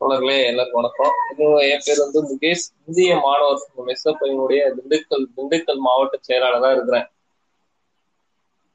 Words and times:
தோழர்களே 0.00 0.36
எல்லாருக்கும் 0.46 0.80
வணக்கம். 0.80 1.14
இன்னும் 1.30 1.54
என் 1.68 1.82
பேர் 1.86 2.02
வந்து 2.02 2.20
முகேஷ். 2.28 2.64
இந்திய 2.86 3.14
மாணவர் 3.24 3.62
மெஸ்ஸப்பையினுடைய 3.88 4.60
திண்டுக்கல் 4.76 5.24
திண்டுக்கல் 5.36 5.80
மாவட்ட 5.86 6.18
செயலாளராக 6.20 6.76
இருக்கிறேன். 6.76 7.06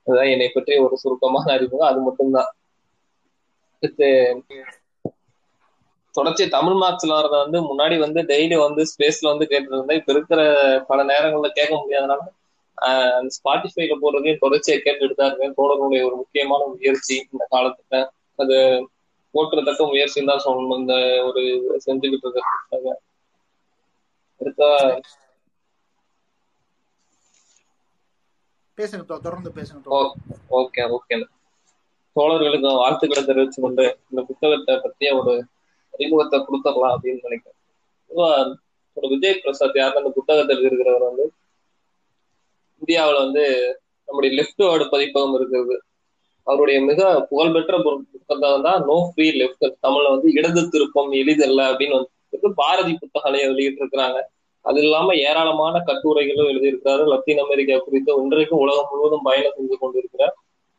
அதுதான் 0.08 0.32
என்னை 0.34 0.50
பற்றி 0.50 0.78
ஒரு 0.86 0.96
சுருக்கமான 0.98 1.52
அறிமுகம் 1.56 1.90
அது 1.90 2.00
மட்டும்தான். 2.00 2.50
தொடர்ச்சி 6.16 6.46
தமிழ் 6.50 6.78
மார்க்ஸ்ல 6.82 7.16
வரத 7.18 7.36
வந்து 7.44 7.60
முன்னாடி 7.70 7.96
வந்து 7.98 8.22
டெய்லி 8.32 8.58
வந்து 8.66 8.84
ஸ்பேஸ்ல 8.92 9.32
வந்து 9.32 9.46
கேட்டு 9.48 9.76
இருந்தேன் 9.76 10.00
இப்ப 10.00 10.12
இருக்கிற 10.14 10.42
பல 10.88 11.04
நேரங்கள்ல 11.12 11.50
கேட்க 11.60 11.74
முடியாதனால 11.76 12.22
அந்த 13.18 13.32
ஸ்பாட்டிஃபைல 13.38 13.96
போடுறதையும் 14.04 14.44
தொடர்ச்சியை 14.46 14.78
கேட்டுட்டு 14.80 15.16
தான் 15.16 15.30
இருக்கேன். 15.30 15.56
தோழர்களுடைய 15.60 16.02
ஒரு 16.10 16.16
முக்கியமான 16.16 16.68
முயற்சி 16.74 17.16
இந்த 17.32 17.44
காலத்துல 17.56 18.02
அது 18.40 18.58
போற்றுறதக்க 19.34 19.82
முயற்சின்னு 19.88 20.32
தான் 20.32 20.46
சொல்லணும். 20.46 20.80
இந்த 20.80 20.94
ஒரு 21.26 21.42
செஞ்சுக்கிட்டு 21.86 22.18
இருக்கிறதுக்காக. 22.18 22.92
அடுத்த 24.40 25.02
பேசுங்க 28.78 29.06
தொடர்ந்து 29.06 29.50
பேசுங்க. 29.56 30.12
Okay 30.50 30.98
okay. 30.98 31.18
தோழர்களுக்கு 32.16 32.76
வாழ்த்துக்களை 32.76 33.24
தெரிவிச்சு 33.24 33.62
கொண்டு 33.62 34.00
இந்த 34.10 34.22
புத்தகத்தை 34.22 34.80
பற்றிய 34.84 35.16
ஒரு 35.18 35.46
அறிமுகத்தை 35.92 36.40
கொடுத்துடலாம் 36.40 36.96
அப்படின்னு 36.96 37.20
நினைக்கிறேன். 37.22 38.58
ஒரு 38.94 39.08
விஜய் 39.08 39.40
பிரசாத் 39.44 39.76
யாருன்னு 39.76 40.00
அந்த 40.00 40.12
புத்தகத்தை 40.16 40.58
எழுதியிருக்கிறவர் 40.58 41.08
வந்து 41.10 41.32
இந்தியாவுல 42.82 43.18
வந்து 43.18 43.46
நம்முடைய 44.06 44.32
லெஃப்ட் 44.36 44.62
வேர்டு 44.62 44.90
பதிப்பகம் 44.90 45.36
இருக்கிறது. 45.36 45.84
அவருடைய 46.48 46.78
மிக 46.82 47.02
புகழ்பெற்ற 47.30 47.74
புத்தகம் 47.84 48.66
தான் 48.68 48.82
நோ 48.90 48.98
ஃப்ரீ 49.10 49.28
லெஃப்ட் 49.42 49.66
தமிழ்ல 49.86 50.14
வந்து 50.16 50.30
இடது 50.38 50.62
திருப்பம் 50.74 51.12
எளிதல்ல 51.22 51.68
அப்படின்னு 51.72 51.98
வந்து 52.00 52.52
பாரதி 52.62 52.94
புத்தகாலயம் 53.02 53.52
வெளியிட்டு 53.52 53.82
இருக்கிறாங்க 53.84 54.20
அது 54.66 54.80
இல்லாம 54.84 55.14
ஏராளமான 55.28 55.76
கட்டுரைகளும் 55.88 56.50
எழுதியிருக்கிறாரு. 56.52 57.04
லத்தீன் 57.12 57.42
அமெரிக்கா 57.44 57.78
குறித்து 57.78 58.12
ஒன்றைக்கும் 58.20 58.62
உலகம் 58.64 58.90
முழுவதும் 58.92 59.26
பயணம் 59.28 59.56
செஞ்சு 59.58 59.78
கொண்டிருக்கிற 59.80 60.26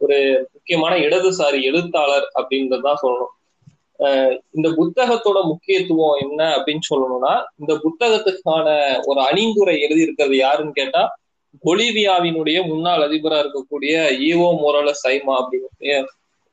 ஒரு 0.01 0.17
முக்கியமான 0.55 0.95
இடதுசாரி 1.07 1.59
எழுத்தாளர் 1.71 2.27
அப்படின்றதான் 2.39 3.03
சொல்லணும். 3.03 3.33
இந்த 4.57 4.69
புத்தகத்தோட 4.79 5.39
முக்கியத்துவம் 5.51 6.17
என்ன 6.25 6.41
அப்படின்னு 6.57 6.85
சொல்லணும்னா 6.91 7.35
இந்த 7.61 7.73
புத்தகத்துக்கான 7.85 8.67
ஒரு 9.05 9.21
அணிந்துரை 9.29 9.75
எழுதியிருக்கிறது 9.85 10.37
யாருன்னு 10.37 10.79
கேட்டா 10.81 11.03
பொலிவியாவினுடைய 11.63 12.59
முன்னாள் 12.67 13.03
அதிபரா 13.07 13.39
இருக்கக்கூடிய 13.43 13.95
ஈவோ 14.29 14.49
மோரல 14.63 14.93
சைமா 15.03 15.35
அப்படிங்கிற 15.41 16.05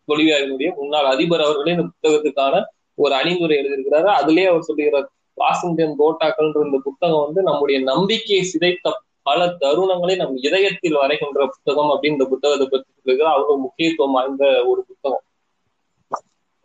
பொலிவியாவினுடைய 0.08 0.70
முன்னாள் 0.76 1.06
அதிபர் 1.06 1.46
அவர்களே 1.46 1.76
இந்த 1.76 1.86
புத்தகத்துக்கான 1.92 2.62
ஒரு 2.96 3.14
அணிந்துரை 3.16 3.56
எழுதியிருக்கிறாரு. 3.62 4.10
அதுலயே 4.20 4.48
அவர் 4.52 4.68
சொல்லுகிறார் 4.70 5.08
வாஷிங்டன் 5.34 5.96
தோட்டாக்கள்ன்ற 6.02 6.66
இந்த 6.66 6.80
புத்தகம் 6.84 7.24
வந்து 7.26 7.42
நம்முடைய 7.42 7.78
நம்பிக்கையை 7.82 8.44
சிதைத்த 8.44 8.94
பல 9.24 9.46
தருணங்களை 9.64 10.16
நம் 10.16 10.38
இதயத்தில் 10.38 11.00
வரைகின்ற 11.02 11.42
புத்தகம் 11.54 11.90
அப்படின்னு 11.94 12.18
இந்த 12.18 12.26
புத்தகத்தை 12.26 12.68
பற்றி 12.68 12.90
சொல்லுகிறார் 13.00 13.34
அவ்வளவு 13.34 13.64
முக்கியத்துவம் 13.66 14.12
வாய்ந்த 14.12 14.46
ஒரு 14.72 14.82
புத்தகம். 14.88 15.24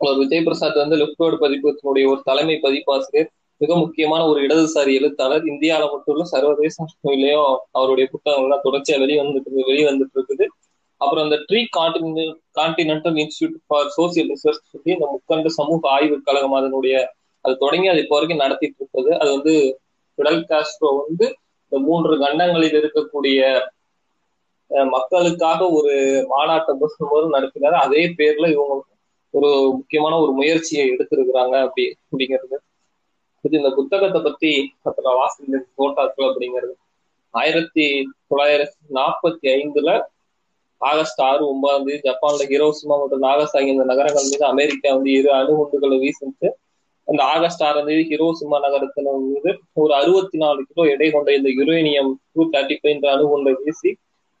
அவர் 0.01 0.17
விஜய் 0.17 0.43
பிரசாத் 0.43 0.81
வந்து 0.83 0.95
லெப்டோடு 0.95 1.37
பதிப்பகத்தினுடைய 1.43 2.05
ஒரு 2.11 2.21
தலைமை 2.23 2.57
பதிப்பாசிரியர். 2.61 3.29
மிக 3.61 3.71
முக்கியமான 3.77 4.21
ஒரு 4.27 4.39
இடதுசாரி 4.43 4.91
எழுத்தாளர். 4.97 5.43
இந்தியாவில 5.51 5.85
மட்டும் 5.91 6.13
இல்ல 6.15 6.25
சர்வதேச 6.31 6.75
அளவிலையும் 6.83 7.45
அவருடைய 7.77 8.05
புத்தகங்கள்லாம் 8.11 8.65
தொடர்ச்சியா 8.65 8.97
வெளிவந்துட்டு 9.03 9.51
வெளிவந்துட்டு 9.69 10.17
இருக்குது 10.17 10.45
அப்புறம் 11.01 11.23
அந்த 11.25 11.37
tricontinental 11.75 12.29
continental 12.57 13.17
institute 13.23 13.57
for 13.65 13.89
social 13.97 14.29
research 14.33 14.63
சொல்லி 14.71 14.91
இந்த 14.95 15.07
முக்கண்ட 15.11 15.49
சமூக 15.57 15.89
ஆய்வு 15.95 16.15
கழகம் 16.27 16.55
அதனுடைய 16.59 16.95
அது 17.45 17.55
தொடங்கி 17.59 17.87
அது 17.87 18.01
இப்போ 18.03 18.15
வரைக்கும் 18.15 18.43
நடத்திட்டு 18.43 18.79
இருக்குது 18.79 19.11
அது 19.19 19.29
வந்து 19.35 19.53
பிடல் 20.17 20.41
காஸ்ட்ரோ 20.49 20.89
வந்து 21.01 21.25
இந்த 21.65 21.79
மூன்று 21.85 22.13
கண்டங்களில் 22.23 22.77
இருக்கக்கூடிய 22.79 23.39
அஹ், 24.71 24.89
மக்களுக்காக 24.93 25.59
ஒரு 25.77 25.91
மாநாட்டை 26.31 26.73
போது 27.05 27.25
நடத்தினாரு. 27.35 27.75
அதே 27.85 28.01
பேர்ல 28.17 28.47
இவங்க 28.55 28.73
ஒரு 29.33 29.49
முக்கியமான 29.77 30.13
ஒரு 30.23 30.31
முயற்சியை 30.33 30.85
எடுத்திருக்கிறாங்க 30.93 31.55
அப்படி 31.65 31.83
அப்படிங்கிறது. 32.03 32.57
இது 33.45 33.55
இந்த 33.57 33.69
புத்தகத்தை 33.79 34.19
பத்தி 34.21 34.51
அப்புறம் 34.81 35.17
வாசல் 35.19 35.65
தோட்டாக்கள் 35.79 36.27
அப்படிங்கிறது. 36.29 36.73
ஆயிரத்தி 37.33 37.85
தொள்ளாயிரத்தி 38.29 38.79
நாற்பத்தி 38.97 39.47
ஐந்துல 39.57 39.89
ஆகஸ்ட் 40.81 41.21
ஆறு 41.21 41.43
ஒன்பதாம் 41.51 41.85
தேதி 41.85 41.99
ஜப்பான்ல 42.07 42.45
ஹிரோசிமா 42.51 42.95
மற்றும் 43.01 43.23
நாகசாகி 43.27 43.69
இந்த 43.73 43.85
நகரங்கள் 43.91 44.29
மீது 44.31 44.45
அமெரிக்கா 44.45 44.89
வந்து 44.95 45.11
இரு 45.11 45.29
அணுகுண்டுகளை 45.37 45.97
வீசிட்டு 46.03 46.47
அந்த 47.07 47.21
ஆகஸ்ட் 47.33 47.63
ஆறாம் 47.63 47.87
தேதி 47.89 48.03
ஹிரோசிமா 48.11 48.57
நகரத்தின் 48.65 49.09
மீது 49.27 49.51
ஒரு 49.73 49.93
அறுபத்தி 49.93 50.37
நாலு 50.37 50.61
கிலோ 50.69 50.85
எடை 50.93 51.07
கொண்ட 51.11 51.29
இந்த 51.33 51.49
யுரேனியம் 51.59 52.11
டூ 52.33 52.43
தேர்ட்டி 52.53 52.77
ஃபைவ் 52.79 52.93
என்ற 52.95 53.07
அணுகுண்டை 53.15 53.53
வீசி 53.61 53.91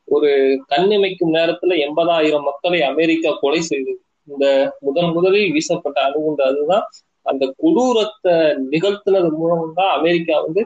ஒரு 0.07 0.29
கண்ணிமைக்கும் 0.67 1.33
நேரத்துல 1.37 1.77
எண்பதாயிரம் 1.85 2.45
மக்களை 2.49 2.79
அமெரிக்கா 2.81 3.31
கொலை 3.41 3.61
செய்தது. 3.61 3.99
இந்த 4.27 4.45
முதன் 4.79 5.11
முதலில் 5.11 5.53
வீசப்பட்ட 5.55 5.97
அணுகுண்டு 6.01 6.43
அதுதான் 6.43 6.85
அந்த 7.27 7.43
கொடூரத்தை 7.57 8.33
நிகழ்த்தினது 8.71 9.29
மூலம் 9.31 9.73
தான் 9.73 9.93
அமெரிக்கா 9.97 10.35
வந்து 10.41 10.61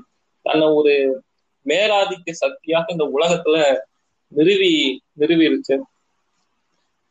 தன்னை 0.45 0.67
ஒரு 0.73 0.93
மேலாதிக்க 1.65 2.31
சக்தியாக 2.33 2.91
இந்த 2.91 3.05
உலகத்துல 3.13 3.57
நிறுவி 4.31 4.71
நிறுவிருச்சு. 5.19 5.75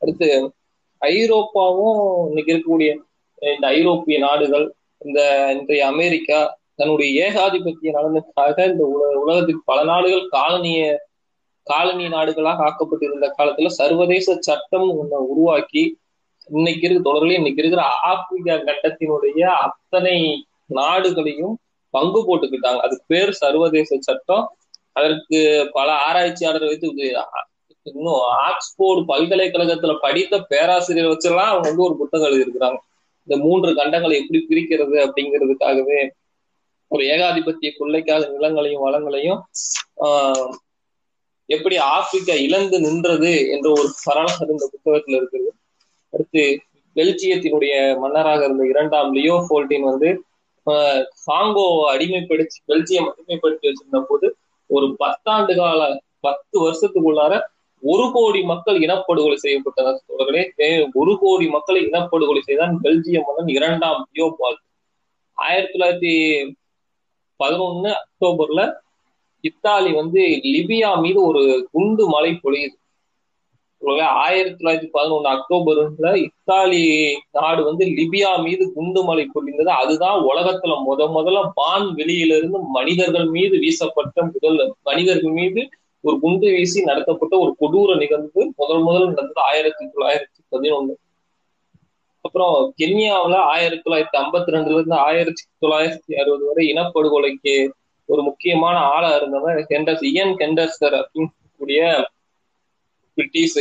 அடுத்து 0.02 0.28
ஐரோப்பாவும் 1.02 2.00
இன்னைக்கு 2.28 2.52
இருக்கக்கூடிய 2.52 2.90
இந்த 3.42 3.66
ஐரோப்பிய 3.76 4.16
நாடுகள் 4.18 4.66
இந்த 4.98 5.20
இன்றைய 5.54 5.84
அமெரிக்கா 5.86 6.38
தன்னுடைய 6.74 7.08
ஏகாதிபத்திய 7.24 7.90
நலனுக்காக 7.92 8.66
இந்த 8.66 8.84
உலகத்துக்கு 9.22 9.62
பல 9.64 9.80
நாடுகள் 9.84 10.24
காலனிய 10.28 10.82
காலனி 11.66 12.06
நாடுகளாக 12.08 12.64
ஆக்கப்பட்டிருந்த 12.66 13.26
காலத்துல 13.38 13.70
சர்வதேச 13.72 14.36
சட்டம் 14.40 14.88
ஒண்ணு 14.98 15.18
உருவாக்கி 15.28 15.82
இன்னைக்கு 16.52 16.88
இருக்க 16.88 17.12
தொடர்களே 17.12 17.32
இன்னைக்கு 17.32 17.62
இருக்கிற 17.62 17.82
ஆப்பிரிக்கா 18.02 18.54
கண்டத்தினுடைய 18.54 19.40
அத்தனை 19.40 20.46
நாடுகளையும் 20.66 21.58
பங்கு 21.90 22.20
போட்டுக்கிட்டாங்க. 22.20 22.76
அதுக்கு 22.76 23.04
பேர் 23.06 23.30
சர்வதேச 23.30 23.96
சட்டம். 24.00 24.56
அதற்கு 24.92 25.68
பல 25.72 25.92
ஆராய்ச்சியாளர்கள் 25.92 26.68
வைத்து 26.68 26.88
இன்னும் 27.82 28.20
ஆக்ஸ்போர்டு 28.48 29.04
பல்கலைக்கழகத்துல 29.08 29.98
படித்த 30.00 30.42
பேராசிரியர் 30.42 31.10
வச்செல்லாம் 31.10 31.50
அவங்க 31.50 31.68
வந்து 31.68 31.82
ஒரு 31.82 31.96
புத்தகம் 31.96 32.30
எழுதியிருக்கிறாங்க. 32.30 32.76
இந்த 33.24 33.44
மூன்று 33.44 33.70
கண்டங்களை 33.72 34.20
எப்படி 34.20 34.46
பிரிக்கிறது 34.48 34.98
அப்படிங்கிறதுக்காகவே 35.06 36.08
ஒரு 36.86 37.04
ஏகாதிபத்திய 37.04 37.72
கொள்ளைக்காக 37.78 38.26
நிலங்களையும் 38.26 38.84
வளங்களையும் 38.84 39.40
ஆஹ் 40.00 40.50
எப்படி 41.46 41.76
ஆப்பிரிக்கா 41.76 42.34
இழந்து 42.34 42.80
நின்றது 42.80 43.48
என்ற 43.48 43.70
ஒரு 43.70 43.88
வரலாறு 44.04 44.46
இந்த 44.48 44.70
புத்தகத்துல 44.72 45.20
இருக்குது. 45.20 45.50
அடுத்து 46.10 46.44
பெல்ஜியத்தினுடைய 46.96 47.98
மன்னராக 47.98 48.44
இருந்த 48.44 48.66
இரண்டாம் 48.66 49.14
லியோ 49.14 49.46
போல்டின் 49.50 49.80
வந்து 49.80 50.10
ஆஹ் 50.66 51.04
அடிமைப்படுத்தி 51.92 52.58
பெல்ஜியம் 52.68 53.08
அடிமைப்படுத்தி 53.10 53.66
வச்சிருந்த 53.66 54.04
போது 54.08 54.36
ஒரு 54.70 54.96
பத்தாண்டு 54.98 55.56
கால 55.56 56.00
பத்து 56.20 56.56
வருஷத்துக்குள்ளார 56.60 57.40
ஒரு 57.82 58.10
கோடி 58.12 58.42
மக்கள் 58.42 58.78
இனப்படுகொலை 58.78 59.36
செய்யப்பட்டனர் 59.42 59.98
தொடர்களே 60.08 60.42
ஒரு 60.94 61.18
கோடி 61.20 61.48
மக்களை 61.48 61.86
இனப்படுகொலை 61.86 62.40
செய்தான் 62.40 62.78
பெல்ஜியம் 62.82 63.26
மன்னன் 63.26 63.48
இரண்டாம் 63.48 64.08
லியோபால் 64.14 64.58
ஆயிரத்தி 65.38 65.78
தொள்ளாயிரத்தி 65.78 66.12
பதினொன்னு 67.40 67.92
அக்டோபர்ல 68.00 68.62
இத்தாலி 69.44 69.92
வந்து 69.92 70.20
லிபியா 70.54 71.00
மீது 71.00 71.22
ஒரு 71.22 71.68
குண்டு 71.72 72.06
மழை 72.08 72.30
பொழியுது. 72.42 72.76
ஆயிரத்தி 74.22 74.64
தொள்ளாயிரத்தி 74.64 74.88
பதினொன்னு 74.96 75.30
அக்டோபர்ல 75.34 76.08
இத்தாலி 76.16 76.80
நாடு 77.30 77.64
வந்து 77.64 77.84
லிபியா 77.98 78.30
மீது 78.42 78.64
குண்டுமலை 78.76 79.24
பொழிந்தது. 79.34 79.70
அதுதான் 79.82 80.18
உலகத்துல 80.22 80.76
முத 80.88 81.06
முதல்ல 81.16 81.50
வான் 81.54 81.88
வெளியிலிருந்து 81.94 82.58
மனிதர்கள் 82.58 83.28
மீது 83.36 83.56
வீசப்பட்ட 83.58 84.26
முதல் 84.32 84.74
மனிதர்கள் 84.82 85.32
மீது 85.32 85.68
ஒரு 86.04 86.16
குண்டு 86.20 86.46
வீசி 86.50 86.82
நடத்தப்பட்ட 86.82 87.34
ஒரு 87.38 87.52
கொடூர 87.60 87.96
நிகழ்வு 87.96 88.52
முதல் 88.56 88.82
முதல் 88.82 89.08
நடந்தது 89.08 89.40
ஆயிரத்தி 89.40 89.84
தொள்ளாயிரத்தி 89.86 90.40
பதினொன்னு. 90.52 90.94
அப்புறம் 92.24 92.74
கென்யாவுல 92.82 93.34
ஆயிரத்தி 93.34 93.90
தொள்ளாயிரத்தி 93.90 94.18
ஐம்பத்தி 94.22 94.54
ரெண்டுல 94.54 94.78
இருந்து 94.78 94.96
ஆயிரத்தி 94.96 95.42
தொள்ளாயிரத்தி 95.62 96.14
அறுபது 96.20 96.46
வரை 96.46 96.64
இனப்படுகொலைக்கு 96.72 97.54
ஒரு 98.08 98.22
முக்கியமான 98.22 98.78
ஆளா 98.78 99.16
இருந்தவர் 99.16 99.58
ஹெண்டர்ஸ் 99.70 100.04
இயன் 100.12 100.34
ஹெண்டர்சர் 100.38 100.96
அப்படின்னு 101.00 101.30
கூடிய 101.58 102.08
பிரிட்டிஷ் 103.20 103.56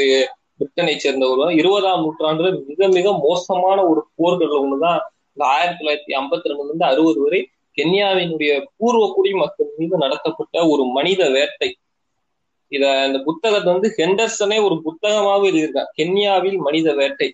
பிரிட்டனை 0.59 0.95
சேர்ந்தவர் 0.97 1.53
இருபதாம் 1.53 2.03
நூற்றாண்டுல 2.03 2.49
மிக 2.69 2.87
மிக 2.95 3.11
மோசமான 3.19 3.77
ஒரு 3.85 4.01
போர்கள் 4.15 4.55
ஒண்ணுதான் 4.59 4.99
இந்த 5.29 5.43
ஆயிரத்தி 5.49 5.79
தொள்ளாயிரத்தி 5.79 6.13
ஐம்பத்தி 6.17 6.49
ரெண்டுல 6.49 6.65
இருந்து 6.65 6.85
அறுபது 6.85 7.19
வரை 7.19 7.39
கென்யாவினுடைய 7.77 8.51
பூர்வ 8.77 9.03
குடிமக்கள் 9.13 9.69
மீது 9.77 9.97
நடத்தப்பட்ட 9.97 10.65
ஒரு 10.67 10.83
மனித 10.95 11.21
வேட்டை. 11.29 11.69
இத 12.71 12.83
இந்த 13.07 13.19
புத்தகத்தை 13.19 13.69
வந்து 13.73 13.89
ஹெண்டர்சனே 13.97 14.57
ஒரு 14.63 14.75
புத்தகமாவே 14.87 15.47
எழுதியிருக்கான் 15.49 15.91
கென்யாவில் 15.97 16.57
மனித 16.59 16.93
வேட்டை 16.93 17.29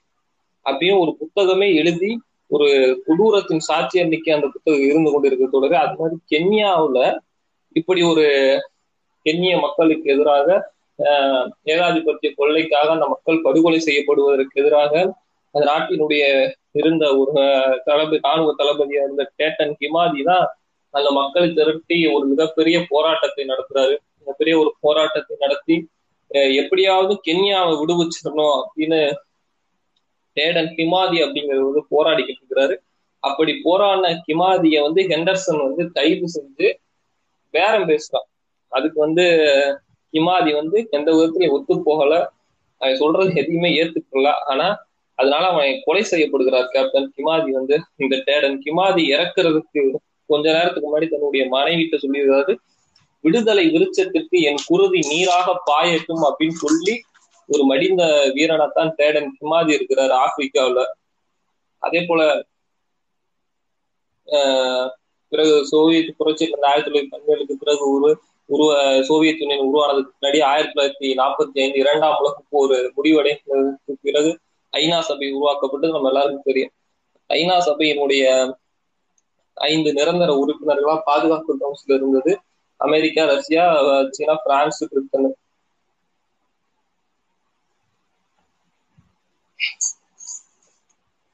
அப்படின்னு 0.65 0.99
ஒரு 0.99 1.11
புத்தகமே 1.21 1.67
எழுதி 1.75 2.11
ஒரு 2.51 2.67
கொடூரத்தின் 3.05 3.65
சாட்சி 3.67 3.99
அன்னைக்கு 3.99 4.29
அந்த 4.33 4.47
புத்தகம் 4.47 4.87
இருந்து 4.89 5.11
கொண்டிருக்க 5.11 5.47
தொடர் 5.47 5.75
அது 5.75 5.95
மாதிரி 5.99 6.17
கென்யாவுல 6.33 6.99
இப்படி 7.75 8.01
ஒரு 8.03 8.25
கென்ய 9.25 9.53
மக்களுக்கு 9.59 10.11
எதிராக 10.11 10.47
ஏகாதிபத்திய 11.73 12.29
கொள்ளைக்காக 12.37 12.87
அந்த 12.95 13.07
மக்கள் 13.13 13.45
படுகொலை 13.45 13.79
செய்யப்படுவதற்கு 13.87 14.61
எதிராக 14.61 14.93
அந்த 15.55 15.63
நாட்டினுடைய 15.71 16.23
இருந்த 16.79 17.05
ஒரு 17.19 17.33
தளபதி 17.87 18.17
ராணுவ 18.25 18.53
தளபதியா 18.61 19.01
இருந்த 19.05 19.23
கேட்டன் 19.39 19.75
கிமாதி 19.81 20.21
தான் 20.23 20.45
அந்த 20.93 21.09
மக்களை 21.19 21.47
திரட்டி 21.57 21.97
ஒரு 22.15 22.25
மிகப்பெரிய 22.31 22.77
போராட்டத்தை 22.91 23.43
நடத்துறாரு. 23.51 23.95
மிகப்பெரிய 24.19 24.53
ஒரு 24.61 24.71
போராட்டத்தை 24.85 25.35
நடத்தி 25.43 25.75
எப்படியாவது 26.61 27.13
கென்யாவை 27.27 27.73
விடுவிச்சிடணும் 27.81 28.55
அப்படின்னு 28.61 28.99
டேடன் 30.37 30.71
கிமாதி 30.77 31.17
அப்படிங்கிறது 31.25 31.67
வந்து 31.69 31.83
போராடிக்கிட்டு 31.93 32.41
இருக்கிறாரு. 32.41 32.75
அப்படி 33.23 33.51
போராடின 33.67 34.11
கிமாதிய 34.27 34.79
வந்து 34.87 35.01
ஹெண்டர்சன் 35.11 35.61
வந்து 35.67 35.83
கைது 35.97 36.27
செஞ்சு 36.35 36.67
பேரம் 37.53 37.89
பேசுறான். 37.91 38.27
அதுக்கு 38.71 38.97
வந்து 39.05 39.25
ஹிமாதி 40.13 40.51
வந்து 40.53 40.87
எந்த 40.89 41.09
விதத்திலையும் 41.11 41.55
ஒத்து 41.57 41.83
போகல. 41.83 42.13
அவன் 42.81 42.95
சொல்றது 42.95 43.31
எதையுமே 43.35 43.69
ஏத்துக்கல. 43.81 44.31
ஆனா 44.45 44.67
அதனால 45.19 45.43
அவன் 45.47 45.81
கொலை 45.85 46.01
செய்யப்படுகிறார் 46.11 46.71
கேப்டன் 46.71 47.13
கிமாதி 47.17 47.49
வந்து 47.49 47.75
இந்த 47.95 48.15
டேடன் 48.25 48.61
கிமாதி 48.65 49.03
இறக்குறதுக்கு 49.13 49.81
கொஞ்ச 50.27 50.45
நேரத்துக்கு 50.53 50.87
முன்னாடி 50.89 51.07
தன்னுடைய 51.09 51.43
மனைவிட்ட 51.51 51.95
சொல்லியிருக்காரு 52.03 52.55
விடுதலை 53.23 53.65
விருச்சத்திற்கு 53.75 54.37
என் 54.49 54.63
குருதி 54.65 54.99
நீராக 55.07 55.61
பாயட்டும் 55.65 56.23
அப்படின்னு 56.27 56.57
சொல்லி 56.63 56.93
ஒரு 57.47 57.63
மடிந்த 57.69 58.01
வீரனைத்தான் 58.33 58.91
டேடன் 58.95 59.37
கிமாதி 59.37 59.71
இருக்கிறார் 59.73 60.13
ஆப்பிரிக்காவில். 60.25 60.83
அதே 61.77 62.01
போல 62.07 62.21
பிறகு 65.29 65.53
சோவியத் 65.65 66.15
புரட்சி 66.17 66.45
ஆயிரத்தி 66.61 66.91
தொள்ளாயிரத்தி 66.91 67.11
பதினேழுக்கு 67.13 67.53
பிறகு 67.59 67.83
ஒரு 67.91 68.09
உருவ 68.49 68.71
சோவியத் 69.01 69.39
யூனியன் 69.39 69.65
உருவானதுக்கு 69.65 70.11
முன்னாடி 70.15 70.39
ஆயிரத்தி 70.43 70.73
தொள்ளாயிரத்தி 70.73 71.09
நாற்பத்தி 71.19 71.57
ஐந்து 71.61 71.79
இரண்டாம் 71.79 72.17
உலக 72.19 72.43
போர் 72.49 72.75
முடிவடைந்ததுக்கு 72.97 73.95
பிறகு 74.01 74.31
ஐநா 74.73 74.99
சபை 74.99 75.27
உருவாக்கப்பட்டது 75.31 75.93
நம்ம 75.93 76.07
எல்லாருக்கும் 76.07 76.43
தெரியும். 76.43 76.73
ஐநா 77.29 77.57
சபையினுடைய 77.67 78.23
ஐந்து 79.57 79.89
நிரந்தர 79.93 80.31
உறுப்பினர்களா 80.33 80.95
பாதுகாப்பு 81.03 81.57
கவுன்சில் 81.57 81.95
இருந்தது. 81.95 82.33
அமெரிக்கா 82.79 83.25
ரஷ்யா 83.25 83.65
சீனா 84.09 84.35
பிரான்ஸ் 84.43 84.83
பிரிட்டன். 84.89 85.29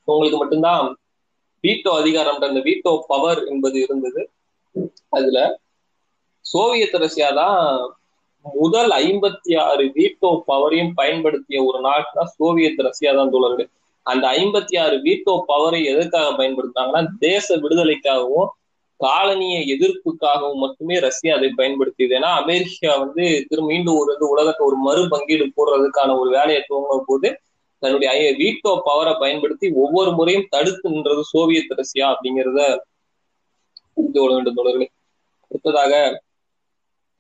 உங்களுக்கு 0.07 0.37
மட்டும்தான். 0.37 0.87
வீட்டோ 1.63 1.91
அதிகாரம் 1.93 2.39
அந்த 2.39 2.59
வீட்டோ 2.59 2.99
பவர் 3.07 3.41
என்பது 3.45 3.77
இருந்தது. 3.81 4.21
அதுல 5.09 5.39
சோவியத் 6.45 6.97
ரஷ்யா 7.03 7.29
தான் 7.33 7.59
முதல் 8.45 8.91
ஐம்பத்தி 9.01 9.53
ஆறு 9.65 9.83
வீட்டோ 9.97 10.29
பவரையும் 10.47 10.93
பயன்படுத்திய 10.99 11.59
ஒரு 11.67 11.79
நாட்டுனா 11.85 12.23
சோவியத் 12.33 12.81
ரஷ்யா 12.87 13.11
தான் 13.17 13.33
தோழர்கள் 13.33 13.69
அந்த 14.05 14.25
ஐம்பத்தி 14.37 14.75
ஆறு 14.83 14.95
வீட்டோ 15.05 15.33
பவரை 15.49 15.79
எதற்காக 15.91 16.29
பயன்படுத்தினாங்கன்னா 16.39 17.01
தேச 17.25 17.57
விடுதலைக்காகவும் 17.63 18.49
காலனிய 18.99 19.55
எதிர்ப்புக்காகவும் 19.73 20.63
மட்டுமே 20.63 20.95
ரஷ்யா 21.05 21.31
அதை 21.37 21.49
பயன்படுத்தியது. 21.53 22.13
ஏன்னா 22.17 22.31
அமெரிக்கா 22.41 22.91
வந்து 23.03 23.23
திரு 23.47 23.61
மீண்டும் 23.69 23.97
ஒரு 23.99 24.09
வந்து 24.11 24.27
உலகத்தை 24.33 24.63
ஒரு 24.67 24.77
மறு 24.87 25.03
பங்கீடு 25.13 25.45
போடுறதுக்கான 25.55 26.15
ஒரு 26.21 26.29
வேலையை 26.35 26.61
துவங்கும் 26.63 27.07
போது 27.07 27.29
தன்னுடைய 27.83 28.09
வீட்டோ 28.41 28.71
பவரை 28.87 29.13
பயன்படுத்தி 29.21 29.67
ஒவ்வொரு 29.83 30.11
முறையும் 30.17 30.49
தடுத்து 30.49 30.89
நின்றது 30.89 31.23
சோவியத் 31.31 31.73
ரஷ்யா 31.79 32.07
அப்படிங்கிறத 32.13 32.61
புரிந்து 33.97 34.19
கொள்ள 34.19 34.33
வேண்டும் 34.35 34.59
தொடர்கள் 34.59 34.89
அடுத்ததாக 35.51 35.93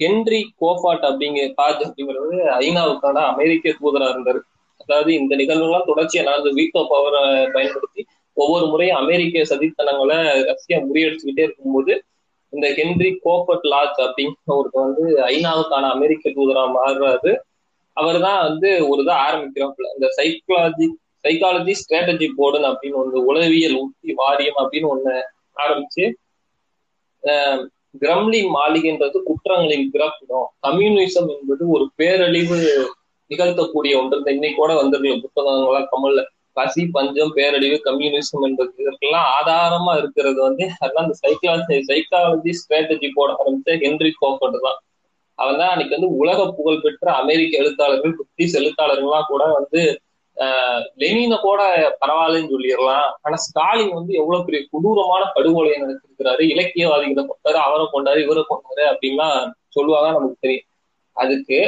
ஹென்ரி 0.01 0.41
கோஃபாட் 0.61 1.05
அப்படிங்கிற 1.09 1.45
காஜ் 1.59 1.83
அப்படிங்கிறது 1.85 2.37
ஐநாவுக்கான 2.61 3.17
அமெரிக்க 3.31 3.73
தூதராக 3.81 4.15
இருந்தார். 4.15 4.39
அதாவது 4.83 5.11
இந்த 5.19 5.33
நிகழ்வுகள்லாம் 5.41 5.89
தொடர்ச்சியா 5.89 6.21
நடந்து 6.29 6.51
வீட்டோ 6.59 6.81
பவரை 6.93 7.21
பயன்படுத்தி 7.55 8.01
ஒவ்வொரு 8.37 8.65
முறையும் 8.71 8.99
அமெரிக்க 9.01 9.43
சதித்தனங்களை 9.51 10.17
ரஷ்யா 10.49 10.77
முறியடிச்சுக்கிட்டே 10.87 11.45
இருக்கும்போது 11.47 11.93
இந்த 12.53 12.67
ஹென்ரி 12.77 13.09
கோபர்ட் 13.25 13.67
லாஜ் 13.73 13.99
அப்படிங்கிறவருக்கு 14.05 14.79
வந்து 14.85 15.03
ஐநாவுக்கான 15.31 15.89
அமெரிக்க 15.95 16.33
தூதரா 16.37 16.63
மாறுறாரு. 16.77 17.31
அவர் 17.97 18.17
தான் 18.25 18.41
வந்து 18.47 18.69
ஒரு 18.89 19.01
இதை 19.03 19.15
ஆரம்பிக்கிறாப்புல. 19.27 19.87
இந்த 19.95 20.07
சைக்காலஜி 20.17 20.87
சைக்காலஜி 21.25 21.73
ஸ்ட்ராட்டஜி 21.81 22.27
போர்டுன்னு 22.37 22.69
அப்படின்னு 22.71 22.99
ஒன்று 23.01 23.17
உளவியல் 23.29 23.77
உத்தி 23.81 24.13
வாரியம் 24.21 24.59
அப்படின்னு 24.61 24.91
ஒண்ணு 24.93 25.15
ஆரம்பிச்சு 25.63 26.05
கிரம்லின் 27.93 28.51
மாளிகைன்றது 28.57 29.17
குற்றங்களின் 29.29 29.87
பிறப்பிடம். 29.93 30.47
கம்யூனிசம் 30.67 31.29
என்பது 31.35 31.63
ஒரு 31.69 31.85
பேரழிவு 31.95 32.59
நிகழ்த்தக்கூடிய 33.31 33.93
ஒன்று 34.01 34.33
இன்னைக்கு 34.35 34.59
கூட 34.59 34.71
வந்திருக்கல 34.81 35.17
புத்தகங்களா 35.25 35.81
கமல்ல. 35.91 36.21
பசி 36.53 36.81
பஞ்சம் 36.85 37.33
பேரழிவு 37.33 37.77
கம்யூனிசம் 37.83 38.45
என்பது. 38.47 38.71
இதற்கெல்லாம் 38.77 39.27
ஆதாரமா 39.37 39.97
இருக்கிறது 39.97 40.39
வந்து 40.41 40.65
அதெல்லாம் 40.79 41.05
இந்த 41.05 41.17
சைக்காலஜி 41.25 41.77
சைக்காலஜி 41.91 42.53
ஸ்ட்ராட்டஜி 42.61 43.09
போட 43.13 43.29
ஆரம்பிச்ச 43.33 43.77
ஹென்ரி 43.85 44.11
கோஃபர்ட் 44.21 44.57
தான். 44.61 44.79
அவன் 45.39 45.57
தான் 45.57 45.69
அன்னைக்கு 45.69 45.97
வந்து 45.97 46.09
உலக 46.15 46.39
புகழ் 46.51 46.81
பெற்ற 46.81 47.11
அமெரிக்க 47.11 47.57
எழுத்தாளர்கள் 47.57 48.15
பிரிட்டிஷ் 48.17 48.57
எழுத்தாளர்கள்லாம் 48.61 49.29
கூட 49.29 49.43
வந்து 49.59 49.81
லெனின 51.01 51.37
கூட 51.45 51.61
பரவாயில்லன்னு 52.01 52.51
சொல்லிடலாம். 52.53 53.09
ஆனா 53.21 53.37
ஸ்டாலின் 53.45 53.93
வந்து 53.97 54.11
எவ்வளவு 54.21 54.45
பெரிய 54.47 54.61
கொடூரமான 54.71 55.23
படுகொலையை 55.35 55.77
நடத்திருக்கிறாரு 55.83 56.43
இலக்கியவாதிகளை 56.53 57.23
கொண்டாரு 57.31 57.59
அவரை 57.67 57.85
கொண்டாரு 57.95 58.19
இவரை 58.25 58.43
கொண்டாரு 58.51 58.83
அப்படின்லாம் 58.91 59.51
சொல்லுவாங்க 59.75 60.09
நமக்கு 60.17 60.43
தெரியும். 60.45 60.67
அதுக்கு 61.17 61.59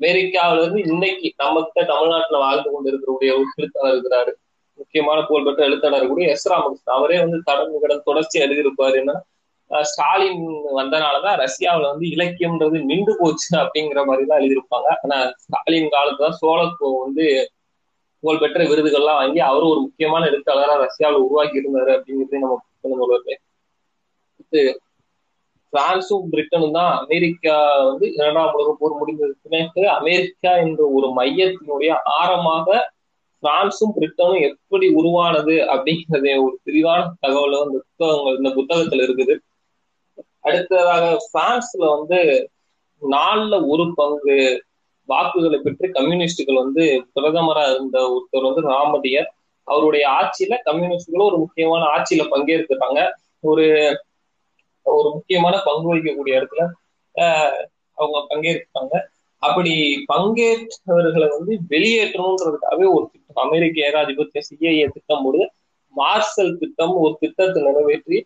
அமெரிக்காவில 0.00 0.62
இருந்து 0.62 0.80
இன்னைக்கு 0.92 1.26
நம்மகிட்ட 1.42 1.80
தமிழ்நாட்டுல 1.90 2.38
வாழ்ந்து 2.44 2.68
கொண்டு 2.70 2.90
இருக்கக்கூடிய 2.92 3.30
ஒரு 3.36 3.44
எழுத்தாளர் 3.58 3.94
இருக்கிறாரு. 3.94 4.32
முக்கியமான 4.78 5.18
புகழ்பெற்ற 5.26 5.62
எழுத்தாளர் 5.68 6.10
கூட 6.12 6.22
எஸ் 6.32 6.48
ராமகிருஷ்ணன். 6.52 6.96
அவரே 6.98 7.18
வந்து 7.24 7.38
தடம் 7.48 7.82
கடன் 7.82 8.06
தொடர்ச்சி 8.08 8.36
எழுதியிருப்பாரு. 8.44 8.96
என்ன 9.02 9.14
ஸ்டாலின் 9.90 10.42
வந்தனாலதான் 10.78 11.36
ரஷ்யாவில 11.42 11.90
வந்து 11.92 12.06
இலக்கியம்ன்றது 12.14 12.78
நின்று 12.90 13.12
போச்சு 13.20 13.50
அப்படிங்கிற 13.62 14.00
மாதிரி 14.08 14.24
தான் 14.26 14.40
எழுதியிருப்பாங்க. 14.40 14.88
ஆனா 15.04 15.18
ஸ்டாலின் 15.44 15.92
காலத்துல 15.94 16.30
சோழத்துவ 16.42 16.92
வந்து 17.04 17.26
புகழ்பெற்ற 18.24 18.62
விருதுகள்லாம் 18.64 19.20
வாங்கி 19.20 19.40
அவரும் 19.40 19.72
ஒரு 19.72 19.80
முக்கியமான 19.80 20.26
எழுத்தாளராக 20.26 20.80
ரஷ்யாவில் 20.84 21.24
உருவாக்கி 21.24 21.62
இருந்தாரு 21.62 21.92
அப்படிங்கிறதே 21.96 22.42
நம்ம 22.42 22.58
சொல்லுவது 22.84 23.34
பிரான்சும் 25.72 26.26
பிரிட்டனும் 26.32 26.70
தான் 26.70 26.92
அமெரிக்கா 26.98 27.54
வந்து 27.84 28.06
இரண்டாம் 28.14 28.52
உலக 28.52 28.74
போர் 28.78 28.98
முடிந்ததுக்கு 28.98 29.86
அமெரிக்கா 29.94 30.52
என்ற 30.56 30.82
ஒரு 30.90 31.08
மையத்தினுடைய 31.16 31.92
ஆரமாக 32.18 32.68
பிரான்சும் 33.42 33.94
பிரிட்டனும் 33.96 34.42
எப்படி 34.42 34.86
உருவானது 34.94 35.54
அப்படிங்கிறத 35.72 36.28
ஒரு 36.44 36.54
விரிவான 36.62 37.00
தகவல் 37.20 37.56
இந்த 37.64 37.80
புத்தகங்கள் 37.88 38.36
இந்த 38.36 38.50
புத்தகத்துல 38.54 39.04
இருக்குது. 39.06 39.34
அடுத்ததாக 40.40 41.04
பிரான்ஸ்ல 41.32 41.84
வந்து 41.96 42.20
நாலுல 43.02 43.54
ஒரு 43.68 43.84
பங்கு 43.94 44.36
வாக்குகளை 45.08 45.58
பெற்று 45.58 45.86
கம்யூனிஸ்டுகள் 45.90 46.62
வந்து 46.64 46.84
பிரதமரா 47.14 47.64
இருந்த 47.74 47.96
ஒருத்தர் 48.12 48.46
வந்து 48.48 48.62
ராமதியர். 48.74 49.28
அவருடைய 49.68 50.04
ஆட்சியில 50.18 50.54
கம்யூனிஸ்டுகளும் 50.62 51.28
ஒரு 51.30 51.38
முக்கியமான 51.38 51.82
ஆட்சியில 51.94 52.22
பங்கேற்கிறாங்க. 52.34 53.00
ஒரு 53.44 53.66
ஒரு 54.86 55.08
முக்கியமான 55.10 55.54
பங்கு 55.64 55.86
வகிக்கக்கூடிய 55.90 56.38
இடத்துல 56.38 56.62
அவங்க 57.98 58.18
பங்கேற்கிறாங்க. 58.30 58.94
அப்படி 59.42 59.72
பங்கேற்றவர்களை 60.12 61.26
வந்து 61.36 61.52
வெளியேற்றணுன்றதுக்காகவே 61.72 62.86
ஒரு 62.96 63.04
திட்டம். 63.12 63.42
அமெரிக்க 63.46 63.76
ஏகாதிபத்திய 63.88 64.42
சிஏஏ 64.48 64.86
திட்டம் 64.92 65.24
ஒரு 65.24 65.40
மார்சல் 65.94 66.52
திட்டம் 66.56 66.94
ஒரு 67.02 67.14
திட்டத்தை 67.20 67.58
நிறைவேற்றி 67.62 68.18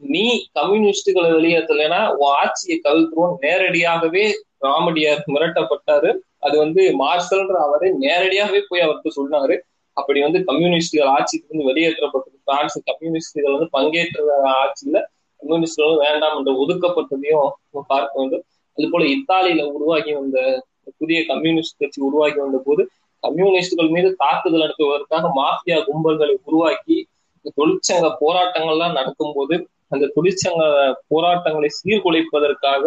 நீ 0.00 0.24
கம்யூனிஸ்டுகளை 0.58 1.30
வெளியேற்றலைன்னா 1.36 2.00
ஆட்சியை 2.18 2.80
கவிழ்த்துருவோம். 2.84 3.34
நேரடியாகவே 3.40 4.24
ராமடியார் 4.58 5.24
மிரட்டப்பட்டாரு. 5.26 6.10
அது 6.38 6.58
வந்து 6.58 6.82
மார்சல்ன்ற 7.00 7.56
அவரே 7.66 7.88
நேரடியாகவே 7.96 8.60
போய் 8.68 8.80
அவருக்கு 8.80 9.10
சொன்னாரு. 9.18 9.56
அப்படி 9.96 10.20
வந்து 10.20 10.44
கம்யூனிஸ்டுகள் 10.44 11.08
ஆட்சிக்கு 11.08 11.52
வந்து 11.52 11.68
வெளியேற்றப்பட்டது. 11.70 12.36
பிரான்ஸ் 12.44 12.78
கம்யூனிஸ்டுகள் 12.84 13.52
வந்து 13.52 13.68
பங்கேற்ற 13.70 14.26
ஆட்சியில 14.60 14.98
கம்யூனிஸ்டுகள் 15.40 15.96
வேண்டாம் 15.96 16.36
என்று 16.38 16.52
ஒதுக்கப்பட்டதையும் 16.62 17.48
பார்க்க 17.86 18.20
வேண்டும். 18.20 18.44
அது 18.78 18.88
போல 18.90 19.04
இத்தாலியில 19.04 19.62
உருவாகி 19.72 20.12
வந்த 20.12 20.66
புதிய 20.98 21.24
கம்யூனிஸ்ட் 21.26 21.78
கட்சி 21.78 22.02
உருவாகி 22.02 22.38
வந்த 22.38 22.58
போது 22.64 22.82
கம்யூனிஸ்டுகள் 23.22 23.88
மீது 23.88 24.14
தாக்குதல் 24.14 24.62
நடத்துவதற்காக 24.62 25.30
மாஃபியா 25.40 25.78
கும்பல்களை 25.88 26.34
உருவாக்கி 26.44 26.96
தொழிற்சங்க 27.56 28.06
போராட்டங்கள்லாம் 28.20 28.92
நடக்கும் 28.92 29.34
போது 29.34 29.54
அந்த 29.92 30.04
தொழிற்சங்க 30.16 30.62
போராட்டங்களை 31.12 31.70
சீர்குலைப்பதற்காக 31.80 32.84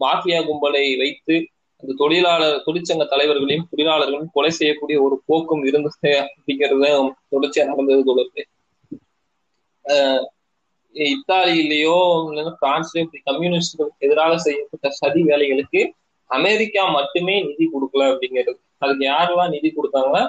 மாஃபியா 0.00 0.38
கும்பலை 0.48 0.84
வைத்து 1.02 1.34
அந்த 1.82 1.92
தொழிலாளர் 2.00 2.56
தொழிற்சங்க 2.66 3.04
தலைவர்களையும் 3.12 3.68
தொழிலாளர்களையும் 3.70 4.34
கொலை 4.36 4.50
செய்யக்கூடிய 4.58 4.96
ஒரு 5.06 5.16
போக்கும் 5.28 5.62
இருந்தது 5.70 6.10
அப்படிங்கிறத 6.22 6.90
தொடர்ச்சியா 7.34 7.64
நடந்தது 7.70 8.02
தொடர்ந்து. 8.10 8.42
இத்தாலியிலேயோ 10.94 11.96
பிரான்ஸ்லயோ 12.62 13.02
இப்படி 13.04 13.20
கம்யூனிஸ்டுகளுக்கு 13.30 14.06
எதிராக 14.06 14.32
செய்யப்பட்ட 14.46 14.88
சதி 15.00 15.20
வேலைகளுக்கு 15.30 15.80
அமெரிக்கா 16.30 16.82
மட்டுமே 16.98 17.34
நிதி 17.48 17.64
கொடுக்கல 17.72 18.06
அப்படிங்கிறது. 18.12 18.60
அதுக்கு 18.84 19.04
யாரெல்லாம் 19.12 19.52
நிதி 19.56 19.68
கொடுத்தாங்கன்னா 19.70 20.22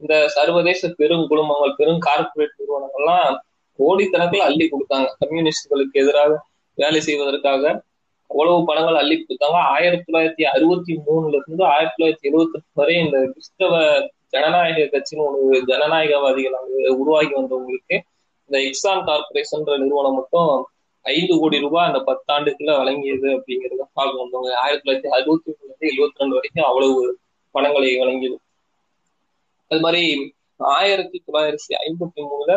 இந்த 0.00 0.14
சர்வதேச 0.36 0.88
பெரும் 1.00 1.26
குழுமங்கள் 1.30 1.78
பெரும் 1.80 2.00
கார்பரேட் 2.06 2.58
நிறுவனங்கள்லாம் 2.60 3.34
கோடிக்கணக்கில் 3.78 4.46
அள்ளி 4.48 4.66
கொடுத்தாங்க. 4.68 5.08
கம்யூனிஸ்டுகளுக்கு 5.22 6.00
எதிராக 6.02 6.32
வேலை 6.78 7.00
செய்வதற்காக 7.00 7.62
அவ்வளவு 8.30 8.64
பணங்கள் 8.68 9.00
அள்ளி 9.00 9.16
கொடுத்தாங்க. 9.18 9.58
ஆயிரத்தி 9.74 10.04
தொள்ளாயிரத்தி 10.06 10.44
அறுபத்தி 10.54 10.92
மூணுல 11.06 11.38
இருந்து 11.40 11.64
ஆயிரத்தி 11.74 11.96
தொள்ளாயிரத்தி 11.96 12.28
எழுபத்தி 12.30 12.58
எட்டு 12.58 12.80
வரை 12.80 12.94
இந்த 13.04 13.16
கிறிஸ்தவ 13.32 13.74
ஜனநாயக 14.34 14.86
கட்சின்னு 14.92 15.26
ஒரு 15.26 15.58
ஜனநாயகவாதிகள் 15.70 16.56
அங்கு 16.60 16.78
உருவாகி 17.00 17.32
வந்தவங்களுக்கு 17.34 17.96
இந்த 18.50 18.56
எக்ஸான் 18.68 19.04
கார்பரேஷன்ற 19.08 19.74
நிறுவனம் 19.82 20.16
மட்டும் 20.18 20.52
ஐந்து 21.04 21.34
கோடி 21.40 21.56
ரூபாய் 21.64 21.88
அந்த 21.90 22.00
பத்தாண்டுக்குள்ள 22.08 22.72
வழங்கியது 22.80 23.28
அப்படிங்கிறத 23.36 23.84
பார்க்க 23.98 24.22
வந்தவங்க 24.22 24.50
ஆயிரத்தி 24.62 24.84
தொள்ளாயிரத்தி 24.84 25.12
அறுபத்தி 25.16 25.48
மூணுல 25.50 25.68
இருந்து 25.68 25.90
எழுபத்தி 25.92 26.22
ரெண்டு 26.22 26.36
வரைக்கும் 26.38 26.68
அவ்வளவு 26.70 27.18
பணங்களை 27.54 27.90
வழங்கியது. 28.02 28.36
அது 29.70 29.80
மாதிரி 29.80 30.02
ஆயிரத்தி 30.58 31.18
தொள்ளாயிரத்தி 31.26 31.72
ஐம்பத்தி 31.86 32.22
மூணுல 32.30 32.52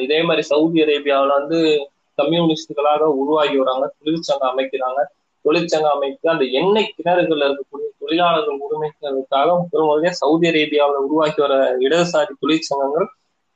இதே 0.00 0.22
மாதிரி 0.22 0.42
சவுதி 0.42 0.82
அரேபியாவில் 0.82 1.36
வந்து 1.38 1.90
கம்யூனிஸ்டுகளாக 2.18 3.02
உருவாகி 3.02 3.56
வராங்க 3.56 3.94
தொழிற்சங்கம் 3.98 4.50
அமைக்கிறாங்க. 4.52 5.04
தொழிற்சங்கம் 5.42 5.92
அமைத்து 5.92 6.30
அந்த 6.30 6.44
எண்ணெய் 6.44 6.94
கிணறுகள் 6.96 7.44
இருக்கக்கூடிய 7.46 7.88
தொழிலாளர்கள் 7.98 8.62
உரிமைக்காக 8.66 9.66
பெருமளவே 9.72 10.10
சவுதி 10.10 10.48
அரேபியாவில் 10.48 11.04
உருவாக்கி 11.06 11.40
வர 11.40 11.78
இடதுசாரி 11.78 12.32
தொழிற்சங்கங்கள் 12.40 13.06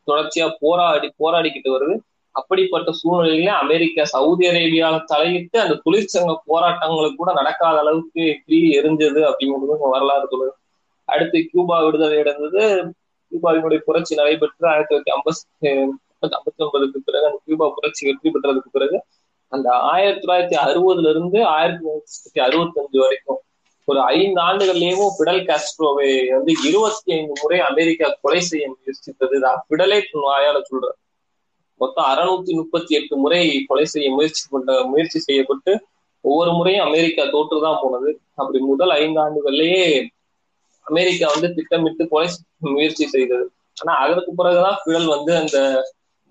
தொடர்ச்சியா 0.07 0.55
போராடி 0.61 1.15
போராடிக்கிட்டு 1.19 1.71
வருது. 1.77 1.99
அப்படிப்பட்ட 2.31 2.91
சூழ்நிலையில 2.91 3.47
அமெரிக்கா 3.47 4.05
சவுதி 4.05 4.49
அரேபியாவில் 4.49 5.05
தலையிட்டு 5.05 5.61
அந்த 5.61 5.81
தொழிற்சங்க 5.87 6.37
போராட்டங்களுக்கு 6.47 7.17
கூட 7.17 7.33
நடக்காத 7.33 7.79
அளவுக்கு 7.79 8.41
கிளி 8.47 8.81
எரிஞ்சது 8.81 9.21
அப்படிங்கிறது 9.31 9.91
வரலாறு 9.95 10.29
சொல்லுது. 10.33 10.53
அடுத்து 11.05 11.39
கியூபா 11.51 11.85
விடுதலை 11.85 12.19
அடைந்தது 12.19 12.95
கியூபாவினுடைய 13.31 13.79
புரட்சி 13.79 14.15
நடைபெற்று 14.15 14.69
ஆயிரத்தி 14.69 14.93
தொள்ளாயிரத்தி 14.93 15.15
ஐம்பத்தி 15.17 15.71
ஐம்பத்தி 16.23 16.65
ஒன்பதுக்கு 16.65 17.01
பிறகு 17.05 17.27
அந்த 17.27 17.41
கியூபா 17.45 17.69
புரட்சி 17.69 18.03
வெற்றி 18.07 18.31
பெற்றதுக்கு 18.31 18.71
பிறகு 18.73 18.99
அந்த 19.53 19.69
ஆயிரத்தி 19.93 20.21
தொள்ளாயிரத்தி 20.25 20.57
அறுபதுல 20.65 21.11
இருந்து 21.11 21.39
ஆயிரத்தி 21.45 21.85
தொள்ளாயிரத்தி 21.85 22.43
அறுபத்தி 22.47 22.81
அஞ்சு 22.81 22.99
வரைக்கும் 23.01 23.41
ஒரு 23.89 24.01
ஐந்து 24.01 24.41
ஆண்டுகள்லயும் 24.41 25.15
பிடல் 25.19 25.45
காஸ்ட்ரோவை 25.49 26.09
வந்து 26.31 26.53
இருபத்தி 26.69 27.13
ஐந்து 27.13 27.35
முறை 27.43 27.59
அமெரிக்கா 27.61 28.09
கொலை 28.21 28.41
செய்ய 28.41 28.65
முயற்சித்தது. 28.73 29.37
பிடலே 29.71 29.99
வாயால 30.27 30.59
சொல்ற 30.71 30.91
மொத்தம் 31.81 32.09
அறுநூத்தி 32.13 32.53
முப்பத்தி 32.55 32.93
எட்டு 32.95 33.15
முறை 33.17 33.41
கொலை 33.69 33.85
செய்ய 33.85 34.09
முயற்சி 34.11 34.45
பண்ண 34.51 34.83
முயற்சி 34.83 35.19
செய்யப்பட்டு 35.19 35.73
ஒவ்வொரு 36.25 36.51
முறையும் 36.53 36.87
அமெரிக்கா 36.87 37.23
தோற்றுதான் 37.35 37.81
போனது. 37.83 38.11
அப்படி 38.35 38.59
முதல் 38.71 38.93
ஐந்து 39.03 39.19
ஆண்டுகள்லயே 39.25 39.85
அமெரிக்கா 40.87 41.27
வந்து 41.35 41.49
திட்டமிட்டு 41.57 42.05
கொலை 42.13 42.29
முயற்சி 42.69 43.05
செய்தது. 43.15 43.45
ஆனா 43.77 43.93
அதற்கு 44.05 44.31
பிறகுதான் 44.39 44.79
பிடல் 44.85 45.09
வந்து 45.15 45.33
அந்த 45.43 45.59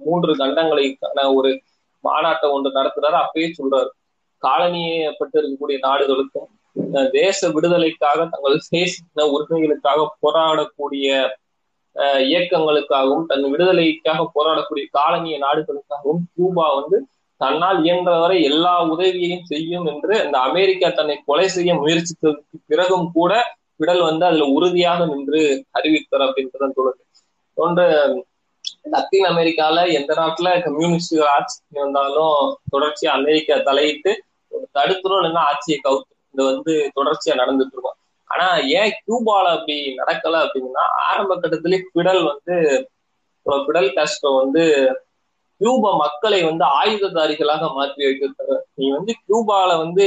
மூன்று 0.01 0.32
கண்டங்களுக்கான 0.41 1.25
ஒரு 1.38 1.50
மாநாட்டை 2.03 2.48
ஒன்று 2.56 2.77
நடத்துறாரு. 2.77 3.18
அப்பயே 3.24 3.48
சொல்றாரு. 3.60 3.89
காலனியப்பட்டு 4.44 5.38
இருக்கக்கூடிய 5.39 5.77
நாடுகளுக்கும் 5.88 6.50
தேச 7.15 7.39
விடுதலைக்காக 7.56 8.25
தங்கள் 8.34 8.58
தேச 8.70 8.94
உரிமைகளுக்காக 9.36 10.01
போராடக்கூடிய 10.24 11.08
இயக்கங்களுக்காகவும் 12.25 13.25
தன் 13.25 13.46
விடுதலைக்காக 13.53 14.25
போராடக்கூடிய 14.36 14.86
காலனிய 14.98 15.38
நாடுகளுக்காகவும் 15.46 16.24
கியூபா 16.34 16.68
வந்து 16.79 16.98
தன்னால் 17.41 17.79
இயன்றவரை 17.86 18.38
எல்லா 18.50 18.74
உதவியையும் 18.94 19.48
செய்யும் 19.51 19.86
என்று 19.86 20.13
அந்த 20.24 20.38
அமெரிக்கா 20.50 20.88
தன்னை 20.89 21.15
கொலை 21.25 21.48
செய்ய 21.48 21.74
முயற்சித்ததுக்கு 21.74 22.58
பிறகும் 22.65 23.08
கூட 23.12 23.34
விடல் 23.79 24.01
வந்து 24.09 24.25
அதுல 24.29 24.48
உறுதியாக 24.55 25.05
நின்று 25.12 25.41
அறிவித்தார் 25.77 26.25
அப்படின்றதான் 26.27 26.75
தோணுது. 26.77 27.01
தோன்ற 27.57 27.81
லத்தீன் 28.93 29.27
அமெரிக்கால 29.29 29.77
எந்த 30.00 30.12
நாட்டுல 30.19 30.50
கம்யூனிஸ்ட் 30.65 31.15
ஆட்சி 31.33 31.57
வந்தாலும் 31.83 32.39
தொடர்ச்சியா 32.74 33.12
அமெரிக்கா 33.19 33.55
தலையிட்டு 33.69 34.12
தடுத்துரும் 34.77 35.19
இல்லைன்னா 35.19 35.43
ஆட்சியை 35.50 35.77
கவுத்து 35.83 36.13
இது 36.33 36.43
வந்து 36.51 36.74
தொடர்ச்சியா 36.98 37.33
நடந்துட்டு 37.41 37.75
இருக்கும். 37.75 37.98
ஆனா 38.29 38.48
ஏன் 38.79 38.91
கியூபால 38.98 39.45
அப்படி 39.57 39.75
நடக்கல 40.00 40.41
அப்படின்னா 40.45 40.83
ஆரம்ப 41.07 41.36
கட்டத்திலே 41.36 41.79
பிடல் 41.93 42.21
வந்து 42.31 42.55
பிடல் 43.67 43.89
காஸ்ட்ரோ 43.98 44.31
வந்து 44.41 44.63
கியூபா 45.62 45.91
மக்களை 46.01 46.39
வந்து 46.50 46.65
ஆயுததாரிகளாக 46.79 47.63
மாற்றி 47.77 48.01
வைத்திருக்காரு. 48.07 48.57
நீ 48.74 48.86
வந்து 48.98 49.13
கியூபால 49.24 49.69
வந்து 49.83 50.05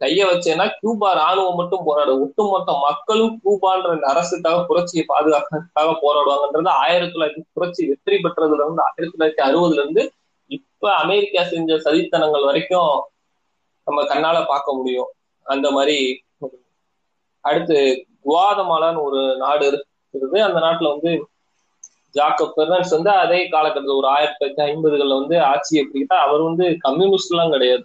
கைய 0.00 0.22
வச்சேன்னா 0.30 0.64
கியூபா 0.78 1.10
ராணுவம் 1.18 1.58
மட்டும் 1.60 1.84
போராடு 1.84 2.12
ஒட்டுமொத்த 2.22 2.72
மக்களும் 2.86 3.34
கியூபான்ற 3.42 3.94
இந்த 3.94 4.06
அரசுக்காக 4.12 4.58
புரட்சியை 4.66 5.04
பாதுகாக்கிறதுக்காக 5.12 5.94
போராடுவாங்கன்றது 6.02 6.70
ஆயிரத்தி 6.82 7.14
தொள்ளாயிரத்தி 7.14 7.44
புரட்சி 7.52 7.82
வெற்றி 7.86 8.16
பெற்றதுல 8.16 8.62
இருந்து 8.62 8.84
ஆயிரத்தி 8.88 9.14
தொள்ளாயிரத்தி 9.14 9.44
அறுபதுல 9.48 9.82
இருந்து 9.82 10.04
இப்ப 10.50 10.92
அமெரிக்கா 10.94 11.42
செஞ்ச 11.44 11.78
சதித்தனங்கள் 11.86 12.48
வரைக்கும் 12.48 12.92
நம்ம 13.86 14.02
கண்ணால 14.02 14.36
பார்க்க 14.46 14.76
முடியும். 14.76 15.10
அந்த 15.46 15.66
மாதிரி 15.70 15.98
அடுத்து 17.44 17.78
குவாதமாலான்னு 18.26 19.02
ஒரு 19.08 19.20
நாடு 19.36 19.64
இருக்குது. 19.70 20.38
அந்த 20.48 20.58
நாட்டுல 20.66 20.92
வந்து 20.94 21.12
ஜாக்கப் 22.14 22.54
பெர்னன்ஸ் 22.56 22.94
வந்து 22.96 23.10
அதே 23.24 23.40
காலகட்டத்தில் 23.48 23.98
ஒரு 24.00 24.08
ஆயிரத்தி 24.08 24.38
தொள்ளாயிரத்தி 24.38 24.64
ஐம்பதுகள்ல 24.70 25.18
வந்து 25.20 25.36
ஆட்சியை 25.52 25.82
பிடிக்கிட்டா 25.86 26.18
அவர் 26.26 26.42
வந்து 26.42 26.66
கம்யூனிஸ்ட் 26.78 27.32
எல்லாம் 27.34 27.52
கிடையாது. 27.54 27.84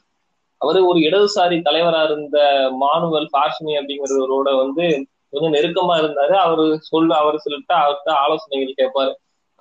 அவரு 0.61 0.79
ஒரு 0.87 0.99
இடதுசாரி 0.99 1.57
தலைவரா 1.67 2.01
இருந்த 2.03 2.37
மானுவல் 2.83 3.27
பாஷ்மி 3.35 3.73
அப்படிங்கிறவரோட 3.79 4.49
வந்து 4.63 4.85
கொஞ்சம் 5.31 5.53
நெருக்கமா 5.53 5.95
இருந்தாரு. 6.01 6.33
அவரு 6.45 6.65
சொல்ல 6.81 7.11
அவர் 7.15 7.43
சொல்லிட்டு 7.43 7.73
அவர்கிட்ட 7.73 8.11
ஆலோசனைகள் 8.23 8.79
கேட்பாரு. 8.81 9.11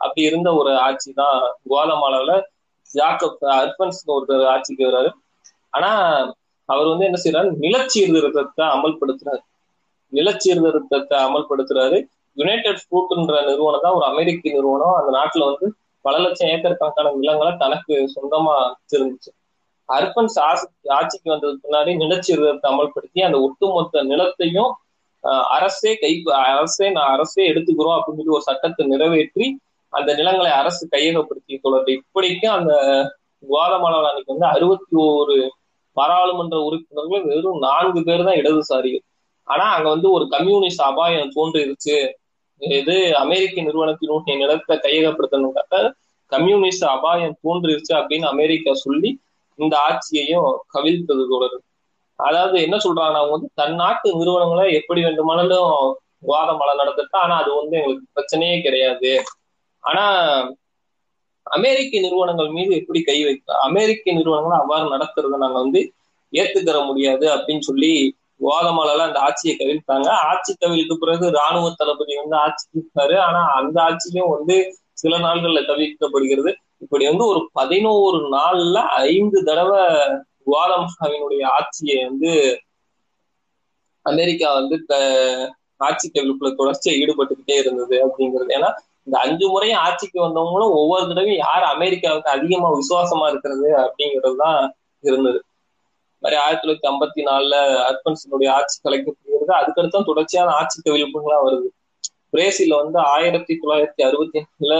அப்படி 0.00 0.22
இருந்த 0.26 0.48
ஒரு 0.54 0.72
ஆட்சி 0.78 1.10
தான் 1.12 1.38
குவாலமாலாவில 1.70 2.34
ஜாக்கப் 2.94 3.44
அர்பன்ஸ் 3.58 4.00
ஒருத்தர் 4.14 4.44
ஆட்சிக்கு 4.46 4.86
வர்றாரு. 4.88 5.10
ஆனா 5.70 5.90
அவர் 6.68 6.90
வந்து 6.92 7.06
என்ன 7.08 7.18
செய்யறாரு 7.24 7.48
நிலச்சீர்திருத்தத்தை 7.64 8.64
அமல்படுத்துறாரு. 8.76 9.42
நிலச்சீர்திருத்தத்தை 10.12 11.16
அமல்படுத்துறாரு. 11.26 11.98
யுனைடெட் 12.36 12.82
ஃப்ரூட்ன்ற 12.82 13.36
நிறுவனம் 13.48 13.84
தான் 13.86 13.96
ஒரு 13.98 14.04
அமெரிக்க 14.04 14.50
நிறுவனம். 14.50 14.96
அந்த 15.00 15.10
நாட்டுல 15.18 15.46
வந்து 15.50 15.66
பல 16.04 16.18
லட்சம் 16.18 16.48
ஏக்கர் 16.48 16.80
கணக்கான 16.80 17.12
நிலங்களை 17.16 17.52
தனக்கு 17.56 17.94
சொந்தமா 18.16 18.54
வச்சிருந்துச்சு. 18.70 19.30
அர்பன்ஸ் 19.96 20.38
ஆட்சிக்கு 20.96 21.28
வந்ததுக்கு 21.34 21.66
முன்னாடி 21.68 21.92
நிலச்சீர்திருத்தத்தை 22.02 22.68
அமல்படுத்தி 22.72 23.20
அந்த 23.28 23.38
ஒட்டுமொத்த 23.46 24.02
நிலத்தையும் 24.10 24.72
அரசே 25.56 25.92
கை 26.02 26.12
அரசே 26.52 26.86
நான் 26.96 27.12
அரசே 27.14 27.42
எடுத்துக்கிறோம் 27.50 27.96
அப்படின்னு 27.96 28.20
சொல்லி 28.20 28.36
ஒரு 28.38 28.46
சட்டத்தை 28.48 28.84
நிறைவேற்றி 28.86 29.46
அந்த 29.92 30.10
நிலங்களை 30.14 30.50
அரசு 30.60 30.84
கையகப்படுத்தி 30.92 31.54
தொடர்ந்து 31.60 31.92
இப்படிக்கும் 31.98 32.56
அந்த 32.58 32.72
குவாதமாலா 33.42 33.98
அன்னைக்கு 34.08 34.34
வந்து 34.34 34.48
அறுபத்தி 34.54 34.96
ஒரு 35.20 35.36
பாராளுமன்ற 35.96 36.56
உறுப்பினர்கள் 36.66 37.24
வெறும் 37.30 37.62
நான்கு 37.66 38.00
பேர் 38.08 38.26
தான் 38.26 38.38
இடதுசாரிகள். 38.40 39.04
ஆனா 39.48 39.64
அங்க 39.76 39.88
வந்து 39.88 40.08
ஒரு 40.16 40.24
கம்யூனிஸ்ட் 40.28 40.84
அபாயம் 40.90 41.32
தோன்றிருச்சு. 41.36 41.96
இது 42.60 42.96
அமெரிக்க 43.22 43.62
நிறுவனத்தினுடைய 43.62 44.34
நிலத்தை 44.42 44.74
கையகப்படுத்தணுக்காக 44.84 45.82
கம்யூனிஸ்ட் 46.32 46.86
அபாயம் 46.96 47.36
தோன்றிருச்சு 47.44 47.92
அப்படின்னு 48.00 48.26
அமெரிக்கா 48.34 48.72
சொல்லி 48.86 49.10
இந்த 49.60 49.74
ஆட்சியையும் 49.88 50.48
கவிழ்த்தது 50.74 51.24
தொடரும் 51.32 51.66
அதாவது 52.18 52.56
என்ன 52.62 52.76
சொல்றாங்கன்னா 52.76 53.20
அவங்க 53.20 53.34
வந்து 53.36 53.50
தன் 53.54 53.74
நாட்டு 53.74 54.08
நிறுவனங்களை 54.16 54.64
எப்படி 54.72 55.00
வேண்டுமானாலும் 55.02 55.70
வாதமலை 56.28 56.72
நடத்திட்டா 56.80 57.18
ஆனா 57.24 57.34
அது 57.42 57.50
வந்து 57.54 57.76
எங்களுக்கு 57.76 58.08
பிரச்சனையே 58.16 58.56
கிடையாது. 58.62 59.10
ஆனா 59.84 60.04
அமெரிக்க 61.46 62.00
நிறுவனங்கள் 62.00 62.48
மீது 62.48 62.72
எப்படி 62.76 63.00
கை 63.02 63.18
வைக்க 63.24 63.58
அமெரிக்க 63.58 64.12
நிறுவனங்களை 64.12 64.56
அவ்வாறு 64.60 64.86
நடத்துறத 64.94 65.38
நாங்க 65.44 65.58
வந்து 65.58 65.80
ஏத்துக்கிற 66.32 66.78
முடியாது 66.86 67.26
அப்படின்னு 67.36 67.60
சொல்லி 67.60 67.92
குவாதமாலால 68.40 69.06
அந்த 69.08 69.18
ஆட்சியை 69.20 69.54
கவிழ்த்தாங்க. 69.56 70.08
ஆட்சி 70.30 70.52
கவிழ்க்கு 70.60 70.94
பிறகு 70.94 71.26
ராணுவ 71.30 71.66
தளபதி 71.76 72.14
வந்து 72.16 72.36
ஆட்சிக்கு 72.36 72.76
இருக்காரு. 72.80 73.16
ஆனா 73.18 73.40
அந்த 73.54 73.76
ஆட்சியும் 73.82 74.32
வந்து 74.36 74.56
சில 74.92 75.18
நாள்கள்ல 75.18 75.60
தவிர்க்கப்படுகிறது. 75.70 76.52
இப்படி 76.80 77.04
வந்து 77.08 77.24
ஒரு 77.26 77.40
பதினோரு 77.52 78.18
நாள்ல 78.36 78.78
ஐந்து 79.12 79.38
தடவை 79.44 79.82
குவாதமாலாவினுடைய 80.46 81.42
ஆட்சியை 81.56 81.96
வந்து 82.04 82.32
அமெரிக்கா 84.06 84.48
வந்து 84.54 84.76
ஆட்சி 85.76 86.06
கவிழ்ப்புல 86.14 86.50
தொடர்ச்சியா 86.60 86.94
ஈடுபட்டுக்கிட்டே 87.02 87.56
இருந்தது 87.58 87.96
அப்படிங்கிறது. 88.06 88.50
ஏன்னா 88.56 88.70
இந்த 89.02 89.16
அஞ்சு 89.18 89.46
முறையும் 89.48 89.78
ஆட்சிக்கு 89.78 90.18
வந்தவங்களும் 90.26 90.74
ஒவ்வொரு 90.80 91.04
தடவையும் 91.08 91.42
யார் 91.46 91.64
அமெரிக்காவுக்கு 91.74 92.30
அதிகமா 92.30 92.68
விசுவாசமா 92.72 93.28
இருக்கிறது 93.28 93.68
அப்படிங்கிறது 93.84 94.36
தான் 94.36 94.58
இருந்தது 95.00 95.40
மாதிரி 96.22 96.40
ஆயிரத்தி 96.40 96.64
தொள்ளாயிரத்தி 96.64 96.90
ஐம்பத்தி 96.90 97.22
நாலுல 97.28 97.54
அர்பன்சனுடைய 97.88 98.48
ஆட்சி 98.56 98.76
கலைக்கப்படுகிறது. 98.84 99.52
அதுக்கடுத்தான் 99.60 100.04
தொடர்ச்சியான 100.04 100.50
ஆட்சி 100.50 100.78
கவிழ்ப்புகளா 100.84 101.38
வருது. 101.46 101.68
பிரேசில்ல 102.32 102.74
வந்து 102.82 102.98
ஆயிரத்தி 102.98 103.54
தொள்ளாயிரத்தி 103.62 104.02
அறுபத்தி 104.08 104.40
நாலுல 104.40 104.74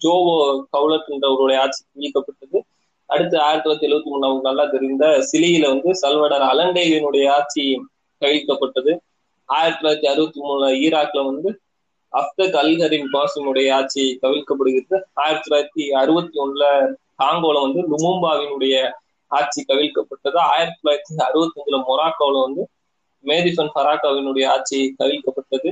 ஜோவோ 0.00 0.34
கவுலட் 0.76 1.10
என்றவருடைய 1.14 1.58
ஆட்சி 1.58 1.80
கவிழ்க்கப்பட்டது 1.92 2.58
அடுத்து 3.10 3.36
ஆயிரத்தி 3.40 3.64
தொள்ளாயிரத்தி 3.64 3.88
எழுபத்தி 3.88 4.10
மூணு 4.10 4.22
நமக்கு 4.24 4.48
நல்லா 4.48 4.64
தெரிந்த 4.64 5.04
சிலியில 5.30 5.66
வந்து 5.66 5.90
சல்வடர் 6.02 6.44
அலண்டேவினுடைய 6.50 7.26
ஆட்சி 7.30 7.64
கவிழ்க்கப்பட்டது 8.22 8.92
ஆயிரத்தி 9.48 9.80
தொள்ளாயிரத்தி 9.80 10.08
அறுபத்தி 10.12 10.40
மூணுல 10.40 10.66
ஈராக்ல 10.86 11.20
வந்து 11.24 11.50
அப்தக் 12.12 12.56
அல்ஹரின் 12.62 13.08
பாசினுடைய 13.14 13.68
ஆட்சி 13.72 14.02
கவிழ்க்கப்படுகிறது. 14.22 14.96
ஆயிரத்தி 15.14 15.46
தொள்ளாயிரத்தி 15.46 15.84
அறுபத்தி 16.02 16.36
ஒண்ணுல 16.44 16.64
காங்கோல 17.22 17.60
வந்து 17.66 17.80
லுமும்பாவினுடைய 17.90 18.76
ஆட்சி 19.30 19.60
கவிழ்க்கப்பட்டது. 19.68 20.38
ஆயிரத்தி 20.52 20.78
தொள்ளாயிரத்தி 20.80 21.22
அறுபத்தி 21.28 21.60
அஞ்சுல 21.60 21.80
மொராக்கோல 21.88 22.42
வந்து 22.46 22.62
மேதிசன் 23.24 23.72
ஃபராக்காவினுடைய 23.74 24.46
ஆட்சி 24.54 24.78
கவிழ்க்கப்பட்டது. 24.98 25.70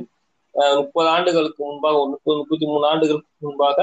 முப்பது 0.81 1.09
ஆண்டுகளுக்கு 1.09 1.61
முன்பாக 1.65 1.97
ஒரு 2.01 2.11
முப்பது 2.11 2.39
முப்பத்தி 2.39 2.67
மூணு 2.67 2.85
ஆண்டுகளுக்கு 2.87 3.47
முன்பாக 3.47 3.79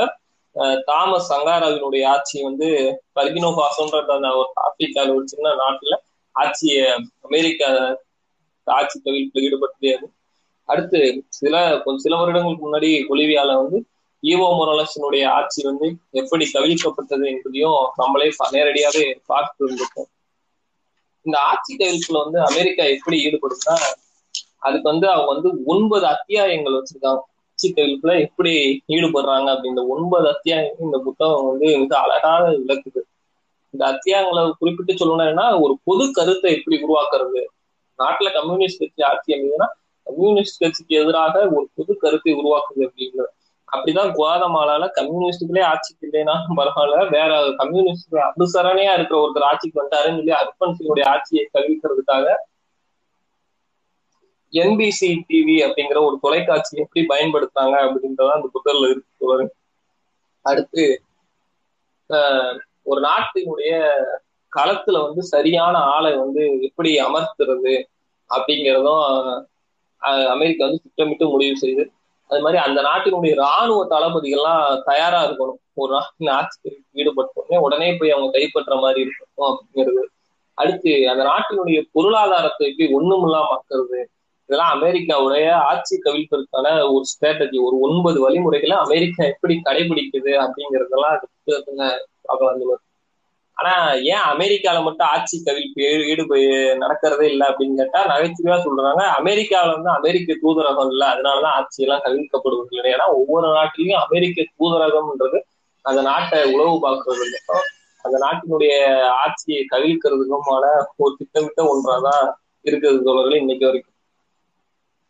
தாமஸ் 0.85 1.29
சங்காராவினுடைய 1.31 2.03
ஆட்சி 2.07 2.43
வந்து 2.43 2.67
பர்கினோ 3.15 3.49
பாசோன்ற 3.57 3.97
ஒரு 4.33 4.49
ஆப்பிரிக்கால 4.63 5.15
ஒரு 5.15 5.27
சின்ன 5.27 5.53
நாட்டுல 5.53 5.95
ஆட்சியை 6.35 6.83
அமெரிக்கா 7.21 7.69
ஆட்சி 8.67 8.97
தொழில் 8.99 9.31
ஈடுபட்டதே 9.37 9.91
அது. 9.97 10.07
அடுத்து 10.69 10.99
சில 11.29 11.55
கொஞ்சம் 11.79 11.97
சில 11.97 12.15
வருடங்களுக்கு 12.15 12.65
முன்னாடி 12.65 12.89
பொலிவியால 13.09 13.55
வந்து 13.55 13.79
ஈவோ 14.23 14.47
மொரலஸினுடைய 14.57 15.23
ஆட்சி 15.29 15.61
வந்து 15.63 15.87
எப்படி 16.11 16.45
கவிழ்க்கப்பட்டது 16.53 17.25
என்பதையும் 17.27 17.81
நம்மளே 17.95 18.27
நேரடியாவே 18.53 19.05
பார்த்து 19.25 19.61
இருந்திருக்கோம் 19.63 20.09
இந்த 21.25 21.37
ஆட்சி 21.49 21.73
கவிழ்ப்புல 21.75 22.23
வந்து 22.23 22.39
அமெரிக்கா 22.45 22.83
எப்படி 22.95 23.17
ஈடுபடுதுன்னா 23.25 23.75
அதுக்கு 24.59 24.87
வந்து 24.89 25.07
அவங்க 25.09 25.29
வந்து 25.33 25.49
ஒன்பது 25.65 26.05
அத்தியாயங்கள் 26.07 26.77
வச்சிருக்காங்க. 26.77 27.21
ஆட்சி 27.53 27.67
கவிழ்ப்புல 27.71 28.13
எப்படி 28.25 28.51
ஈடுபடுறாங்க 28.93 29.47
அப்படின்ற 29.53 29.81
ஒன்பது 29.87 30.25
அத்தியாயம் 30.27 30.79
இந்த 30.85 30.97
புத்தகம் 31.05 31.45
வந்து 31.49 31.67
மிக 31.81 31.93
அழகாக 31.99 32.43
விளக்குது. 32.59 33.01
இந்த 33.73 33.83
அத்தியாயங்களை 33.91 34.41
குறிப்பிட்டு 34.59 34.93
சொல்லணும்னா 34.93 35.45
ஒரு 35.61 35.73
பொது 35.83 36.05
கருத்தை 36.11 36.49
எப்படி 36.57 36.77
உருவாக்குறது? 36.83 37.41
நாட்டுல 37.99 38.29
கம்யூனிஸ்ட் 38.33 38.81
கட்சி 38.83 39.03
ஆட்சி 39.03 39.35
அமைதுன்னா 39.35 39.67
கம்யூனிஸ்ட் 40.07 40.61
கட்சிக்கு 40.63 40.93
எதிராக 41.01 41.35
ஒரு 41.49 41.65
பொது 41.75 41.93
கருத்தை 41.97 42.33
உருவாக்குது 42.33 42.81
அப்படிங்கிறது 42.87 43.31
அப்படிதான் 43.67 44.11
குவாதமாலால 44.15 44.87
கம்யூனிஸ்டுகளே 44.97 45.63
ஆட்சிக்கு 45.69 46.07
இல்லைன்னா 46.07 46.35
பரவாயில்ல 46.57 46.97
வேற 47.09 47.31
கம்யூனிஸ்ட் 47.61 48.17
அனுசரணையா 48.27 48.93
இருக்கிற 48.97 49.19
ஒருத்தர் 49.21 49.47
ஆட்சிக்கு 49.51 49.79
வந்துட்டாருன்னு 49.79 50.19
சொல்லி 50.19 50.35
அர்பன் 50.41 50.75
சிங்குடைய 50.79 51.05
ஆட்சியை 51.13 51.45
கவிழ்க்கிறதுக்காக 51.53 52.25
என்பிசி 54.53 55.09
டிவி 55.29 55.55
அப்படிங்கிற 55.65 55.99
ஒரு 56.05 56.17
தொலைக்காட்சி 56.21 56.73
எப்படி 56.77 57.01
பயன்படுத்துறாங்க 57.05 57.75
அப்படின்றதான் 57.85 58.37
அந்த 58.37 58.49
புத்தகத்துல 58.53 58.89
இருக்கு 58.89 59.55
அடுத்து 60.45 60.83
ஒரு 62.81 62.99
நாட்டினுடைய 63.01 63.73
களத்துல 64.51 64.97
வந்து 65.01 65.21
சரியான 65.23 65.77
ஆளை 65.77 66.11
வந்து 66.17 66.43
எப்படி 66.61 66.89
அமர்த்துறது 66.97 67.73
அப்படிங்கிறதும் 68.29 69.03
அமெரிக்கா 70.33 70.65
வந்து 70.65 70.83
திட்டமிட்டு 70.83 71.25
முடிவு 71.27 71.55
செய்யுது 71.61 71.83
அது 72.29 72.41
மாதிரி 72.41 72.59
அந்த 72.63 72.79
நாட்டினுடைய 72.81 73.31
இராணுவ 73.33 73.81
தளபதிகள்லாம் 73.89 74.81
தயாரா 74.83 75.19
இருக்கணும். 75.23 75.59
ஒரு 75.73 75.91
நாட்டின் 75.93 76.27
ஆட்சி 76.27 76.69
ஈடுபட்டோடனே 76.95 77.57
உடனே 77.57 77.87
போய் 77.97 78.11
அவங்க 78.11 78.31
கைப்பற்ற 78.31 78.75
மாதிரி 78.75 78.99
இருக்கணும் 79.05 79.47
அப்படிங்கிறது. 79.49 80.03
அடுத்து 80.57 80.91
அந்த 81.09 81.23
நாட்டினுடைய 81.23 81.79
பொருளாதாரத்தை 81.91 82.63
எப்படி 82.69 82.87
ஒண்ணுமில்லாம 82.97 83.47
ஆக்குறது 83.55 84.01
இதெல்லாம் 84.45 84.81
அமெரிக்காவுடைய 84.81 85.51
ஆட்சி 85.51 85.99
கவிழ்ப்பதற்கான 86.05 86.67
ஒரு 86.93 87.03
ஸ்ட்ராட்டஜி 87.11 87.57
ஒரு 87.63 87.79
ஒன்பது 87.79 88.21
வழிமுறைகளை 88.21 88.77
அமெரிக்கா 88.77 89.25
எப்படி 89.25 89.61
கடைபிடிக்குது 89.65 90.33
அப்படிங்கறதெல்லாம் 90.45 91.19
பார்க்கலாம் 92.21 92.81
ஆனா 93.57 93.91
ஏன் 93.91 94.23
அமெரிக்கால 94.33 94.83
மட்டும் 94.83 95.07
ஆட்சி 95.07 95.41
கவிழ்ப்பு 95.45 95.83
ஈடுபு 96.07 96.37
நடக்கிறதே 96.83 97.21
இல்லை 97.21 97.47
அப்படின்னு 97.47 97.73
கேட்டா 97.73 97.99
நகைச்சுவையா 98.05 98.57
சொல்றாங்க. 98.65 99.01
அமெரிக்காவில 99.19 99.73
வந்து 99.73 99.89
அமெரிக்க 99.89 100.33
தூதரகம் 100.43 100.87
இல்லை. 100.87 101.07
அதனாலதான் 101.07 101.53
ஆட்சி 101.59 101.83
எல்லாம் 101.83 102.01
கவிழ்க்கப்படுவதில்லை. 102.03 102.89
ஏன்னா 102.93 103.05
ஒவ்வொரு 103.07 103.47
நாட்டிலையும் 103.47 104.01
அமெரிக்க 104.05 104.45
தூதரகம்ன்றது 104.59 105.39
அந்த 105.81 106.01
நாட்டை 106.01 106.39
உளவு 106.53 106.75
பார்க்கறது 106.75 107.25
மட்டும் 107.33 107.63
அந்த 108.01 108.17
நாட்டினுடைய 108.25 108.73
ஆட்சியை 109.03 109.65
கவிழ்க்கிறதுக்குமான 109.71 110.65
ஒரு 110.97 111.15
திட்டமிட்ட 111.17 111.63
ஒன்றாதான் 111.63 112.23
இருக்கிறது 112.61 113.03
தோழர்கள் 113.03 113.39
இன்னைக்கு 113.39 113.65
வரைக்கும். 113.65 113.92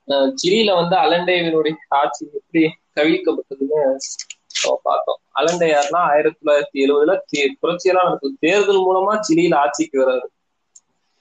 சிலியில 0.07 0.71
வந்து 0.75 0.95
அலண்டேவினுடைய 0.95 1.73
ஆட்சி 1.87 2.23
எப்படி 2.33 2.63
கவிழ்க்கப்பட்டதுன்னு 2.97 3.81
பார்த்தோம். 4.83 5.19
அலண்டையார்னா 5.39 5.99
ஆயிரத்தி 6.11 6.39
தொள்ளாயிரத்தி 6.39 6.79
எழுபதுல 6.85 7.13
புரட்சியெல்லாம் 7.61 8.07
நடக்கும் 8.07 8.37
தேர்தல் 8.39 8.85
மூலமா 8.87 9.13
சிலியில 9.27 9.55
ஆட்சிக்கு 9.55 10.05
வராது 10.05 10.27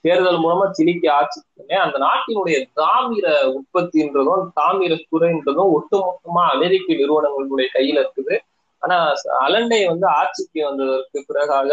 தேர்தல் 0.01 0.39
மூலமா 0.43 0.65
சிலிக்கு 0.77 1.07
ஆட்சிக்குமே 1.19 1.75
அந்த 1.83 1.97
நாட்டினுடைய 2.05 2.57
தாமிர 2.79 3.25
உற்பத்தின்றதும் 3.57 4.49
தாமிர 4.59 4.93
துறைன்றதும் 5.11 5.71
ஒட்டுமொத்தமா 5.75 6.43
அமெரிக்க 6.55 6.87
நிறுவனங்களுடைய 6.93 7.67
கையில 7.73 8.03
இருக்குது. 8.03 8.35
ஆனா 8.79 8.97
அலண்டை 9.45 9.79
வந்து 9.87 10.07
ஆட்சிக்கு 10.07 10.59
வந்ததற்கு 10.65 11.25
பிறகாக 11.29 11.71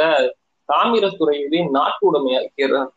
தாமிரத்துறையை 0.68 1.62
நாட்டு 1.70 2.02
உடைமையாக்கிறார் 2.08 2.90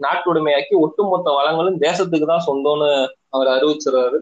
நாட்டு 0.00 0.30
உடைமையாக்கி 0.32 0.74
ஒட்டுமொத்த 0.84 1.28
வளங்களும் 1.38 1.78
தேசத்துக்கு 1.86 2.26
தான் 2.32 2.46
சொந்தம்னு 2.48 2.90
அவர் 3.36 3.50
அறிவிச்சிருறாரு 3.54 4.18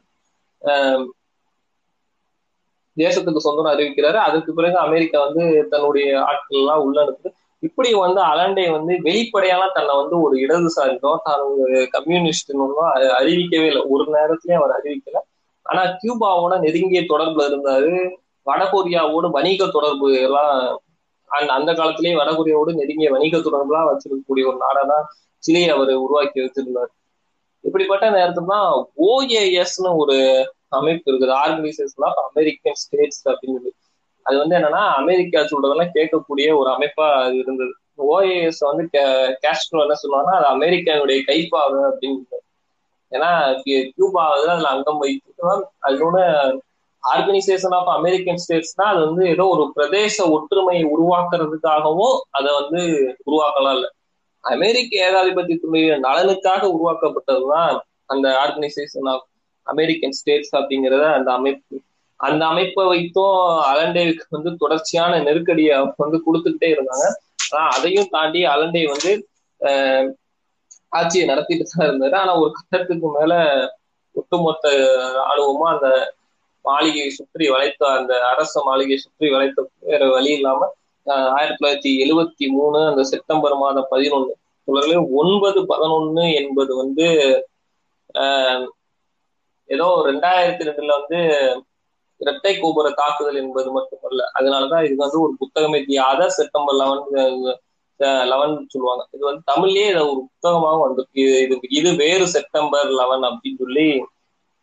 தேசத்துக்கு 2.97 3.41
சொந்தம் 3.47 3.73
அறிவிக்கிறாரு. 3.73 4.19
அதுக்கு 4.27 4.51
பிறகு 4.59 4.77
அமெரிக்கா 4.87 5.19
வந்து 5.27 5.45
தன்னுடைய 5.73 6.09
ஆட்கள் 6.29 6.61
எல்லாம் 6.61 6.83
உள்ள 6.87 6.99
அனுப்புது 7.05 7.31
இப்படி 7.63 7.91
வந்து 8.05 8.21
அலண்டே 8.33 8.65
வந்து 8.77 8.93
வெளிப்படையெல்லாம் 9.07 9.75
தன்னை 9.77 9.95
வந்து 10.01 10.17
ஒரு 10.25 10.35
இடதுசாரினோ 10.45 11.13
தான் 11.27 11.43
ஒரு 11.63 11.77
கம்யூனிஸ்ட்னோ 11.97 12.67
அறிவிக்கவே 13.21 13.67
இல்லை. 13.71 13.83
ஒரு 13.95 14.05
நேரத்திலயும் 14.17 14.61
அவர் 14.61 14.75
அறிவிக்கல. 14.79 15.21
ஆனா 15.67 15.83
கியூபாவோட 16.01 16.55
நெருங்கிய 16.65 17.03
தொடர்புல 17.13 17.47
இருந்தாரு. 17.51 17.95
வடகொரியாவோட 18.47 19.27
வணிக 19.37 19.67
தொடர்பு 19.77 20.09
எல்லாம் 20.27 20.55
அந்த 21.31 21.51
அந்த 21.59 21.71
காலத்திலேயே 21.79 22.15
வடகொரியாவோட 22.21 22.73
நெருங்கிய 22.81 23.11
வணிக 23.15 23.37
தொடர்புலாம் 23.47 23.89
வச்சிருக்கக்கூடிய 23.91 24.45
ஒரு 24.51 24.59
நாடா 24.65 24.83
தான் 24.93 25.07
சிலையை 25.45 25.69
அவர் 25.69 25.93
உருவாக்கி 26.05 26.39
வச்சிருந்தார் 26.41 26.93
இப்படிப்பட்ட 27.65 28.07
நேரத்துல 28.11 28.51
தான் 28.55 28.71
ஓஏஎஸ்னு 29.11 29.91
ஒரு 30.03 30.17
அமைப்பு 30.69 31.07
இருக்குது. 31.11 31.33
ஆர்கனைசேஷன் 31.45 32.07
ஆஃப் 32.09 32.21
அமெரிக்கன் 32.29 32.79
ஸ்டேட்ஸ் 32.83 33.23
அப்படின்னு 33.33 33.71
அது 34.27 34.37
வந்து 34.39 34.57
என்னன்னா 34.59 34.83
அமெரிக்கா 35.01 35.41
சொல்றதெல்லாம் 35.41 35.95
கேட்கக்கூடிய 35.97 36.47
ஒரு 36.59 36.69
அமைப்பா 36.71 37.07
அது 37.25 37.37
இருந்தது. 37.37 37.73
ஓஏஎஸ் 38.13 38.61
வந்து 38.61 38.85
கேஸ்ட்ரோ 39.45 39.83
என்ன 39.85 39.97
சொல்லுவாங்கன்னா 40.03 40.37
அது 40.39 40.49
அமெரிக்காவுடைய 40.57 41.19
கைப்பாவு 41.31 41.81
அப்படின்னு 41.91 42.41
ஏன்னா 43.13 43.31
கியூபா 43.97 44.23
அதுல 44.35 44.69
அங்கம் 44.75 45.03
வைத்து 45.03 45.51
அதோட 45.89 46.19
ஆர்கனைசேஷன் 47.03 47.75
ஆஃப் 47.79 47.91
அமெரிக்கன் 47.99 48.41
ஸ்டேட்ஸ்னா 48.45 48.87
அது 48.93 49.01
வந்து 49.07 49.25
ஏதோ 49.35 49.45
ஒரு 49.55 49.65
பிரதேச 49.77 50.17
ஒற்றுமையை 50.37 50.85
உருவாக்குறதுக்காகவும் 50.95 52.17
அதை 52.31 52.51
வந்து 52.61 52.81
உருவாக்கலாம் 53.29 53.77
இல்லை. 53.79 53.91
அமெரிக்க 54.45 54.91
ஏகாதிபத்தியத்துடைய 55.09 55.97
நலனுக்காக 56.07 56.63
உருவாக்கப்பட்டதுதான் 56.77 57.75
அந்த 58.07 58.27
ஆர்கனைசேஷன் 58.45 59.09
ஆஃப் 59.13 59.27
அமெரிக்கன் 59.67 60.17
ஸ்டேட்ஸ் 60.19 60.55
அப்படிங்கிறத 60.59 61.05
அந்த 61.19 61.31
அமைப்பு. 61.33 61.77
அந்த 62.21 62.43
அமைப்பை 62.47 62.83
வைத்தும் 62.87 63.39
அலண்டேவுக்கு 63.71 64.27
வந்து 64.31 64.51
தொடர்ச்சியான 64.57 65.21
நெருக்கடியை 65.21 65.77
வந்து 65.97 66.19
கொடுத்துக்கிட்டே 66.27 66.69
இருந்தாங்க. 66.75 67.07
ஆனா 67.53 67.65
அதையும் 67.77 68.13
தாண்டி 68.17 68.41
அலண்டே 68.55 68.83
வந்து 68.95 69.13
ஆட்சியை 70.93 71.25
நடத்திட்டு 71.31 71.65
தான் 71.65 71.89
இருந்தாரு. 71.89 72.15
ஆனா 72.23 72.33
ஒரு 72.43 72.51
கட்டத்துக்கு 72.59 73.09
மேல 73.19 73.33
ஒட்டுமொத்த 74.15 74.67
ராணுவமும் 75.19 75.73
அந்த 75.75 75.89
மாளிகையை 76.65 77.11
சுற்றி 77.11 77.47
வளைத்த 77.55 77.83
அந்த 77.99 78.13
அரச 78.33 78.63
மாளிகையை 78.69 78.99
சுற்றி 78.99 79.27
வளைத்த 79.35 79.65
வேற 79.89 80.03
வழி 80.15 80.31
இல்லாம 80.39 80.69
ஆயிரத்தி 81.07 81.59
தொள்ளாயிரத்தி 81.59 81.91
எழுவத்தி 82.05 82.47
மூணு 82.49 82.79
அந்த 82.87 83.03
செப்டம்பர் 83.05 83.57
மாதம் 83.57 83.91
பதினொன்னு. 83.91 84.35
தொடர்களே 84.69 84.99
ஒன்பது 85.21 85.61
பதினொன்னு 85.73 86.25
என்பது 86.41 86.73
வந்து 86.77 87.07
ஏதோ 89.71 89.87
ரெண்டாயிரத்தி 90.07 90.65
ரெண்டுல 90.69 90.95
வந்து 91.01 91.19
இரட்டை 92.21 92.53
கோபுர 92.61 92.91
தாக்குதல் 92.91 93.39
என்பது 93.43 93.71
மட்டுமல்ல. 93.73 94.23
அதனாலதான் 94.39 94.85
இது 94.87 94.97
வந்து 94.97 95.19
ஒரு 95.21 95.33
புத்தகமே. 95.41 95.79
தியாத 95.87 96.29
செப்டம்பர் 96.29 96.79
லெவன் 96.83 97.05
லெவன் 98.33 98.55
சொல்லுவாங்க. 98.69 99.03
இது 99.11 99.25
வந்து 99.25 99.43
தமிழ்லயே 99.53 99.89
இதை 99.93 100.03
ஒரு 100.13 100.21
புத்தகமாகவும் 100.29 100.85
வந்திருக்கு. 100.85 101.25
இது 101.45 101.59
இது 101.79 101.91
வேறு 101.97 102.27
செப்டம்பர் 102.29 102.91
லெவன் 103.01 103.25
அப்படின்னு 103.31 103.61
சொல்லி 103.65 103.87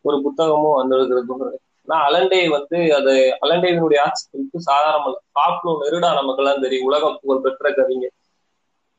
ஒரு 0.06 0.18
புத்தகமும் 0.26 0.80
வந்திருக்கிறது. 0.80 1.60
ஆனா 1.92 2.02
அலண்டே 2.08 2.40
வந்து 2.50 2.78
அது 2.98 3.14
அலண்டேவினுடைய 3.42 4.00
ஆட்சி 4.04 4.26
சாதாரண 4.68 5.08
பாப்லோ 5.36 5.72
நெருடா 5.82 6.10
நமக்கெல்லாம் 6.20 6.64
தெரியும். 6.66 6.88
உலகம் 6.90 7.18
புகழ் 7.22 7.44
பெற்ற 7.46 7.68
கவிஞர். 7.74 8.16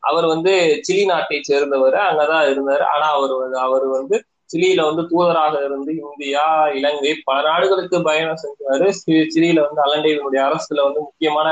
அவர் 0.03 0.27
வந்து 0.33 0.53
சிலி 0.87 1.05
நாட்டை 1.09 1.39
சேர்ந்தவர் 1.43 1.97
அங்கதான் 2.03 2.47
இருந்தாரு. 2.53 2.85
ஆனா 2.93 3.07
அவர் 3.17 3.35
அவர் 3.67 3.87
வந்து 3.91 4.17
சிலியில 4.51 4.81
வந்து 4.89 5.03
தூதராக 5.11 5.55
இருந்து 5.67 5.93
இந்தியா 6.01 6.45
இலங்கை 6.79 7.13
பல 7.29 7.37
நாடுகளுக்கு 7.47 7.99
பயணம் 8.03 8.43
செஞ்சாரு. 8.43 8.87
சிலியில 9.35 9.61
வந்து 9.67 9.81
அலண்டையினுடைய 9.85 10.41
அரசுல 10.49 10.85
வந்து 10.85 11.01
முக்கியமான 11.07 11.49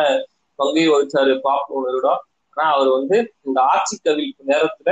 பங்கை 0.59 0.85
வகிச்சாரு 0.89 1.35
பாப்னோ 1.45 1.85
நெருடா. 1.87 2.15
ஆனா 2.57 2.67
அவர் 2.75 2.91
வந்து 2.97 3.17
இந்த 3.47 3.59
ஆட்சி 3.73 3.97
கவிழ்ப்பு 4.01 4.51
நேரத்துல 4.51 4.91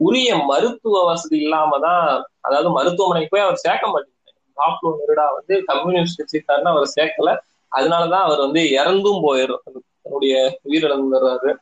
உரிய 0.00 0.30
மருத்துவ 0.48 0.96
வசதி 1.06 1.36
இல்லாம 1.38 1.78
தான் 1.78 2.02
அதாவது 2.40 2.70
மருத்துவமனைக்கு 2.70 3.30
போய் 3.30 3.46
அவர் 3.46 3.62
சேர்க்க 3.62 3.86
மாட்டேங்கிறார். 3.86 4.15
பாப்பு 4.56 4.88
நெருடா 5.00 5.26
வந்து 5.36 5.54
கம்யூனிஸ்ட் 5.64 6.20
கட்சிக்காரன்னு 6.20 6.72
அவர் 6.74 6.94
சேர்க்கல. 6.96 7.32
அதனாலதான் 7.72 8.26
அவர் 8.26 8.38
வந்து 8.38 8.60
இறந்தும் 8.80 9.22
போயிடும் 9.26 9.62
தன்னுடைய 10.02 10.34
உயிரிழந்துடுறாரு 10.64 11.52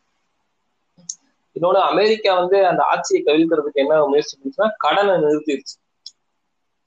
இன்னொன்னு 1.57 1.81
அமெரிக்கா 1.93 2.31
வந்து 2.39 2.67
அந்த 2.67 2.83
ஆட்சியை 2.83 3.21
கவிழ்க்கிறதுக்கு 3.27 3.83
என்ன 3.83 4.05
முயற்சி 4.05 4.35
பண்ணுச்சுன்னா 4.37 4.69
கடனை 4.77 5.15
நிறுத்திடுச்சு. 5.15 5.75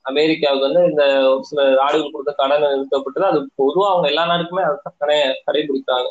அமெரிக்காவுக்கு 0.06 0.66
வந்து 0.68 0.82
இந்த 0.90 1.04
ஒரு 1.32 1.44
சில 1.44 1.62
நாடுகள் 1.76 2.12
கொடுத்த 2.12 2.34
கடனை 2.38 2.68
நிறுத்தப்பட்டது. 2.74 3.26
அது 3.32 3.40
பொதுவாக 3.56 3.92
அவங்க 3.92 4.08
எல்லா 4.08 4.24
நாடுக்குமே 4.26 4.64
கடனை 5.00 5.18
கடைபிடிக்கிறாங்க. 5.48 6.10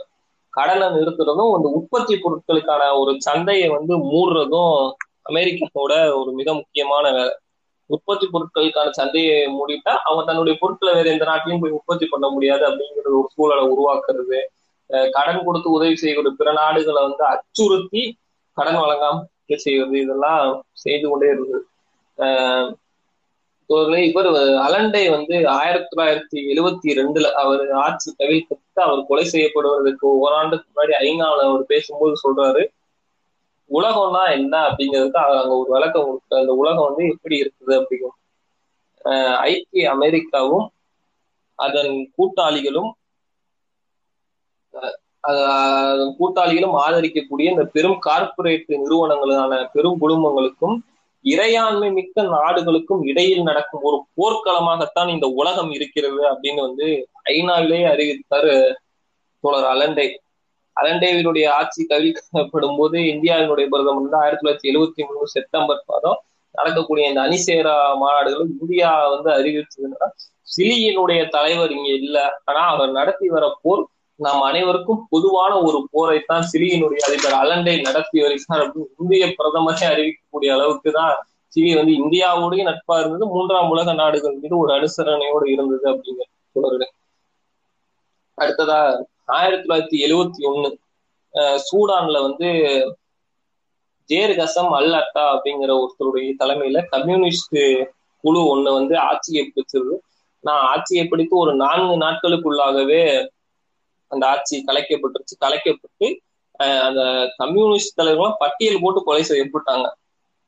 கடனை 0.50 0.86
நிறுத்துறதும் 0.88 1.54
அந்த 1.56 1.68
உற்பத்தி 1.78 2.14
பொருட்களுக்கான 2.14 2.82
ஒரு 2.98 3.12
சந்தையை 3.20 3.68
வந்து 3.68 3.94
மூடுறதும் 4.12 4.76
அமெரிக்காவோட 5.30 5.94
ஒரு 6.20 6.30
மிக 6.32 6.48
முக்கியமான 6.54 7.04
வேலை. 7.12 7.34
உற்பத்தி 7.86 8.26
பொருட்களுக்கான 8.26 8.90
சந்தையை 8.90 9.36
மூடிட்டா 9.48 9.92
அவங்க 10.02 10.22
தன்னுடைய 10.26 10.58
பொருட்களை 10.60 10.94
வேற 10.94 11.10
எந்த 11.10 11.24
நாட்டிலையும் 11.24 11.60
போய் 11.60 11.70
உற்பத்தி 11.70 12.06
பண்ண 12.06 12.28
முடியாது 12.28 12.64
அப்படிங்கிற 12.66 13.10
ஒரு 13.12 13.28
சூழலை 13.34 13.64
உருவாக்குறது. 13.68 14.38
கடன் 15.10 15.44
கொடுத்து 15.44 15.68
உதவி 15.70 15.96
செய்யக்கூடிய 15.96 16.34
பிற 16.36 16.52
நாடுகளை 16.52 17.00
வந்து 17.02 17.24
அச்சுறுத்தி 17.24 18.02
கடன் 18.56 18.82
வழங்காம 18.82 19.24
செய்வது 19.56 19.96
இதெல்லாம் 19.98 20.64
செய்து 20.72 21.06
கொண்டே 21.08 21.26
இருந்தது 21.26 21.62
இவர் 24.04 24.28
அலண்டை 24.66 25.02
வந்து 25.10 25.36
ஆயிரத்தி 25.48 25.88
தொள்ளாயிரத்தி 25.92 26.38
எழுவத்தி 26.52 26.90
ரெண்டுல 26.94 27.30
அவர் 27.32 27.70
ஆட்சி 27.76 28.10
தவிர்த்து 28.16 28.82
அவர் 28.82 29.06
கொலை 29.06 29.24
செய்யப்படுவதற்கு 29.24 30.06
ஓராண்டுக்கு 30.16 30.66
முன்னாடி 30.68 30.94
ஐங்காவில் 30.98 31.46
அவர் 31.46 31.64
பேசும்போது 31.66 32.14
சொல்றாரு 32.24 32.62
உலகம்னா 33.70 34.22
என்ன 34.36 34.54
அப்படிங்கிறதுக்கு 34.68 35.20
அங்க 35.40 35.54
ஒரு 35.60 35.70
விளக்கம் 35.74 36.06
கொடுக்குற 36.08 36.40
அந்த 36.42 36.52
உலகம் 36.62 36.86
வந்து 36.88 37.04
எப்படி 37.12 37.36
இருக்குது 37.42 37.74
அப்படிங்கும். 37.78 38.16
ஐக்கிய 39.50 39.84
அமெரிக்காவும் 39.96 40.66
அதன் 41.58 41.92
கூட்டாளிகளும் 42.16 42.90
கூட்டாளிகளும் 46.18 46.74
ஆதரிக்கக்கூடிய 46.82 47.46
இந்த 47.52 47.64
பெரும் 47.76 48.00
கார்பரேட் 48.06 48.68
நிறுவனங்களான 48.82 49.52
பெரும் 49.72 50.00
குடும்பங்களுக்கும் 50.02 50.76
இறையாண்மை 51.24 51.88
மிக்க 51.92 52.22
நாடுகளுக்கும் 52.34 53.02
இடையில் 53.10 53.48
நடக்கும் 53.48 53.86
ஒரு 53.88 53.98
போர்க்களமாகத்தான் 54.18 55.08
இந்த 55.14 55.26
உலகம் 55.40 55.72
இருக்கிறது 55.76 56.20
அப்படின்னு 56.32 56.60
வந்து 56.68 56.88
ஐநாவிலேயே 57.32 57.86
அறிவித்தார் 57.92 58.52
தோழர் 59.44 59.68
அலண்டை. 59.72 60.06
அலண்டேவினுடைய 60.76 61.46
ஆட்சி 61.58 61.82
கவிழ்க்கப்படும் 61.86 62.78
போது 62.78 62.98
இந்தியாவினுடைய 63.12 63.66
பிரதமர் 63.68 63.98
வந்து 63.98 64.18
ஆயிரத்தி 64.18 64.42
தொள்ளாயிரத்தி 64.42 64.70
எழுபத்தி 64.72 65.02
மூணு 65.08 65.26
செப்டம்பர் 65.26 65.82
மாதம் 65.84 66.18
நடக்கக்கூடிய 66.54 67.08
இந்த 67.08 67.20
அணிசேரா 67.20 67.74
மாநாடுகளும் 68.00 68.52
இந்தியா 68.56 68.90
வந்து 69.08 69.30
அறிவிச்சதுன்னா 69.32 70.08
சிலியினுடைய 70.48 71.20
தலைவர் 71.28 71.70
இங்க 71.70 71.88
இல்ல. 71.98 72.16
ஆனா 72.44 72.60
அவர் 72.66 72.90
நடத்தி 72.90 73.28
வர 73.28 73.44
போர் 73.62 73.82
நாம் 74.20 74.42
அனைவருக்கும் 74.42 75.06
பொதுவான 75.10 75.52
ஒரு 75.62 75.78
போரைத்தான் 75.92 76.44
சிலியினுடைய 76.52 77.00
அதிபர் 77.08 77.40
அலண்டை 77.40 77.74
நடத்தி 77.82 78.18
வருகிறார் 78.20 78.62
அப்படின்னு 78.64 78.92
இந்திய 78.98 79.26
பிரதமரே 79.38 79.86
அறிவிக்கக்கூடிய 79.90 80.50
அளவுக்கு 80.52 80.90
தான் 80.92 81.16
சிலி 81.52 81.72
வந்து 81.76 81.92
இந்தியாவோடய 81.98 82.62
நட்பா 82.68 82.94
இருந்தது 82.98 83.26
மூன்றாம் 83.26 83.70
உலக 83.70 83.92
நாடுகள் 83.94 84.38
மீது 84.38 84.56
ஒரு 84.58 84.72
அனுசரணையோடு 84.74 85.46
இருந்தது 85.48 85.86
அப்படிங்கிற 85.92 86.26
சொல்றேன் 86.56 86.94
அடுத்ததா 88.38 88.78
ஆயிரத்தி 89.28 89.64
தொள்ளாயிரத்தி 89.64 89.98
எழுவத்தி 90.06 90.42
ஒண்ணு 90.50 90.68
சூடான்ல 91.66 92.18
வந்து 92.22 92.48
ஜேர் 94.08 94.32
கசம் 94.38 94.72
அல் 94.72 94.96
அட்டா 94.98 95.24
அப்படிங்கிற 95.32 95.70
ஒருத்தருடைய 95.78 96.32
தலைமையில 96.40 96.82
கம்யூனிஸ்ட் 96.92 97.56
குழு 98.24 98.40
ஒண்ணு 98.52 98.70
வந்து 98.72 98.94
ஆட்சியை 99.08 99.42
பிடிச்சிருது 99.46 99.96
நான் 100.44 100.62
ஆட்சியை 100.72 101.04
பிடித்து 101.06 101.34
ஒரு 101.36 101.52
நான்கு 101.62 101.94
நாட்களுக்குள்ளாகவே 102.04 103.02
அந்த 104.10 104.24
ஆட்சி 104.26 104.56
கலைக்கப்பட்டுருச்சு. 104.66 105.34
கலைக்கப்பட்டு 105.40 106.06
அந்த 106.86 107.00
கம்யூனிஸ்ட் 107.36 107.98
தலைவர்களும் 107.98 108.40
பட்டியல் 108.42 108.82
போட்டு 108.82 109.00
கொலை 109.02 109.22
செய்யப்பட்டாங்க 109.24 109.86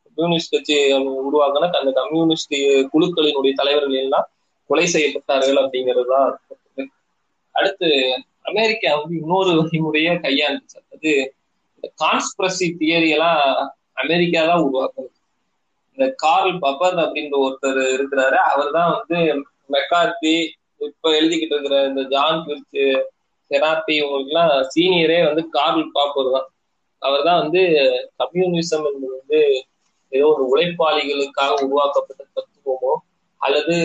கம்யூனிஸ்ட் 0.06 0.54
கட்சி 0.54 0.76
உருவாக்கின 1.22 1.70
அந்த 1.80 1.92
கம்யூனிஸ்ட் 2.00 2.54
குழுக்களினுடைய 2.92 3.52
தலைவர்கள் 3.54 4.02
எல்லாம் 4.04 4.26
கொலை 4.70 4.86
செய்யப்பட்டார்கள் 4.94 5.60
அப்படிங்கிறது 5.62 6.08
தான் 6.08 6.32
அடுத்து 7.54 7.88
அமெரிக்கா 8.50 8.90
வந்து 8.98 9.14
இன்னொரு 9.20 9.50
வழிமுறைய 9.58 10.10
கையாண்டுச்சு. 10.24 10.78
அது 10.94 11.10
இந்த 11.74 11.88
கான்ஸ்பிரசி 12.02 12.66
தியரி 12.80 13.08
எல்லாம் 13.16 13.40
அமெரிக்கா 14.02 14.40
தான் 14.50 14.64
உருவாக்குது. 14.66 15.10
இந்த 15.98 16.06
கார்ல் 16.22 16.54
பப்பர் 16.64 16.98
அப்படின்ற 17.04 17.36
ஒருத்தர் 17.46 17.80
இருக்கிறாரு. 17.96 18.38
அவர் 18.50 18.70
தான் 18.78 18.90
வந்து 18.96 19.18
மெக்கார்த்தி 19.74 20.34
இப்ப 20.88 21.10
எழுதிக்கிட்டு 21.18 21.54
இருக்கிற 21.56 21.78
இந்த 21.90 22.02
ஜான் 22.12 22.44
பிரிச்சு 22.46 22.84
செராத்தி 23.50 23.92
இவங்களுக்குலாம் 23.98 24.52
சீனியரே 24.74 25.18
வந்து 25.28 25.42
கார்ல் 25.56 25.84
பாப்பர் 25.96 26.34
தான். 26.36 26.48
அவர் 27.02 27.26
தான் 27.28 27.40
வந்து 27.42 27.62
கம்யூனிசம் 28.20 28.86
என்பது 28.88 29.08
வந்து 29.16 29.40
ஏதோ 30.12 30.26
ஒரு 30.34 30.44
உழைப்பாளிகளுக்காக 30.52 31.56
உருவாக்கப்பட்ட 31.64 32.22
தத்துவமோ 32.36 32.92
அல்லது 33.40 33.76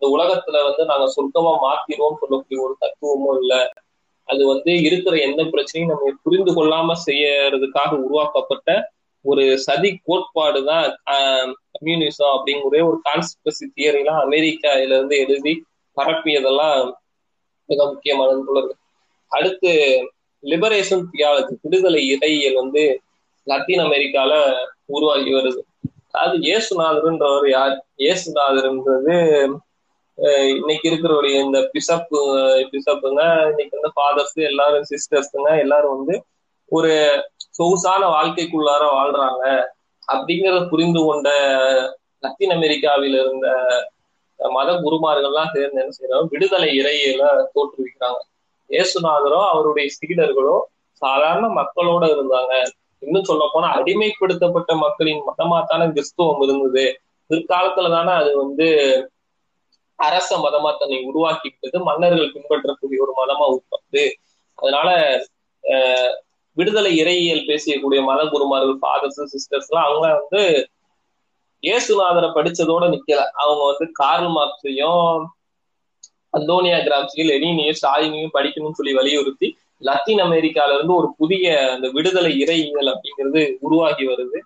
இந்த 0.00 0.08
உலகத்துல 0.14 0.58
வந்து 0.66 0.82
நாங்க 0.86 1.06
சொர்க்கமா 1.14 1.52
மாத்திடுவோம் 1.62 2.20
சொல்லக்கூடிய 2.20 2.58
ஒரு 2.64 2.74
தத்துவமும் 2.78 3.38
இல்ல. 3.40 3.54
அது 4.28 4.42
வந்து 4.46 4.72
இருக்கிற 4.86 5.14
எந்த 5.20 5.42
பிரச்சனையும் 5.52 5.90
நம்ம 5.92 6.12
புரிந்து 6.24 6.52
கொள்ளாம 6.56 6.96
செய்யறதுக்காக 7.06 7.90
உருவாக்கப்பட்ட 7.98 8.68
ஒரு 9.24 9.44
சதி 9.58 9.90
கோட்பாடு 10.06 10.60
தான் 10.64 10.86
கம்யூனிசம் 11.74 12.32
அப்படிங்கிற 12.34 12.80
ஒரு 12.88 12.98
கான்ஸ்பிரசி 13.08 13.66
தியரிலாம் 13.74 14.20
அமெரிக்கால 14.24 14.78
இருந்து 14.88 15.16
எழுதி 15.24 15.52
பரப்பியதெல்லாம் 15.96 16.80
மிக 17.68 17.80
முக்கியமானது 17.86 18.42
உள்ளது 18.46 18.72
அடுத்து 19.32 19.72
லிபரேஷன் 20.42 21.04
தியாலஜி 21.12 21.54
விடுதலை 21.62 22.02
இறையியல் 22.12 22.60
வந்து 22.62 22.84
லத்தீன் 23.46 23.82
அமெரிக்கால 23.84 24.32
உருவாகி 24.88 25.30
வருது. 25.34 25.60
அது 26.14 26.34
இயேசுநாதர்ன்றவர் 26.40 27.48
யார்? 27.50 27.74
இயேசுநாதர்ன்றது 27.96 29.16
இன்னைக்கு 30.60 30.86
இருக்கிறவருடைய 30.90 31.36
இந்த 31.44 31.58
பிஷப் 31.72 32.10
பிஷப்புங்க 32.72 33.22
இன்னைக்கு 33.50 33.76
வந்து 33.78 33.92
ஃபாதர்ஸ் 33.96 34.38
எல்லாரும் 34.50 34.88
சிஸ்டர்ஸுங்க 34.90 35.50
எல்லாரும் 35.64 35.94
வந்து 35.96 36.14
ஒரு 36.72 36.90
சொகுசான 37.58 38.02
வாழ்க்கைக்குள்ளார 38.16 38.82
வாழ்றாங்க. 38.96 39.44
அப்படிங்கிறத 40.08 40.60
புரிந்து 40.68 41.00
கொண்ட 41.06 41.28
லத்தீன் 42.24 42.54
அமெரிக்காவில 42.56 43.20
இருந்த 43.24 43.46
மத 44.40 44.70
குருமார்கள்லாம் 44.84 45.52
சேர்ந்து 45.54 45.80
என்ன 45.82 45.94
செய்யறாங்க 45.98 46.28
விடுதலை 46.34 46.68
இறையில 46.80 47.22
தோற்றுவிக்கிறாங்க. 47.54 48.20
ஏசுநாதரோ 48.70 49.40
அவருடைய 49.52 49.86
சீடர்களோ 49.96 50.56
சாதாரண 51.02 51.46
மக்களோட 51.60 52.04
இருந்தாங்க. 52.14 52.52
இன்னும் 53.02 53.28
சொல்ல 53.30 53.44
போனா 53.52 53.68
அடிமைப்படுத்தப்பட்ட 53.78 54.72
மக்களின் 54.84 55.22
மதமாத்தான 55.28 55.88
கிறிஸ்துவம் 55.96 56.42
இருந்தது. 56.46 56.84
பிற்காலத்துல 57.30 57.90
தானே 57.90 58.12
அது 58.20 58.30
வந்து 58.36 58.68
அரச 60.06 60.38
மதமா 60.44 60.70
தன்னை 60.80 60.98
உருவாக்கிக்கிட்டது 61.10 61.78
மன்னர்கள் 61.88 62.32
பின்பற்றக்கூடிய 62.34 63.04
ஒரு 63.04 63.12
மதமா 63.20 63.46
உருவாக்குது 63.54 64.04
அதனால 64.58 64.88
விடுதலை 66.56 66.92
இறையியல் 67.02 67.48
பேசக்கூடிய 67.50 68.00
மத 68.08 68.20
குருமார்கள் 68.32 68.78
ஃபாதர்ஸ் 68.82 69.20
சிஸ்டர்ஸ் 69.34 69.68
எல்லாம் 69.70 69.88
அவங்க 69.88 70.06
வந்து 70.20 70.42
இயேசுநாதரை 71.62 72.28
படிச்சதோட 72.36 72.84
நிக்கல. 72.92 73.22
அவங்க 73.42 73.62
வந்து 73.70 73.86
கார்ல் 74.00 74.28
மார்க்ஸையும் 74.36 75.22
அந்தோனியா 76.34 76.78
கிராம்ஸையும் 76.86 77.30
லெனினையும் 77.30 77.78
ஸ்டாலினையும் 77.80 78.34
படிக்கணும்னு 78.36 78.78
சொல்லி 78.78 78.92
வலியுறுத்தி 78.98 79.48
லத்தீன் 79.82 80.22
அமெரிக்கால 80.26 80.74
இருந்து 80.76 80.94
ஒரு 81.00 81.08
புதிய 81.20 81.44
அந்த 81.74 81.86
விடுதலை 81.96 82.32
இறையியல் 82.42 82.90
அப்படிங்கிறது 82.92 83.42
உருவாகி 83.66 84.04
வருது. 84.10 84.38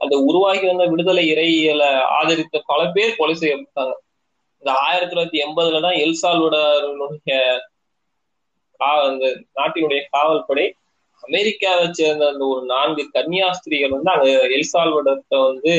அந்த 0.00 0.14
உருவாகி 0.28 0.64
வந்த 0.66 0.84
விடுதலை 0.92 1.24
இறையியலை 1.32 1.88
ஆதரித்த 2.18 2.56
பல 2.70 2.80
பேர் 2.96 3.16
கொலை 3.16 3.34
செய்யப்பட்டாங்க. 3.42 3.94
இந்த 4.62 4.70
ஆயிரத்தி 4.80 5.12
தொள்ளாயிரத்தி 5.12 5.40
எண்பதுல 5.46 5.80
தான் 5.80 6.00
எல்சால்வடனுடைய 6.04 7.36
அந்த 9.06 9.26
நாட்டினுடைய 9.54 10.00
காவல் 10.10 10.46
படை 10.46 10.66
அமெரிக்காவை 11.24 11.86
சேர்ந்த 11.90 12.28
அந்த 12.28 12.44
ஒரு 12.44 12.62
நான்கு 12.66 13.02
கன்னியாஸ்திரிகள் 13.12 13.94
வந்து 13.96 14.10
அங்க 14.10 14.28
எல்சால்வடத்தை 14.58 15.38
வந்து 15.46 15.72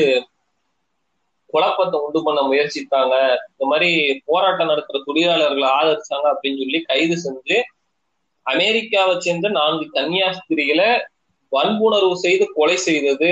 குழப்பத்தை 1.52 2.00
உண்டு 2.00 2.20
பண்ண 2.22 2.40
முயற்சித்தாங்க. 2.42 3.14
இந்த 3.50 3.64
மாதிரி 3.70 3.88
போராட்டம் 4.24 4.68
நடத்துற 4.68 4.98
தொழிலாளர்களை 5.06 5.68
ஆதரிச்சாங்க 5.78 6.26
அப்படின்னு 6.32 6.60
சொல்லி 6.62 6.80
கைது 6.82 7.16
செஞ்சு 7.16 7.56
அமெரிக்காவை 8.46 9.14
சேர்ந்த 9.18 9.48
நான்கு 9.48 9.86
கன்னியாஸ்திரிகளை 9.92 10.90
வன்புணர்வு 11.52 12.16
செய்து 12.16 12.44
கொலை 12.52 12.76
செய்தது 12.76 13.30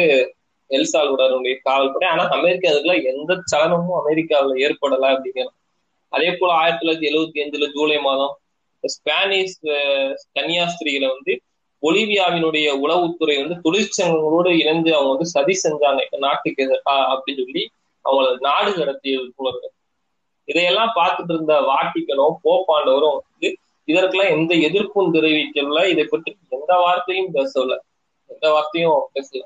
எல்சால்வடாருடைய 0.70 1.54
காவல்படை. 1.62 2.08
ஆனா 2.08 2.24
அமெரிக்கா 2.38 2.70
அதுக்குள்ள 2.70 2.96
எந்த 3.12 3.32
சலனமும் 3.44 4.00
அமெரிக்காவில் 4.02 4.60
ஏற்படல 4.66 5.06
அப்படிங்கிறது 5.12 5.54
அதே 6.12 6.28
போல 6.32 6.52
ஆயிரத்தி 6.52 6.82
தொள்ளாயிரத்தி 6.82 7.08
எழுபத்தி 7.10 7.38
அஞ்சுல 7.44 7.66
ஜூலை 7.72 7.98
மாதம் 8.00 8.34
ஸ்பானிஷ் 8.84 9.56
கன்னியாஸ்திரிகளை 10.36 11.08
வந்து 11.14 11.32
பொலிவியாவினுடைய 11.82 12.68
உளவுத்துறை 12.84 13.34
வந்து 13.40 13.56
தொழிற்சங்கங்களோடு 13.66 14.50
இணைந்து 14.60 14.90
அவங்க 14.94 15.10
வந்து 15.12 15.26
சதி 15.34 15.54
செஞ்சாங்க. 15.64 16.00
நாட்டுக்கு 16.18 16.64
அப்படின்னு 16.86 17.42
சொல்லி 17.42 17.64
அவங்கள 18.04 18.38
நாடு 18.38 18.70
கடத்திய 18.70 19.14
இதையெல்லாம் 20.48 20.92
பார்த்துட்டு 20.94 21.32
இருந்த 21.34 21.54
வாட்டிக்கனும் 21.70 22.36
போப்பாண்டவரும் 22.44 23.16
வந்து 23.18 23.48
இதற்கெல்லாம் 23.84 24.34
எந்த 24.36 24.52
எதிர்ப்பும் 24.68 25.12
தெரிவிக்கல 25.14 25.82
இதை 25.88 26.04
பற்றி 26.04 26.30
எந்த 26.48 26.72
வார்த்தையும் 26.76 27.34
பேசல 27.34 27.76
எந்த 28.26 28.46
வார்த்தையும் 28.52 29.02
பேசல. 29.14 29.42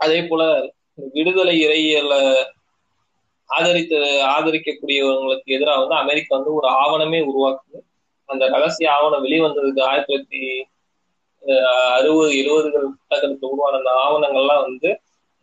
அதே 0.00 0.18
போல 0.22 0.42
விடுதலை 1.16 1.54
இறையில 1.66 2.14
ஆதரித்து 3.50 3.98
ஆதரிக்கக்கூடியவங்களுக்கு 4.34 5.54
எதிராக 5.56 5.80
வந்து 5.82 5.96
அமெரிக்கா 6.02 6.32
வந்து 6.36 6.52
ஒரு 6.54 6.68
ஆவணமே 6.82 7.20
உருவாக்குது. 7.20 7.78
அந்த 8.28 8.44
ரகசிய 8.48 8.88
ஆவணம் 8.96 9.24
வெளிவந்ததுக்கு 9.26 9.82
ஆயிரத்தி 9.82 10.10
தொள்ளாயிரத்தி 10.10 10.42
அறுபது 11.98 12.30
எழுபதுகள் 12.40 12.86
புத்தகத்துக்கு 12.90 13.50
உருவான 13.50 13.78
அந்த 13.78 13.92
ஆவணங்கள்லாம் 14.04 14.64
வந்து 14.66 14.90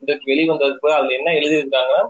இன்றைக்கு 0.03 0.25
வெளிவந்ததுக்கு 0.31 0.89
அதுல 0.97 1.17
என்ன 1.19 1.29
எழுதியிருக்காங்கன்னா 1.39 2.03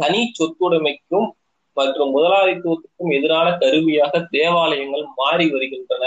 தனி 0.00 0.20
சொத்துடைமைக்கும் 0.38 1.28
மற்றும் 1.76 2.12
முதலாளித்துவத்துக்கும் 2.16 3.12
எதிரான 3.18 3.48
கருவியாக 3.62 4.20
தேவாலயங்கள் 4.36 5.04
மாறி 5.20 5.46
வருகின்றன. 5.50 6.04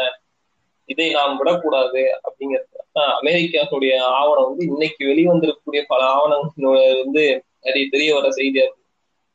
இதை 0.89 1.07
நாம் 1.11 1.37
விடக்கூடாது 1.37 2.01
அப்படிங்கிறது. 2.25 2.71
அமெரிக்காவுடைய 3.19 3.93
ஆவணம் 4.19 4.47
வந்து 4.47 4.63
இன்னைக்கு 4.65 5.03
வெளிவந்திருக்கக்கூடிய 5.05 5.81
பல 5.87 6.01
ஆவணங்களோட 6.15 6.79
வந்து 7.03 7.23
நிறைய 7.61 7.85
தெரிய 7.89 8.09
வர 8.13 8.27
செய்தியா 8.29 8.65
இருக்கு 8.65 8.83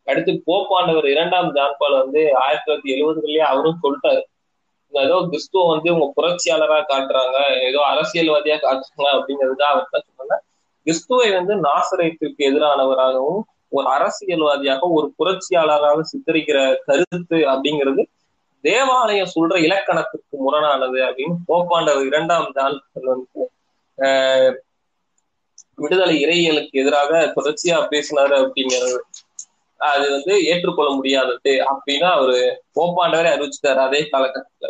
அடுத்து 0.06 0.32
போப்பாண்டவர் 0.46 1.08
இரண்டாம் 1.08 1.48
ஜான்பால் 1.56 2.00
வந்து 2.02 2.20
ஆயிரத்தி 2.36 2.66
தொள்ளாயிரத்தி 2.66 2.92
எழுபதுகள்லயே 2.94 3.44
அவரும் 3.50 3.80
சொல்லிட்டாரு. 3.82 4.22
ஏதோ 4.92 5.16
கிறிஸ்துவ 5.28 5.64
வந்து 5.68 5.88
உங்க 5.94 6.06
புரட்சியாளரா 6.16 6.78
காட்டுறாங்க 6.92 7.36
ஏதோ 7.68 7.80
அரசியல்வாதியா 7.90 8.56
காட்டுறாங்க 8.64 9.08
அப்படிங்கிறதுதான் 9.16 9.72
அவர் 9.72 9.90
தான் 9.90 10.06
சொன்னாங்க 10.08 10.36
கிறிஸ்துவை 10.86 11.28
வந்து 11.30 11.54
நாசரத்திற்கு 11.66 12.42
எதிரானவராகவும் 12.48 13.42
ஒரு 13.68 13.86
அரசியல்வாதியாக 13.88 14.88
ஒரு 14.88 15.06
புரட்சியாளராக 15.18 16.04
சித்தரிக்கிற 16.12 16.58
கருத்து 16.86 17.38
அப்படிங்கிறது 17.52 18.02
தேவாலயம் 18.64 19.32
சொல்ற 19.34 19.54
இலக்கணத்துக்கு 19.66 20.36
முரணானது 20.46 20.98
அப்படின்னு 21.08 21.36
போப்பாண்டவர் 21.48 22.08
இரண்டாம் 22.10 22.48
நாள் 22.58 22.76
வந்து 23.06 23.44
விடுதலை 25.78 26.14
இறையலுக்கு 26.24 26.80
எதிராக 26.82 27.20
தொடர்ச்சியா 27.36 27.76
பேசினாரு 27.92 28.34
அப்படிங்கிறது. 28.42 28.98
அது 29.80 30.06
வந்து 30.10 30.34
ஏற்றுக்கொள்ள 30.50 30.90
முடியாதது 30.96 31.52
அப்படின்னா 31.70 32.08
அவரு 32.18 32.38
போப்பாண்டவரே 32.76 33.30
அறிவிச்சுட்டாரு 33.34 33.80
அதே 33.86 34.00
காலகட்டத்துல. 34.12 34.68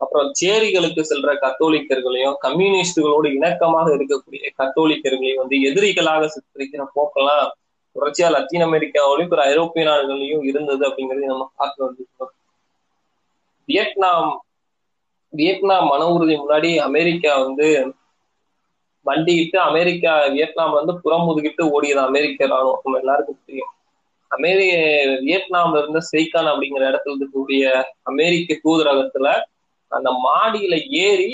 அப்புறம் 0.00 0.28
சேரிகளுக்கு 0.40 1.02
செல்ற 1.10 1.32
கத்தோலிக்கர்களையும் 1.42 2.36
கம்யூனிஸ்டுகளோடு 2.46 3.28
இணக்கமாக 3.38 3.88
இருக்கக்கூடிய 3.96 4.48
கத்தோலிக்கர்களையும் 4.60 5.42
வந்து 5.42 5.58
எதிரிகளாக 5.68 6.28
சித்தரிக்கிற 6.34 6.84
போக்கெல்லாம் 6.96 7.44
தொடர்ச்சியா 7.96 8.28
லத்தீன் 8.34 8.66
அமெரிக்காவிலையும் 8.66 9.32
பிற 9.32 9.42
ஐரோப்பிய 9.52 9.84
நாடுகளையும் 9.88 10.46
இருந்தது 10.50 10.82
அப்படிங்கறதை 10.88 11.28
நம்ம 11.32 11.46
பார்க்க 11.60 11.84
வேண்டியிருக்கோம் 11.84 12.32
வியட்நாம் 13.66 14.30
வியட்நாம் 15.32 15.86
மன 15.86 16.06
உறுதி 16.06 16.34
முன்னாடி 16.36 16.70
அமெரிக்கா 16.78 17.30
வந்து 17.42 17.68
வண்டிக்கிட்டு 19.06 19.56
அமெரிக்கா 19.70 20.12
வியட்நாம் 20.26 20.76
வந்து 20.78 20.92
புறமுதுகிட்டு 21.04 21.62
ஓடியது 21.76 22.02
அமெரிக்க 22.08 22.46
ராணுவம். 22.46 22.82
நம்ம 22.82 22.98
எல்லாருக்கும் 22.98 23.42
தெரியும். 23.46 23.72
அமெரி 24.30 24.68
வியட்நாம்ல 25.26 25.80
இருந்த 25.82 26.00
செய்கான் 26.12 26.46
அப்படிங்கிற 26.46 26.84
இடத்துல 26.90 27.16
இருக்கக்கூடிய 27.16 27.82
அமெரிக்க 28.02 28.58
தூதரகத்துல 28.64 29.28
அந்த 29.88 30.10
மாடியில 30.26 30.74
ஏறி 31.06 31.32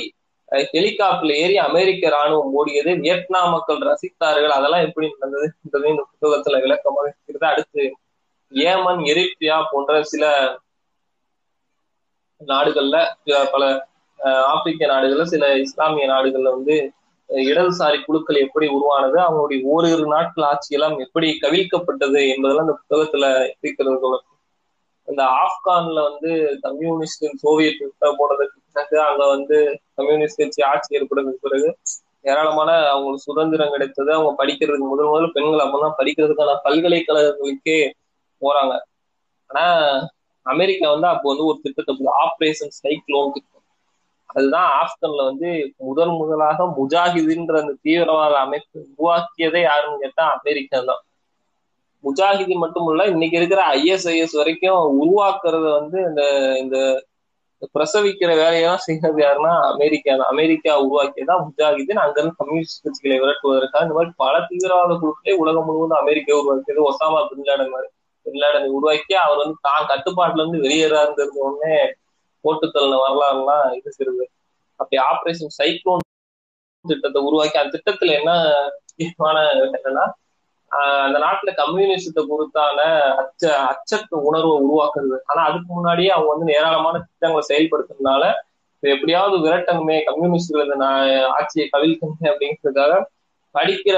ஹெலிகாப்டர்ல 0.73 1.33
ஏறி 1.43 1.57
அமெரிக்க 1.59 2.09
ராணுவம் 2.09 2.51
ஓடியது. 2.61 2.93
வியட்நாம் 3.05 3.51
மக்கள் 3.51 3.85
ரசித்தார்கள். 3.91 4.55
அதெல்லாம் 4.59 4.85
எப்படி 4.87 5.07
நடந்தது 5.19 5.53
இந்த 5.93 6.07
புத்தகத்துல 6.11 6.61
விளக்கமாக 6.61 7.07
இருக்கிறது. 7.13 7.47
அடுத்து 7.53 7.83
ஏமன் 8.53 9.01
எரித்ரியா 9.13 9.59
போன்ற 9.71 10.03
சில 10.03 10.25
நாடுகள்ல 12.41 12.97
பல 13.53 13.65
ஆப்பிரிக்க 14.47 14.87
நாடுகள்ல 14.87 15.23
சில 15.25 15.45
இஸ்லாமிய 15.57 16.07
நாடுகள்ல 16.11 16.51
வந்து 16.51 16.77
இடதுசாரி 17.31 18.05
குழுக்கள் 18.05 18.37
எப்படி 18.37 18.67
உருவானது 18.69 19.19
அவங்களுடைய 19.19 19.63
ஓரிரு 19.65 20.07
நாட்கள் 20.07 20.49
ஆட்சியெல்லாம் 20.49 20.97
எப்படி 20.99 21.29
கவிழ்க்கப்பட்டது 21.43 22.23
என்பதெல்லாம் 22.29 22.67
இந்த 22.67 22.77
புத்தகத்துல 22.81 23.27
இருக்கிறது 23.59 24.19
இந்த 25.09 25.23
ஆப்கான்ல 25.45 26.01
வந்து 26.03 26.31
கம்யூனிஸ்ட் 26.61 27.25
சோவியத் 27.37 27.81
போனதுக்கு 28.19 28.59
பிறகு 28.73 28.97
அங்க 29.03 29.23
வந்து 29.27 29.57
கம்யூனிஸ்ட் 29.95 30.43
கட்சி 30.43 30.63
ஆட்சி 30.63 30.99
ஏற்படுறதுக்கு 30.99 31.47
பிறகு 31.47 31.69
ஏராளமான 32.25 32.71
அவங்களுக்கு 32.87 33.27
சுதந்திரம் 33.29 33.71
கிடைத்தது 33.71 34.11
அவங்க 34.15 34.33
படிக்கிறதுக்கு 34.41 34.91
முதல் 34.93 35.11
முதல்ல 35.11 35.33
பெண்கள் 35.33 35.65
அப்பதான் 35.65 35.99
படிக்கிறதுக்கான 36.01 36.57
பல்கலைக்கழகங்களுக்கே 36.65 37.79
போறாங்க. 38.43 38.73
ஆனா 39.51 39.65
அமெரிக்கா 40.47 40.87
வந்து 40.91 41.09
அப்போ 41.13 41.27
வந்து 41.33 41.49
ஒரு 41.51 41.59
திட்டத்தை 41.65 41.95
ஆப்ரேஷன் 42.25 42.73
சைக்ளோன் 42.81 43.33
திட்டம் 43.35 43.49
அதுதான் 44.31 44.69
ஆப்கன்ல 44.81 45.23
வந்து 45.29 45.49
முதல் 45.89 46.13
முதலாக 46.19 46.67
முஜாஹிதின்ற 46.79 47.55
அந்த 47.63 47.75
தீவிரவாத 47.85 48.35
அமைப்பு 48.47 48.79
உருவாக்கியதே 48.91 49.61
யாருன்னு 49.63 50.03
கேட்டா 50.05 50.25
அமெரிக்கா 50.37 50.79
தான். 50.91 51.03
முஜாஹிதி 52.05 52.55
மட்டுமல்ல 52.63 53.07
இன்னைக்கு 53.13 53.37
இருக்கிற 53.41 53.63
ஐஎஸ்ஐஎஸ் 53.77 54.37
வரைக்கும் 54.41 54.83
உருவாக்குறத 55.03 55.67
வந்து 55.79 55.99
இந்த 56.11 56.23
இந்த 56.63 56.77
பிரசவிக்கிற 57.75 58.31
வேலையெல்லாம் 58.43 58.85
செய்யறது 58.85 59.21
யாருன்னா 59.25 59.53
அமெரிக்கா 59.73 60.13
தான். 60.13 60.31
அமெரிக்கா 60.35 60.73
உருவாக்கியதான் 60.85 61.43
முஜாஹிதீன். 61.47 62.03
அங்கிருந்து 62.05 62.39
கம்யூனிஸ்ட் 62.41 62.85
கட்சிகளை 62.85 63.17
விரட்டுவதற்காக 63.23 63.87
இந்த 63.87 63.97
மாதிரி 63.99 64.13
பல 64.25 64.35
தீவிரவாத 64.51 64.95
குழுக்களை 65.03 65.35
உலகம் 65.43 65.69
முழுவதும் 65.69 66.03
அமெரிக்கா 66.03 66.39
உருவாக்கியது 66.41 66.89
ஒசாமா 66.91 67.21
பின்லாடன் 67.31 67.75
மாதிரி. 67.75 67.91
பின்லாடன் 68.27 68.75
உருவாக்கி 68.77 69.15
அவர் 69.23 69.41
வந்து 69.43 69.57
தான் 69.69 69.89
கட்டுப்பாட்டுல 69.93 70.43
இருந்து 70.43 70.65
வெளியேறாருங்கிறது 70.65 71.45
ஒன்னே 71.49 71.77
போட்டுத்தள்ள 72.45 72.95
வரலாறுலாம் 73.05 73.67
இது 73.79 73.91
சிறுது 73.99 74.27
அப்படி 74.81 74.99
ஆபரேஷன் 75.09 75.57
சைக்ளோன் 75.59 76.05
திட்டத்தை 76.85 77.21
உருவாக்கி 77.29 77.59
அந்த 77.59 77.73
திட்டத்துல 77.77 78.15
என்ன 78.21 78.31
முக்கியமான 78.91 79.37
என்னன்னா 79.67 80.05
அந்த 81.05 81.17
நாட்டுல 81.19 81.51
கம்யூனிஸ்டத்தை 81.61 82.23
பொறுத்தான 82.27 82.81
அச்ச 83.23 83.43
அச்சத்த 83.71 84.13
உணர்வை 84.29 84.55
உருவாக்குறது. 84.67 85.17
ஆனா 85.27 85.41
அதுக்கு 85.49 85.71
முன்னாடியே 85.73 86.11
அவங்க 86.15 86.31
வந்து 86.33 86.55
ஏராளமான 86.59 87.01
திட்டங்களை 87.07 87.43
செயல்படுத்துறதுனால 87.49 88.25
எப்படியாவது 88.83 89.37
விரட்டணுமே 89.45 89.97
கம்யூனிஸ்டுகளது 90.09 90.77
ஆட்சியை 91.39 91.67
கவிழ்க்கணுமே 91.73 92.29
அப்படிங்கிறதுக்காக 92.31 92.95
படிக்கிற 93.55 93.97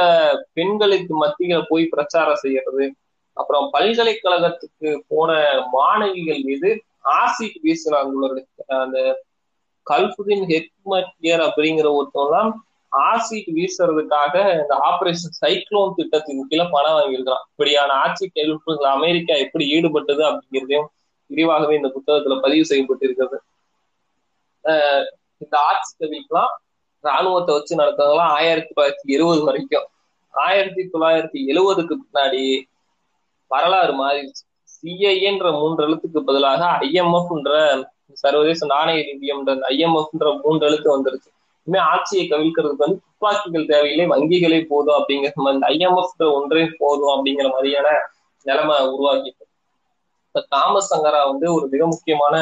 பெண்களுக்கு 0.52 1.14
மத்தியில 1.22 1.60
போய் 1.70 1.84
பிரச்சாரம் 1.94 2.42
செய்யறது. 2.44 2.84
அப்புறம் 3.32 3.66
பல்கலைக்கழகத்துக்கு 3.72 4.88
போன 5.08 5.30
மாணவிகள் 5.72 6.42
மீது 6.42 6.70
ஆசிட் 7.20 7.58
வீசுறாங்க 7.64 8.42
அந்த 8.66 8.98
கல்புதீன் 9.86 10.44
ஹெக்மட்டியர் 10.52 11.42
அப்படிங்கிற 11.46 11.86
ஒருத்தவங்கலாம் 11.98 12.52
ஆசிட் 12.92 13.50
வீசுறதுக்காக 13.58 14.34
இந்த 14.60 14.74
ஆபரேஷன் 14.88 15.38
சைக்ளோன் 15.42 15.94
திட்டத்தின் 15.96 16.48
கீழே 16.48 16.66
பணம் 16.70 16.96
வாங்கியிருக்கிறான். 16.96 17.44
இப்படியான 17.50 17.92
ஆட்சி 17.92 18.30
கேள்விகள் 18.34 18.92
அமெரிக்கா 18.96 19.34
எப்படி 19.34 19.64
ஈடுபட்டது 19.76 20.22
அப்படிங்கிறதையும் 20.30 20.90
விரிவாகவே 21.30 21.74
இந்த 21.76 21.90
புத்தகத்துல 21.96 22.40
பதிவு 22.40 22.64
செய்யப்பட்டிருக்கிறது. 22.70 23.38
இந்த 25.36 25.58
ஆட்சி 25.58 25.92
கவிக்கெல்லாம் 26.00 26.52
ராணுவத்தை 27.04 27.54
வச்சு 27.54 27.78
நடத்ததெல்லாம் 27.78 28.32
ஆயிரத்தி 28.38 28.72
தொள்ளாயிரத்தி 28.74 29.08
இருபது 29.16 29.42
வரைக்கும். 29.44 29.86
ஆயிரத்தி 30.34 30.82
தொள்ளாயிரத்தி 30.92 31.38
எழுபதுக்கு 31.52 31.94
பின்னாடி 32.02 32.42
வரலாறு 33.54 33.92
மாறிடுச்சு 34.00 34.44
சிஐஏன்ற 34.74 35.48
மூன்று 35.60 35.82
எழுத்துக்கு 35.88 36.20
பதிலாக 36.28 36.62
ஐஎம்எஃப்ன்ற 36.86 37.50
சர்வதேச 38.22 38.66
நாணய 38.72 39.00
நிதியம்ன்ற 39.10 39.52
ஐஎம்எஃப்ன்ற 39.72 40.30
மூன்று 40.42 40.66
எழுத்து 40.68 40.88
வந்துருச்சு. 40.94 41.30
இனிமே 41.66 41.80
ஆட்சியை 41.92 42.24
கவிழ்க்கிறதுக்கு 42.28 42.84
வந்து 42.84 42.98
துப்பாக்கிகள் 43.04 43.70
தேவையில்லை 43.70 44.06
வங்கிகளே 44.12 44.58
போதும் 44.72 44.98
அப்படிங்கிற 44.98 45.32
மாதிரி 45.44 45.60
ஐஎம்எஃப் 45.74 46.24
ஒன்றே 46.38 46.64
போதும் 46.80 47.12
அப்படிங்கிற 47.14 47.48
மாதிரியான 47.54 47.88
நிலைமை 48.46 48.76
உருவாக்கிட்டு 48.94 49.44
இப்ப 50.26 50.42
தாமஸ் 50.54 50.90
சங்கரா 50.92 51.22
வந்து 51.30 51.46
ஒரு 51.54 51.64
மிக 51.72 51.82
முக்கியமான 51.86 52.36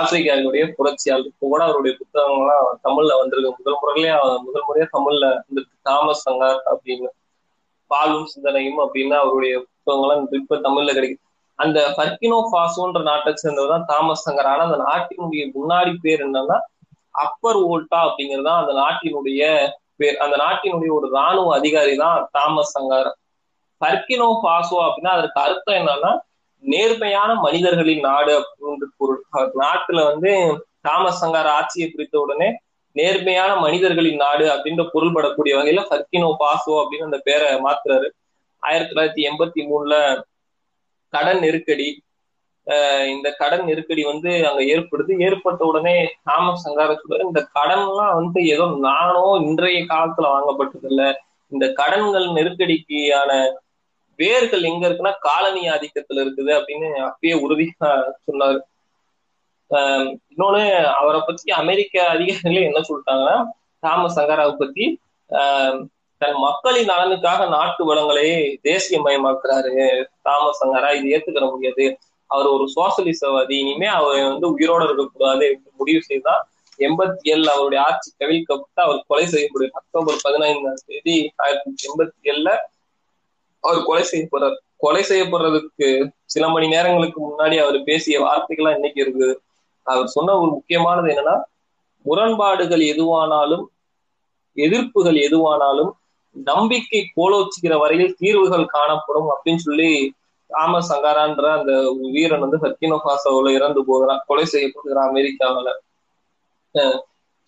ஆப்பிரிக்காவினுடைய 0.00 0.64
புரட்சியாளர். 0.76 1.28
இப்போ 1.30 1.44
கூட 1.52 1.60
அவருடைய 1.66 1.92
புத்தகங்கள்லாம் 2.00 2.66
தமிழ்ல 2.86 3.12
வந்திருக்கு. 3.20 3.50
முதல் 3.58 3.78
முறையிலே 3.82 4.10
முதல் 4.46 4.66
முறையா 4.68 4.86
தமிழ்ல 4.96 5.24
வந்திருக்கு 5.44 5.76
தாமஸ் 5.88 6.24
சங்கர் 6.28 6.60
அப்படின்னு. 6.72 7.10
பாலும் 7.90 8.26
சிந்தனையும் 8.32 8.80
அப்படின்னு 8.84 9.14
அவருடைய 9.22 9.54
இருக்கவங்களாம் 9.84 10.36
இப்ப 10.40 10.58
தமிழ்ல 10.66 10.92
கிடைக்கும் 10.92 11.22
அந்த 11.58 11.78
பர்கினோ 11.96 12.38
பாசோன்ற 12.52 13.00
நாட்டை 13.08 13.32
சேர்ந்தவர் 13.34 13.88
தாமஸ் 13.90 14.24
சங்கர் 14.26 14.48
ஆனா 14.52 14.62
அந்த 14.68 14.78
நாட்டினுடைய 14.88 15.42
முன்னாடி 15.56 15.92
பேர் 16.04 16.22
என்னன்னா 16.26 16.56
அப்பர் 17.14 17.58
ஓல்டா 17.72 17.98
அப்படிங்கிறது 18.06 18.46
தான் 18.48 18.60
அந்த 18.62 18.72
நாட்டினுடைய 18.82 19.42
பேர். 19.96 20.16
அந்த 20.24 20.36
நாட்டினுடைய 20.44 20.90
ஒரு 20.98 21.08
ராணுவ 21.16 21.50
அதிகாரி 21.58 21.94
தான் 21.96 22.16
தாமஸ் 22.36 22.74
சங்கர் 22.76 23.10
பர்கினோ 23.80 24.28
பாசோ 24.44 24.76
அப்படின்னா 24.86 25.12
அதற்கு 25.16 25.38
அர்த்தம் 25.40 25.78
என்னன்னா 25.80 26.12
நேர்மையான 26.64 27.30
மனிதர்களின் 27.46 28.04
நாடு 28.08 28.32
அப்படின்ற 28.40 28.86
பொருள். 29.00 29.20
நாட்டுல 29.62 30.00
வந்து 30.10 30.30
தாமஸ் 30.80 31.22
சங்கார 31.22 31.46
ஆட்சியை 31.58 31.86
பிடித்த 31.90 32.16
உடனே 32.20 32.48
நேர்மையான 32.96 33.52
மனிதர்களின் 33.64 34.20
நாடு 34.24 34.44
அப்படின்ற 34.54 34.82
பொருள்படக்கூடிய 34.94 35.52
வகையில 35.58 35.82
பர்கினோ 35.92 36.28
பாசோ 36.42 36.74
அப்படின்னு 36.82 37.08
அந்த 37.10 37.20
பேரை 37.28 37.48
மாத்துறாரு. 37.66 38.08
ஆயிரத்தி 38.64 38.92
தொள்ளாயிரத்தி 38.92 39.22
எண்பத்தி 39.28 39.60
மூணுல 39.70 39.94
கடன் 41.12 41.38
நெருக்கடி 41.38 41.88
இந்த 43.06 43.28
கடன் 43.38 43.64
நெருக்கடி 43.64 44.02
வந்து 44.04 44.30
அங்க 44.48 44.62
ஏற்படுது. 44.74 45.12
ஏற்பட்ட 45.26 45.64
உடனே 45.64 45.96
தாமஸ் 46.24 46.62
சங்கார 46.64 46.92
சொல்றாரு 46.92 47.26
இந்த 47.26 47.40
கடன்லாம் 47.58 48.14
வந்து 48.14 48.40
ஏதோ 48.46 48.66
நானோ 48.80 49.24
இன்றைய 49.42 49.80
காலத்துல 49.82 50.30
வாங்கப்பட்டது 50.34 50.88
இல்ல 50.88 51.02
இந்த 51.52 51.66
கடன்கள் 51.72 52.26
நெருக்கடிக்கான 52.28 53.32
வேர்கள் 54.18 54.62
எங்க 54.62 54.88
இருக்குன்னா 54.88 55.12
காலனி 55.18 55.62
ஆதிக்கத்துல 55.68 56.22
இருக்குது 56.24 56.52
அப்படின்னு 56.58 56.88
அப்பயே 57.08 57.34
உறுதியா 57.44 57.88
சொன்னாரு. 58.26 58.60
இன்னொன்னு 60.30 60.62
அவரை 61.00 61.20
பத்தி 61.26 61.52
அமெரிக்க 61.52 61.94
அதிகாரிகளே 62.14 62.62
என்ன 62.68 62.80
சொல்லிட்டாங்கன்னா 62.88 63.36
தாமஸ் 63.78 64.18
சங்காராவை 64.18 64.54
பத்தி 64.54 64.84
ஆஹ் 65.30 65.78
தன் 66.24 66.38
மக்களின் 66.44 66.90
நலனுக்காக 66.90 67.46
நாட்டு 67.54 67.82
வளங்களை 67.84 68.26
தேசியமயமாக்குறாரு 68.68 69.72
தாமஸ் 70.22 70.60
சங்கரா. 70.62 70.90
இது 70.98 71.06
ஏத்துக்கிற 71.14 71.46
முடியாது. 71.50 71.84
அவர் 72.30 72.46
ஒரு 72.46 72.64
சோசலிசவாதி 72.74 73.54
இனிமே 73.62 73.86
அவர் 73.86 74.18
வந்து 74.30 74.46
உயிரோட 74.54 74.82
இருக்கக்கூடாது 74.82 75.46
முடிவு 75.76 76.00
செய்தா 76.02 76.34
எண்பத்தி 76.78 77.30
ஏழுல 77.32 77.50
அவருடைய 77.56 77.80
ஆட்சி 77.84 78.08
கவிழ்க்கப்பட்டு 78.20 78.80
அவர் 78.84 79.04
கொலை 79.06 79.26
செய்யக்கூடிய 79.26 79.68
அக்டோபர் 79.72 80.16
பதினைந்தாம் 80.22 80.80
தேதி 80.86 81.16
ஆயிரத்தி 81.36 81.86
எண்பத்தி 81.88 82.30
ஏழுல 82.30 82.50
அவர் 83.64 83.80
கொலை 83.82 84.04
செய்யப்படுறார் 84.12 84.56
கொலை 84.76 85.02
செய்யப்படுறதுக்கு 85.10 85.88
சில 86.24 86.48
மணி 86.48 86.66
நேரங்களுக்கு 86.68 87.20
முன்னாடி 87.28 87.58
அவர் 87.62 87.78
பேசிய 87.82 88.16
வார்த்தைகள்லாம் 88.24 88.74
இன்னைக்கு 88.74 89.00
இருக்குது? 89.04 89.30
அவர் 89.86 90.06
சொன்ன 90.06 90.38
ஒரு 90.38 90.50
முக்கியமானது 90.50 91.08
என்னன்னா 91.12 91.36
முரண்பாடுகள் 92.06 92.84
எதுவானாலும் 92.92 93.64
எதிர்ப்புகள் 94.56 95.18
எதுவானாலும் 95.28 95.92
நம்பிக்கை 96.34 97.12
கோலோச்சுகிற 97.16 97.78
வரையில் 97.78 98.14
தீர்வுகள் 98.18 98.66
காணப்படும் 98.66 99.28
அப்படின்னு 99.30 99.56
சொல்லி 99.56 100.14
தாமஸ் 100.46 100.92
சங்காரான்ற 100.92 101.58
அந்த 101.58 101.72
வீரன் 102.12 102.40
வந்து 102.40 102.56
ஹர்கினோ 102.56 102.98
பாசோல 103.04 103.52
இறந்து 103.52 103.84
போகிறான் 103.86 104.22
கொலை 104.26 104.44
செய்யப்படுகிறான் 104.44 105.10
அமெரிக்காவில. 105.10 105.70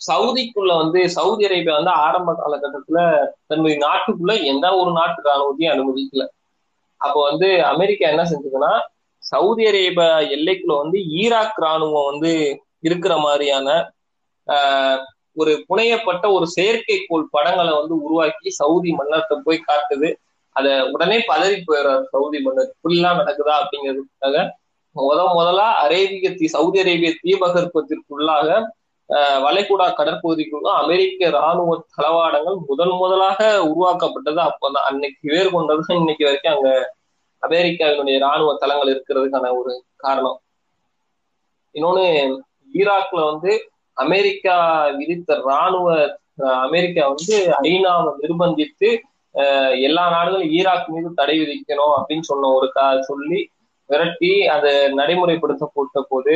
சவுதிக்குள்ள 0.01 0.77
வந்து 0.77 1.11
சவுதி 1.11 1.47
அரேபியா 1.47 1.73
வந்து 1.73 1.91
ஆரம்ப 1.91 2.33
காலகட்டத்துல 2.33 2.99
தன்னுடைய 3.47 3.87
நாட்டுக்குள்ள 3.87 4.45
எந்த 4.45 4.77
ஒரு 4.77 4.93
நாட்டு 4.93 5.23
ராணுவத்தையும் 5.23 5.75
அனுமதிக்கல. 5.75 6.25
அப்போ 7.01 7.23
வந்து 7.23 7.65
அமெரிக்கா 7.65 8.09
என்ன 8.09 8.23
செஞ்சதுன்னா 8.23 8.73
சவுதி 9.19 9.65
அரேபியா 9.65 10.29
எல்லைக்குள்ள 10.37 10.77
வந்து 10.77 10.99
ஈராக் 10.99 11.61
ராணுவம் 11.61 12.05
வந்து 12.05 12.61
இருக்கிற 12.81 13.17
மாதிரியான 13.17 13.69
ஆஹ் 14.49 15.03
ஒரு 15.37 15.53
புனையப்பட்ட 15.69 16.25
ஒரு 16.37 16.47
செயற்கைக்கோள் 16.57 17.25
படங்களை 17.35 17.73
வந்து 17.79 17.95
உருவாக்கி 18.05 18.49
சவுதி 18.61 18.91
மன்னர்கிட்ட 18.99 19.37
போய் 19.47 19.67
காட்டுது. 19.69 20.09
அத 20.57 20.67
உடனே 20.95 21.19
பதறி 21.31 21.57
போயிடுறாரு 21.67 22.05
சவுதி 22.15 22.39
மன்னர் 22.45 22.71
இப்படிலாம் 22.73 23.19
நடக்குதா? 23.21 23.55
அப்படிங்கிறதுக்காக 23.63 24.37
முத 24.97 25.21
முதலா 25.39 25.67
அரேபிய 25.85 26.29
தீ 26.39 26.47
சவுதி 26.57 26.79
அரேபிய 26.83 27.11
தீபகற்பத்திற்குள்ளாக 27.23 28.49
வளைகுடா 29.45 29.87
கடற்பகுதிக்குள்ள 29.99 30.69
அமெரிக்க 30.83 31.29
ராணுவ 31.37 31.75
தளவாடங்கள் 31.97 32.57
முதன் 32.69 32.95
முதலாக 33.03 33.41
உருவாக்கப்பட்டது. 33.71 34.41
அப்பதான் 34.49 34.87
அன்னைக்கு 34.89 35.27
வேறு 35.35 35.51
கொண்டது 35.55 36.01
இன்னைக்கு 36.01 36.27
வரைக்கும் 36.29 36.55
அங்க 36.55 36.71
அமெரிக்காவினுடைய 37.43 38.17
ராணுவ 38.27 38.51
தளங்கள் 38.63 38.93
இருக்கிறதுக்கான 38.95 39.53
ஒரு 39.59 39.73
காரணம். 40.05 40.39
இன்னொன்னு 41.75 42.07
ஈராக்ல 42.75 43.21
வந்து 43.31 43.53
அமெரிக்கா 43.97 44.57
விதித்த 44.99 45.37
ராணுவ 45.49 45.89
அமெரிக்கா 46.67 47.03
வந்து 47.13 47.37
ஐநாவை 47.67 48.11
நிர்பந்தித்து 48.23 48.89
எல்லா 49.87 50.05
நாடுகளும் 50.11 50.51
ஈராக் 50.59 50.91
மீது 50.95 51.09
தடை 51.15 51.37
விதிக்கணும் 51.41 51.95
அப்படின்னு 51.97 52.29
சொன்ன 52.31 52.51
ஒரு 52.59 52.69
கா 52.77 52.85
சொல்லி 53.11 53.41
விரட்டி 53.91 54.31
அதை 54.55 54.73
நடைமுறைப்படுத்தப்பட்ட 54.99 56.01
போது 56.09 56.35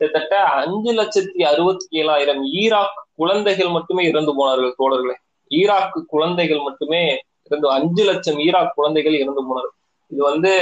கிட்டத்தட்ட 0.00 0.36
அஞ்சு 0.60 0.92
லட்சத்தி 1.00 1.40
அறுபத்தி 1.50 1.86
ஏழாயிரம் 2.00 2.40
ஈராக் 2.62 2.96
குழந்தைகள் 3.20 3.74
மட்டுமே 3.76 4.02
இறந்து 4.10 4.32
போனார்கள் 4.38 4.78
தோழர்களே. 4.80 5.16
ஈராக் 5.50 5.98
குழந்தைகள் 6.12 6.62
மட்டுமே 6.68 7.02
இறந்து 7.46 7.68
அஞ்சு 7.76 8.02
லட்சம் 8.10 8.40
ஈராக் 8.46 8.74
குழந்தைகள் 8.78 9.20
இறந்து 9.22 9.42
போனார்கள். 9.48 9.76
இது 10.12 10.22
வந்து 10.30 10.52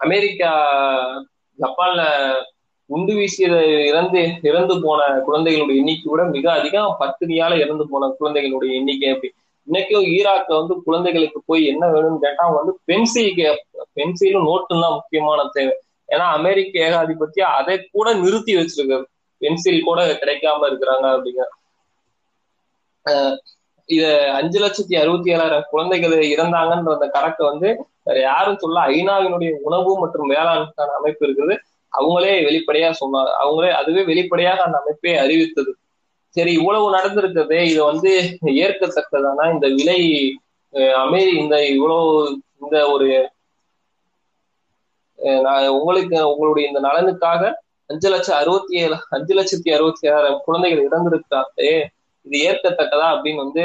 அமெரிக்கா 0.00 0.50
ஜப்பான்ல 1.58 2.02
குண்டு 2.90 3.12
வீசியத 3.18 3.56
இறந்து 3.90 4.20
இறந்து 4.50 4.74
போன 4.84 5.00
குழந்தைகளுடைய 5.26 5.80
எண்ணிக்கை 5.82 6.08
விட 6.12 6.22
மிக 6.36 6.46
அதிகம். 6.58 6.96
பத்திரியால 7.00 7.58
இறந்து 7.64 7.84
போன 7.92 8.08
குழந்தைகளுடைய 8.20 8.78
எண்ணிக்கை 8.80 9.10
அப்படி. 9.14 9.30
இன்னைக்கும் 9.68 10.06
ஈராக்ல 10.16 10.58
வந்து 10.60 10.74
குழந்தைகளுக்கு 10.86 11.40
போய் 11.50 11.62
என்ன 11.72 11.84
வேணும்னு 11.94 12.24
கேட்டா 12.24 12.44
வந்து 12.58 12.72
பென்சில் 12.90 13.30
பென்சிலும் 13.98 14.48
நோட்டும் 14.50 14.82
தான் 14.84 14.96
முக்கியமான 14.98 15.40
தேவை. 15.56 15.74
ஏன்னா 16.08 16.26
அமெரிக்க 16.38 16.72
ஏகாதிபத்தியம் 16.88 17.54
அதை 17.58 17.74
கூட 17.96 18.08
நிறுத்தி 18.24 18.52
வச்சிருக்காரு 18.58 19.04
பென்சில் 19.42 19.86
கூட 19.88 20.00
கிடைக்காம 20.22 20.66
இருக்கிறாங்க 20.70 21.06
அப்படிங்க. 21.16 21.42
இத 23.88 24.04
அஞ்சு 24.38 24.58
லட்சத்தி 24.64 24.94
அறுபத்தி 25.02 25.28
ஏழாயிரம் 25.34 25.68
குழந்தைகள் 25.72 26.14
இறந்தாங்கன்ற 26.34 26.90
அந்த 26.96 27.06
கணக்கை 27.16 27.44
வந்து 27.50 27.68
வேற 28.06 28.18
யாரும் 28.28 28.60
சொல்ல 28.64 28.84
ஐநாவினுடைய 28.96 29.52
உணவு 29.68 29.92
மற்றும் 30.02 30.30
வேளாண்மைக்கான 30.34 30.94
அமைப்பு 30.98 31.22
இருக்குது. 31.26 31.54
அவங்களே 31.92 32.34
வெளிப்படையா 32.48 32.90
சொன்னாங்க 33.00 33.30
அவங்களே 33.42 33.70
அதுவே 33.80 34.02
வெளிப்படையாக 34.10 34.60
அந்த 34.66 34.76
அமைப்பை 34.82 35.14
அறிவித்தது. 35.24 35.72
சரி 36.36 36.52
இவ்வளவு 36.58 36.94
நடந்திருக்கிறதே 36.96 37.60
இது 37.70 37.80
வந்து 37.90 38.10
ஏற்கத்தக்கதானா? 38.64 39.44
இந்த 39.54 39.66
விலை 39.78 40.00
அமெரி 41.04 41.32
இந்த 41.42 41.56
இவ்வளவு 41.74 42.10
இந்த 42.62 42.76
ஒரு 42.94 43.08
உங்களுக்கு 45.78 46.18
உங்களுடைய 46.32 46.64
இந்த 46.70 46.80
நலனுக்காக 46.86 47.42
அஞ்சு 47.90 48.08
லட்சம் 48.12 48.38
அறுபத்தி 48.40 48.74
ஏழு 48.82 48.96
அஞ்சு 49.16 49.32
லட்சத்தி 49.38 49.70
அறுபத்தி 49.76 50.04
ஏழாயிரம் 50.08 50.42
குழந்தைகள் 50.46 50.86
இறந்திருக்காங்களே 50.88 51.72
இது 52.26 52.36
ஏற்கத்தக்கதா? 52.48 53.06
அப்படின்னு 53.14 53.44
வந்து 53.44 53.64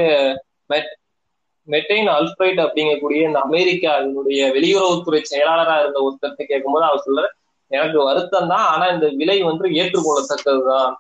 மெட்டைன் 1.67 2.09
அல்ஃபிரைட் 2.15 2.59
அப்படிங்கக்கூடிய 2.63 3.19
இந்த 3.29 3.39
அமெரிக்கா 3.47 3.89
அதனுடைய 3.99 4.41
வெளியுறவுத்துறை 4.55 5.21
செயலாளராக 5.31 5.83
இருந்த 5.83 5.99
ஒருத்தர்கிட்ட 6.05 6.45
கேட்கும்போது 6.51 6.85
அவர் 6.89 7.05
சொல்ற 7.07 7.23
எனக்கு 7.67 8.03
வருத்தம் 8.03 8.47
தான் 8.47 8.65
ஆனா 8.65 8.85
இந்த 8.87 9.07
விலை 9.07 9.41
வந்து 9.41 9.69
ஏற்றுக்கொள்ளத்தக்கதுதான். 9.69 10.93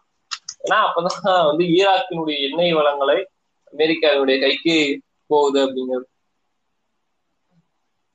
ஏன்னா 0.63 0.77
அப்பதான் 0.87 1.45
வந்து 1.45 1.63
ஈராக்கினுடைய 1.63 2.49
எண்ணெய் 2.49 2.73
வளங்களை 2.73 3.27
அமெரிக்காவினுடைய 3.73 4.39
கைக்கு 4.39 5.01
போகுது 5.27 5.59
அப்படிங்கிறது. 5.65 6.07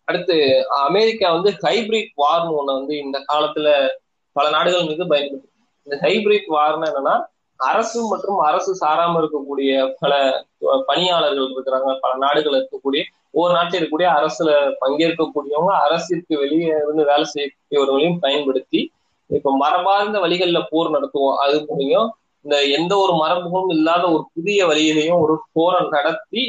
அடுத்து 0.04 0.36
அமெரிக்கா 0.68 1.32
வந்து 1.32 1.50
ஹைபிரிட் 1.50 2.10
வார்னு 2.16 2.54
ஒண்ணு 2.60 2.78
வந்து 2.78 2.98
இந்த 2.98 3.24
காலத்துல 3.32 3.88
பல 4.32 4.50
நாடுகள் 4.50 4.84
மீது 4.84 5.04
பயன்படுது. 5.04 5.48
இந்த 5.82 6.08
ஹைபிரிட் 6.08 6.48
வார்னு 6.48 6.88
என்னன்னா 6.90 7.14
அரசு 7.56 8.08
மற்றும் 8.08 8.38
அரசு 8.38 8.86
சாராம 8.86 9.14
இருக்கக்கூடிய 9.20 9.94
பல 10.00 10.44
பணியாளர்கள் 10.86 11.52
இருக்கிறாங்க. 11.54 11.98
பல 12.00 12.16
நாடுகள் 12.16 12.56
இருக்கக்கூடிய 12.60 13.02
ஒவ்வொரு 13.34 13.52
நாட்டில் 13.56 13.78
இருக்கக்கூடிய 13.78 14.08
அரசுல 14.18 14.50
பங்கேற்கக்கூடியவங்க 14.82 15.74
அரசிற்கு 15.86 16.34
வெளியே 16.42 16.70
இருந்து 16.84 17.04
வேலை 17.10 17.26
செய்யக்கூடியவர்களையும் 17.34 18.18
பயன்படுத்தி 18.24 18.80
இப்ப 19.30 19.52
மரபார்ந்த 19.62 20.16
வழிகள்ல 20.24 20.60
போர் 20.70 20.94
நடத்துவோம். 20.94 21.36
அது 21.44 21.56
மூலியம் 21.68 22.08
இந்த 22.44 22.56
எந்த 22.76 22.92
ஒரு 22.96 23.12
மரபுகளும் 23.22 23.72
இல்லாத 23.76 24.04
ஒரு 24.14 24.22
புதிய 24.34 24.66
வழியிலையும் 24.70 25.20
ஒரு 25.24 25.34
போரை 25.56 25.80
நடத்தி 25.96 26.42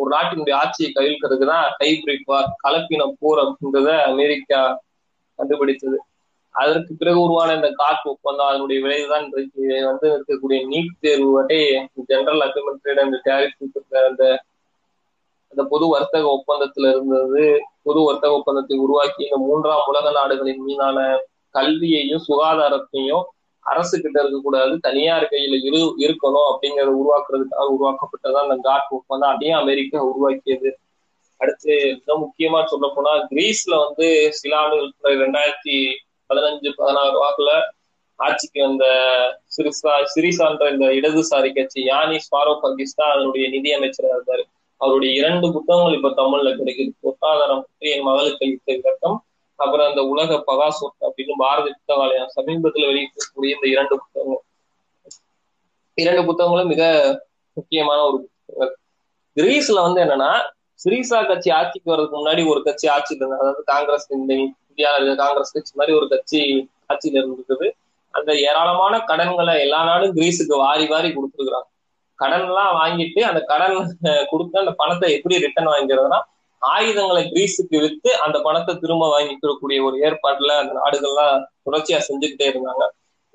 ஒரு 0.00 0.08
நாட்டினுடைய 0.14 0.54
ஆட்சியை 0.62 0.88
கவிழ்க்கிறதுக்கு 0.92 1.46
தான் 1.52 1.66
ஹைபிரிட் 1.80 2.26
வார் 2.30 2.48
கலப்பின 2.64 3.06
போர் 3.20 3.40
அப்படின்றத 3.42 3.90
அமெரிக்கா 4.10 4.60
கண்டுபிடித்தது. 5.38 5.98
அதற்கு 6.54 6.92
பிறகு 7.00 7.18
உருவான 7.24 7.54
இந்த 7.54 7.68
காற்று 7.80 8.06
ஒப்பந்தம் 8.12 8.50
அதனுடைய 8.50 8.78
விளைவுதான் 8.84 9.24
இன்றைக்கு 9.26 9.62
வந்து 9.88 10.06
இருக்கக்கூடிய 10.16 10.58
நீட் 10.72 10.92
தேர்வு 11.04 11.30
வரை 11.36 11.60
ஜெனரல் 12.10 12.44
அக்ரிமெண்ட் 12.46 13.04
அந்த 13.06 13.18
டேரிஃப் 13.28 14.04
அந்த 14.10 14.24
இந்த 15.56 15.64
பொது 15.68 15.86
வர்த்தக 15.88 16.24
ஒப்பந்தத்துல 16.32 16.88
இருந்தது 16.88 17.44
பொது 17.82 18.00
வர்த்தக 18.04 18.32
ஒப்பந்தத்தை 18.32 18.76
உருவாக்கி 18.78 19.22
இந்த 19.24 19.36
மூன்றாம் 19.36 19.86
உலக 19.86 20.10
நாடுகளின் 20.10 20.62
மீதான 20.62 20.98
கல்வியையும் 21.54 22.24
சுகாதாரத்தையும் 22.28 23.24
அரசு 23.66 24.00
கிட்ட 24.00 24.16
இருக்கக்கூடாது 24.20 24.74
தனியார் 24.78 25.30
கையில 25.30 25.58
இரு 25.68 25.80
இருக்கணும் 25.98 26.48
அப்படிங்கறத 26.50 26.92
உருவாக்குறதுக்காக 27.02 27.70
உருவாக்கப்பட்டதான் 27.76 28.44
அந்த 28.46 28.56
காட் 28.62 28.90
ஒப்பந்தம் 28.90 29.32
அதையும் 29.34 29.58
அமெரிக்கா 29.58 30.00
உருவாக்கியது. 30.00 30.70
அடுத்து 31.40 31.72
மிக 31.96 32.18
முக்கியமா 32.18 32.64
சொல்ல 32.64 32.86
போனா 32.94 33.12
கிரீஸ்ல 33.30 33.74
வந்து 33.84 34.06
சில 34.32 34.52
ஆண்டுகள் 34.58 35.18
ரெண்டாயிரத்தி 35.24 35.76
பதினஞ்சு 36.30 36.70
பதினாறு 36.76 37.16
வாக்குல 37.24 37.50
ஆட்சிக்கு 38.18 38.60
வந்த 38.62 38.84
சிறிசா 39.56 39.94
சிறிசான்ற 40.14 40.70
இந்த 40.72 40.86
இடதுசாரி 40.98 41.50
கட்சி 41.54 41.80
யானி 41.84 42.18
ஸ்வாரோ 42.26 42.54
பாகிஸ்தான் 42.60 43.10
அதனுடைய 43.10 43.48
நிதி 43.48 43.72
அமைச்சராக 43.72 44.14
இருந்தாரு. 44.16 44.44
அவருடைய 44.80 45.10
இரண்டு 45.20 45.46
புத்தகங்கள் 45.52 45.96
இப்ப 45.98 46.10
தமிழ்ல 46.20 46.50
கிடைக்குது. 46.58 46.90
பொருளாதாரம் 47.00 47.62
பற்றி 47.62 47.90
என் 47.94 48.06
மகளுக்கு 48.08 48.44
அளித்த 48.46 48.68
விளக்கம் 48.80 49.18
அப்புறம் 49.58 49.88
அந்த 49.90 50.02
உலக 50.12 50.38
பகாசோத் 50.50 51.04
அப்படின்னு 51.06 51.34
பாரதி 51.36 51.70
புத்தகாலயம் 51.76 52.32
சமீபத்துல 52.36 52.88
வெளியிட்டிருக்கக்கூடிய 52.90 53.50
இந்த 53.56 53.66
இரண்டு 53.74 53.94
புத்தகங்கள். 54.02 54.42
இரண்டு 55.98 56.22
புத்தகங்களும் 56.24 56.72
மிக 56.74 56.82
முக்கியமான 57.56 58.00
ஒரு 58.08 58.18
புத்தகம் 58.24 58.74
கிரீஸ்ல 59.36 59.78
வந்து 59.86 60.00
என்னன்னா 60.04 60.30
சிரிசா 60.80 61.18
கட்சி 61.26 61.50
ஆட்சிக்கு 61.50 61.90
வர்றதுக்கு 61.90 62.18
முன்னாடி 62.18 62.42
ஒரு 62.50 62.60
கட்சி 62.62 62.86
ஆட்சியில் 62.94 63.20
இருந்தது. 63.20 63.42
அதாவது 63.42 63.62
காங்கிரஸ் 63.64 64.06
இந்த 64.18 64.32
இந்தியாவில் 64.34 65.04
இருக்க 65.04 65.22
காங்கிரஸ் 65.24 65.54
கட்சி 65.56 65.72
மாதிரி 65.74 65.96
ஒரு 65.98 66.06
கட்சி 66.08 66.40
ஆட்சியில 66.90 67.18
இருந்திருக்குது 67.20 67.68
அந்த 68.14 68.30
ஏராளமான 68.48 68.94
கடன்களை 69.10 69.54
எல்லா 69.60 69.80
நாடும் 69.84 70.14
கிரீஸுக்கு 70.16 70.54
வாரி 70.64 70.86
வாரி 70.86 71.08
கொடுத்துருக்குறாங்க. 71.08 71.68
கடன் 72.22 72.46
எல்லாம் 72.48 72.72
வாங்கிட்டு 72.80 73.20
அந்த 73.30 73.40
கடன் 73.50 73.76
கொடுத்து 74.30 74.56
அந்த 74.62 74.72
பணத்தை 74.80 75.08
எப்படி 75.16 75.36
ரிட்டர்ன் 75.44 75.72
வாங்கிறதுனா 75.72 76.18
ஆயுதங்களை 76.62 77.22
கிரீஸுக்கு 77.32 77.78
வித்து 77.84 78.10
அந்த 78.24 78.36
பணத்தை 78.46 78.72
திரும்ப 78.82 79.04
வாங்கிக்கக்கூடிய 79.14 79.78
ஒரு 79.86 79.96
ஏற்பாடுல 80.06 80.52
அந்த 80.62 80.72
நாடுகள்லாம் 80.80 81.42
தொடர்ச்சியா 81.66 81.98
செஞ்சுக்கிட்டே 82.08 82.46
இருந்தாங்க. 82.52 82.84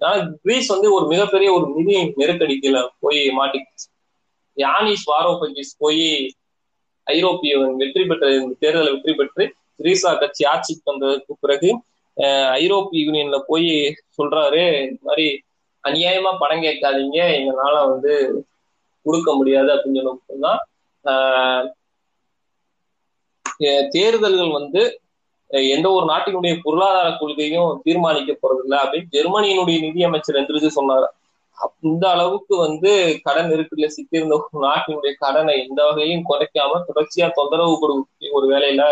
ஆனா 0.02 0.16
கிரீஸ் 0.46 0.70
வந்து 0.74 0.88
ஒரு 0.98 1.06
மிகப்பெரிய 1.14 1.50
ஒரு 1.58 1.66
நிதி 1.76 1.96
நெருக்கடிக்குல 2.22 2.80
போய் 3.04 3.22
மாட்டிக்கிச்சு. 3.40 3.88
யானிஸ் 4.58 5.06
வாரோபகிஸ் 5.12 5.74
போய் 5.84 6.06
ஐரோப்பிய 7.08 7.52
வெற்றி 7.82 8.04
பெற்ற 8.10 8.26
இந்த 8.40 8.56
தேர்தலை 8.64 8.90
வெற்றி 8.96 9.14
பெற்று 9.20 9.44
கிரீஸா 9.80 10.12
கட்சி 10.24 10.44
ஆட்சிக்கு 10.54 10.90
வந்ததுக்கு 10.92 11.34
பிறகு 11.44 11.70
ஐரோப்பிய 12.62 13.00
யூனியன்ல 13.08 13.38
போய் 13.52 13.72
சொல்றாரு 14.18 14.64
இந்த 14.88 15.02
மாதிரி 15.10 15.28
அநியாயமா 15.84 16.32
பணம் 16.42 16.66
கேட்காதீங்க. 16.66 17.20
எங்களால 17.38 17.76
வந்து 17.92 18.14
கொடுக்க 19.06 19.30
முடியாது 19.40 19.70
அப்படின்னு 19.76 20.16
சொன்னா 20.32 20.52
தேர்தல்கள் 23.96 24.52
வந்து 24.60 24.82
எந்த 25.76 25.88
ஒரு 25.96 26.06
நாட்டினுடைய 26.12 26.54
பொருளாதார 26.66 27.08
கொள்கையும் 27.14 27.72
தீர்மானிக்க 27.86 28.32
போறது 28.36 28.62
இல்லை 28.66 28.78
அப்படின்னு 28.84 29.12
ஜெர்மனியினுடைய 29.16 29.78
நிதியமைச்சர் 29.86 30.38
எந்திரிச்சு 30.42 30.70
சொன்னார். 30.78 31.08
இந்த 31.90 32.06
அளவுக்கு 32.14 32.54
வந்து 32.66 32.92
கடன் 33.26 33.50
நெருக்கடியில 33.52 33.90
சிக்கியிருந்த 33.96 34.36
ஒரு 34.38 34.62
நாட்டினுடைய 34.68 35.12
கடனை 35.24 35.56
எந்த 35.66 35.80
வகையும் 35.88 36.26
குறைக்காம 36.30 36.80
தொடர்ச்சியா 36.90 37.28
தொந்தரவு 37.40 37.76
கொடுக்க 37.82 38.38
ஒரு 38.38 38.48
வேலையில 38.54 38.84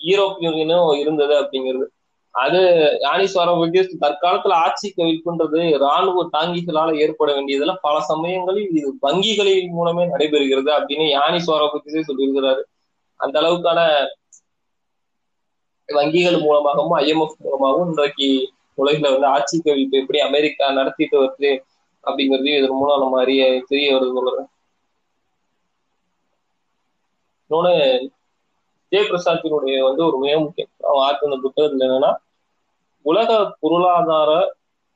ஈரோப்பியனும் 0.00 0.58
யூனியனும் 0.60 1.00
இருந்தது 1.02 1.34
அப்படிங்கிறது. 1.40 1.86
அது 2.34 2.58
யானிஸ்வரம் 3.02 3.62
தற்காலத்துல 4.02 4.56
ஆட்சி 4.64 4.88
கவிழ்ப்புன்றது 4.90 5.60
இராணுவ 5.74 6.24
தாங்கிகளால 6.32 6.96
ஏற்பட 6.96 7.30
வேண்டியதுல 7.32 7.74
பல 7.80 7.96
சமயங்களில் 8.02 8.70
இது 8.70 8.90
வங்கிகளின் 9.02 9.70
மூலமே 9.70 10.04
நடைபெறுகிறது 10.06 10.70
அப்படின்னு 10.78 11.06
யானிஸ்வரம் 11.14 11.74
பத்தியே 11.74 12.02
சொல்லியிருக்கிறாரு. 12.08 12.62
அந்த 13.20 13.36
அளவுக்கான 13.40 13.80
வங்கிகள் 15.88 16.38
மூலமாகவும் 16.40 16.94
ஐஎம்எஃப் 16.98 17.36
மூலமாகவும் 17.38 17.88
இன்றைக்கு 17.88 18.28
உலகில 18.78 19.10
வந்து 19.10 19.28
ஆட்சி 19.28 19.56
கவிழ்ப்பு 19.58 20.00
எப்படி 20.00 20.18
அமெரிக்கா 20.20 20.66
நடத்திட்டு 20.72 21.16
வருது 21.20 21.52
அப்படிங்கிறது 22.04 22.50
இதன் 22.58 22.78
மூலம் 22.78 23.02
நம்ம 23.02 23.20
அறிய 23.20 23.42
தெரிய 23.68 23.88
வருது 23.94 24.16
சொல்றேன் 24.18 24.48
இன்னொன்னு 27.50 27.74
ஜெயபிரசாத்தினுடைய 28.92 29.76
வந்து 29.82 30.02
ஒரு 30.06 30.16
மிக 30.18 30.34
முக்கியம் 30.38 30.70
வார்த்தை 31.00 31.26
இந்த 31.28 31.38
புத்தகத்துல 31.44 31.86
என்னன்னா 31.88 32.12
உலக 33.04 33.28
பொருளாதார 33.60 34.30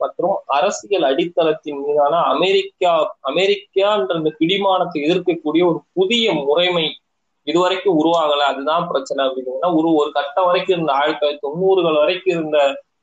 மற்றும் 0.00 0.36
அரசியல் 0.56 1.06
அடித்தளத்தின் 1.10 1.80
மீதான 1.84 2.14
அமெரிக்கா 2.32 2.92
அமெரிக்கான்ற 3.28 4.16
இந்த 4.16 4.30
பிடிமானத்தை 4.38 4.98
எதிர்க்கக்கூடிய 5.06 5.62
ஒரு 5.70 5.78
புதிய 5.92 6.32
முறைமை 6.46 6.86
இதுவரைக்கும் 7.46 7.98
உருவாகல. 8.00 8.42
அதுதான் 8.50 8.86
பிரச்சனை 8.88 9.20
அப்படின்னா 9.26 9.68
ஒரு 9.76 9.88
ஒரு 9.94 10.10
கட்டம் 10.12 10.44
வரைக்கும் 10.44 10.74
இருந்த 10.76 10.92
ஆயிரத்தி 10.92 11.20
தொள்ளாயிரத்தி 11.20 11.44
தொண்ணூறுகள் 11.46 11.98
வரைக்கும் 11.98 12.34
இருந்த 12.34 12.58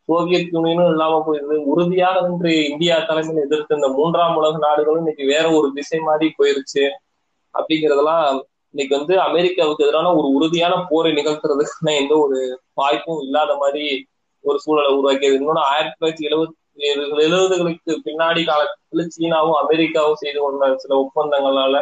சோவியத் 0.10 0.54
யூனியனும் 0.54 0.90
இல்லாம 0.90 1.18
போயிருது 1.28 1.56
உறுதியாக 1.72 2.22
நின்று 2.28 2.54
இந்தியா 2.70 2.96
தலைமையில் 3.00 3.44
எதிர்த்து 3.44 3.76
இந்த 3.76 3.88
மூன்றாம் 3.88 4.36
உலக 4.36 4.58
நாடுகளும் 4.58 4.98
இன்னைக்கு 4.98 5.26
வேற 5.26 5.46
ஒரு 5.52 5.68
திசை 5.74 6.00
மாதிரி 6.00 6.28
போயிருச்சு. 6.40 6.84
அப்படிங்கறதெல்லாம் 7.56 8.26
இன்னைக்கு 8.74 8.94
வந்து 8.98 9.14
அமெரிக்காவுக்கு 9.28 9.86
எதிரான 9.86 10.10
ஒரு 10.16 10.28
உறுதியான 10.38 10.74
போரை 10.90 11.12
நிகழ்த்துறதுக்கான 11.12 11.94
எந்த 12.02 12.14
ஒரு 12.18 12.38
வாய்ப்பும் 12.74 13.22
இல்லாத 13.22 13.52
மாதிரி 13.56 13.86
ஒரு 14.46 14.58
சூழலை 14.60 14.92
உருவாக்கியது. 14.98 15.36
இன்னொன்னு 15.40 15.64
ஆயிரத்தி 15.72 15.96
தொள்ளாயிரத்தி 15.98 16.28
எழுபத்தி 16.30 16.58
எழுபதுகளுக்கு 17.26 17.94
பின்னாடி 18.06 18.42
காலத்துல 18.50 19.06
சீனாவும் 19.16 19.58
அமெரிக்காவும் 19.64 20.22
செய்து 20.22 20.40
கொண்ட 20.40 20.70
சில 20.84 20.96
ஒப்பந்தங்களால 21.02 21.82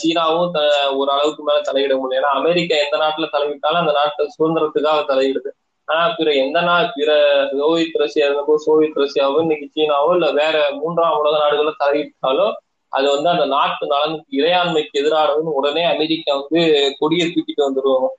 சீனாவும் 0.00 0.50
ஒரு 0.98 1.10
அளவுக்கு 1.10 1.42
மேல 1.42 1.60
தலையிட 1.68 1.94
முடியும் 2.00 2.18
ஏன்னா 2.18 2.32
அமெரிக்கா 2.40 2.76
எந்த 2.84 2.96
நாட்டுல 3.04 3.28
தலையிட்டாலும் 3.32 3.82
அந்த 3.82 3.94
நாட்டு 4.00 4.28
சுதந்திரத்துக்காக 4.36 5.00
தலையிடுது. 5.12 5.50
ஆனா 5.88 6.04
பிற 6.18 6.28
எந்த 6.44 6.58
நாள் 6.60 6.92
பிற 6.94 7.10
சோவியத் 7.58 7.98
ரஷ்யா 8.02 8.26
இருந்தப்போ 8.28 8.54
சோவியத் 8.66 9.00
ரஷ்யாவோ 9.04 9.40
இன்னைக்கு 9.40 9.66
சீனாவோ 9.74 10.12
இல்ல 10.16 10.28
வேற 10.42 10.56
மூன்றாம் 10.80 11.18
உலக 11.18 11.34
நாடுகள 11.42 11.72
தலையிட்டாலும் 11.84 12.54
அது 12.96 13.10
வந்து 13.10 13.28
அந்த 13.28 13.46
நாட்டு 13.46 13.86
நலனுக்கு 13.86 14.38
இறையாண்மைக்கு 14.38 15.04
எதிரானதுன்னு 15.04 15.54
உடனே 15.58 15.82
அமெரிக்கா 15.84 16.36
வந்து 16.36 16.92
கொடியை 16.98 17.26
தூக்கிட்டு 17.28 17.60
வந்துருவோம் 17.60 18.14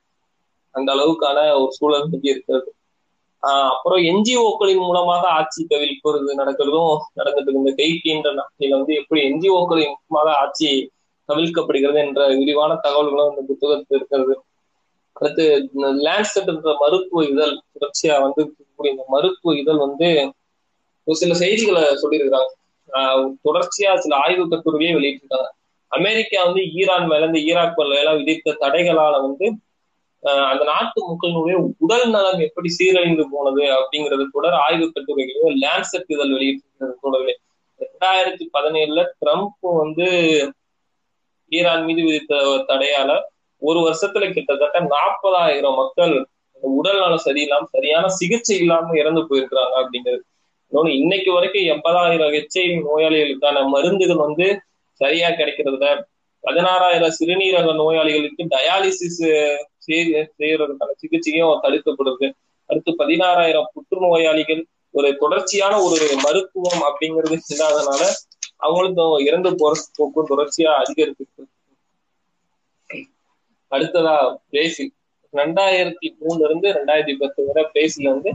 அந்த 0.70 0.92
அளவுக்கான 0.92 1.60
ஒரு 1.60 1.72
சூழல் 1.72 2.02
இன்னைக்கு 2.02 2.30
இருக்கிறது. 2.30 2.74
ஆஹ் 3.42 3.68
அப்புறம் 3.68 4.02
என்ஜிஓக்களின் 4.02 4.84
மூலமாக 4.86 5.28
ஆட்சி 5.28 5.66
கவிழ்ப்புறது 5.70 6.30
நடக்கிறதும் 6.36 6.96
நடந்துட்டு 7.16 7.48
இந்த 7.48 7.72
கைக்கின்ற 7.76 8.34
நாட்டில 8.34 8.68
வந்து 8.68 8.94
எப்படி 8.94 9.22
என்ஜிஓக்களின் 9.22 9.92
மூலமாக 10.06 10.40
ஆட்சி 10.40 10.90
கவிழ்க்கப்படுகிறது 11.28 11.94
என்ற 11.94 12.26
விரிவான 12.26 12.74
தகவல்களும் 12.74 13.28
இந்த 13.28 13.42
புத்தகத்தில் 13.46 13.96
இருக்கிறது. 13.96 14.42
அடுத்து 15.12 15.70
லேண்ட்செட் 15.76 16.46
என்ற 16.46 16.76
மருத்துவ 16.78 17.24
இதழ் 17.24 17.58
தொடர்ச்சியா 17.74 18.20
வந்து 18.20 18.54
இந்த 18.82 19.04
மருத்துவ 19.08 19.56
இதழ் 19.56 19.76
வந்து 19.76 20.32
ஒரு 21.04 21.16
சில 21.16 21.34
செய்திகளை 21.34 21.82
சொல்லியிருக்கிறாங்க. 21.82 22.50
தொடர்ச்சியா 23.46 23.92
சில 23.96 24.16
ஆய்வு 24.16 24.44
கட்டுரையே 24.46 24.90
வெளியிட்டிருக்காங்க. 24.98 25.48
அமெரிக்கா 25.92 26.38
வந்து 26.44 26.62
ஈரான் 26.72 27.06
மேல 27.06 27.26
இந்த 27.26 27.40
ஈராக் 27.48 27.80
எல்லாம் 28.00 28.20
விதித்த 28.20 28.56
தடைகளால 28.60 29.14
வந்து 29.20 29.46
அந்த 30.50 30.62
நாட்டு 30.64 31.00
மக்களினுடைய 31.08 31.56
உடல் 31.78 32.08
நலம் 32.10 32.40
எப்படி 32.40 32.68
சீரழிந்து 32.78 33.24
போனது 33.30 33.64
அப்படிங்கிறது 33.76 34.24
தொடர் 34.32 34.56
ஆய்வு 34.64 34.86
கட்டுரைகளையும் 34.86 35.58
லேண்ட்செட் 35.64 36.12
இதழ் 36.14 36.32
வெளியிட்டிருக்கிறது 36.36 36.94
தொடர்பு 37.00 37.34
ரெண்டாயிரத்தி 37.80 38.44
பதினேழுல 38.56 39.02
ட்ரம்ப் 39.20 39.68
வந்து 39.80 40.06
ஈரான் 41.52 41.84
மீது 41.84 42.02
விதித்த 42.02 42.34
தடையால 42.68 43.10
ஒரு 43.62 43.78
வருஷத்துல 43.78 44.24
கிட்டத்தட்ட 44.32 44.80
நாற்பதாயிரம் 44.94 45.74
மக்கள் 45.74 46.14
உடல் 46.62 47.00
நலம் 47.00 47.24
சரியில்லாம 47.24 47.68
சரியான 47.70 48.08
சிகிச்சை 48.08 48.56
இல்லாம 48.56 48.96
இறந்து 48.98 49.20
போயிருக்கிறாங்க 49.20 49.74
அப்படிங்கிறது. 49.82 50.22
இன்னொன்னு 50.72 50.90
இன்னைக்கு 51.02 51.30
வரைக்கும் 51.32 51.68
எண்பதாயிரம் 51.74 52.32
ஹெச்ஐவி 52.36 52.74
நோயாளிகளுக்கான 52.86 53.60
மருந்துகள் 53.68 54.24
வந்து 54.26 54.46
சரியா 55.00 55.28
கிடைக்கிறதுல 55.28 55.88
பதினாறாயிரம் 56.44 57.14
சிறுநீரக 57.18 57.72
நோயாளிகளுக்கு 57.74 58.42
டயாலிசிஸ் 58.54 59.22
செய்யறதுக்கான 59.86 60.90
சிகிச்சையும் 61.02 61.62
தடுக்கப்படுது. 61.64 62.26
அடுத்து 62.70 62.90
பதினாறாயிரம் 62.98 63.70
புற்றுநோயாளிகள் 63.74 64.62
ஒரு 64.94 65.08
தொடர்ச்சியான 65.22 65.74
ஒரு 65.86 66.06
மருத்துவம் 66.24 66.82
அப்படிங்கிறது 66.88 67.38
இல்லாதனால 67.52 68.02
அவங்களுக்கும் 68.66 69.24
இறந்து 69.28 69.50
போற 69.56 69.72
போக்கும் 69.98 70.30
தொடர்ச்சியா 70.32 70.72
அதிகரித்து 70.82 71.24
அடுத்ததா 73.72 74.14
பிரேசில். 74.50 74.92
ரெண்டாயிரத்தி 75.34 76.08
மூணுல 76.20 76.44
இருந்து 76.48 76.68
ரெண்டாயிரத்தி 76.76 77.14
பத்து 77.22 77.40
வரை 77.46 77.64
பிரேசில் 77.72 78.12
வந்து 78.12 78.30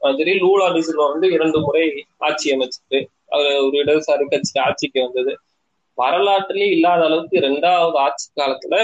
மாதிரி 0.00 0.32
லூலா 0.42 0.66
டிசில்வா 0.76 1.06
வந்து 1.12 1.28
இரண்டு 1.36 1.58
முறை 1.66 1.84
ஆட்சி 2.26 2.48
அமைச்சது 2.54 2.98
அவர் 3.34 3.58
ஒரு 3.66 3.76
இடதுசாரி 3.82 4.24
கட்சி 4.34 4.54
ஆட்சிக்கு 4.66 4.98
வந்தது. 5.06 5.32
வரலாற்றிலே 5.98 6.66
இல்லாத 6.76 7.02
அளவுக்கு 7.08 7.36
இரண்டாவது 7.42 7.96
ஆட்சி 8.06 8.26
காலத்துல 8.40 8.76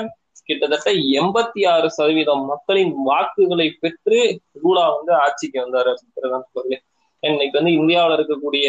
கிட்டத்தட்ட 0.48 0.90
எண்பத்தி 1.18 1.60
ஆறு 1.72 1.88
சதவீதம் 1.96 2.42
மக்களின் 2.50 2.92
வாக்குகளை 3.08 3.66
பெற்று 3.82 4.18
லூலா 4.62 4.84
வந்து 4.96 5.12
ஆட்சிக்கு 5.24 5.58
வந்தாரு 5.64 5.92
சொல்லி 6.56 6.76
இன்னைக்கு 7.22 7.58
வந்து 7.58 7.72
இந்தியாவில 7.80 8.16
இருக்கக்கூடிய 8.18 8.68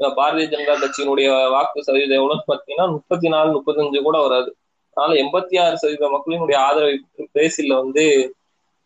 பாரதிய 0.00 0.46
ஜனதா 0.52 0.74
கட்சியினுடைய 0.82 1.28
வாக்கு 1.54 1.84
சதவீதம் 1.86 2.18
எவ்வளவுன்னு 2.20 2.48
பாத்தீங்கன்னா 2.50 2.86
முப்பத்தி 2.94 3.28
நாலு 3.34 3.48
முப்பத்தஞ்சு 3.56 4.00
கூட 4.06 4.16
வராது. 4.26 4.50
அதனால 4.96 5.18
எண்பத்தி 5.22 5.54
ஆறு 5.64 5.76
சதவீத 5.82 6.08
மக்களினுடைய 6.14 6.56
ஆதரவை 6.68 6.94
பெற்று 7.02 7.28
பிரேசில்ல 7.34 7.76
வந்து 7.82 8.04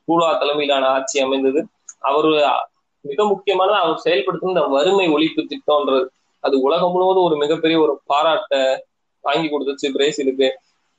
லூலா 0.09 0.29
தலைமையிலான 0.41 0.85
ஆட்சி 0.97 1.17
அமைந்தது. 1.27 1.61
அவரு 2.11 2.31
மிக 3.01 3.25
முக்கியமான 3.25 3.73
அவர் 3.79 4.05
செயல்படுத்தும் 4.05 4.53
இந்த 4.55 4.63
வறுமை 4.75 5.07
ஒழிப்பு 5.09 5.43
திட்டம்ன்றது. 5.43 6.07
அது 6.41 6.61
உலகம் 6.61 6.93
முழுவதும் 6.93 7.23
ஒரு 7.23 7.37
மிகப்பெரிய 7.37 7.81
ஒரு 7.81 7.95
பாராட்டை 8.07 8.61
வாங்கி 9.21 9.49
கொடுத்துச்சு 9.49 9.87
பிரேசிலுக்கு. 9.97 10.49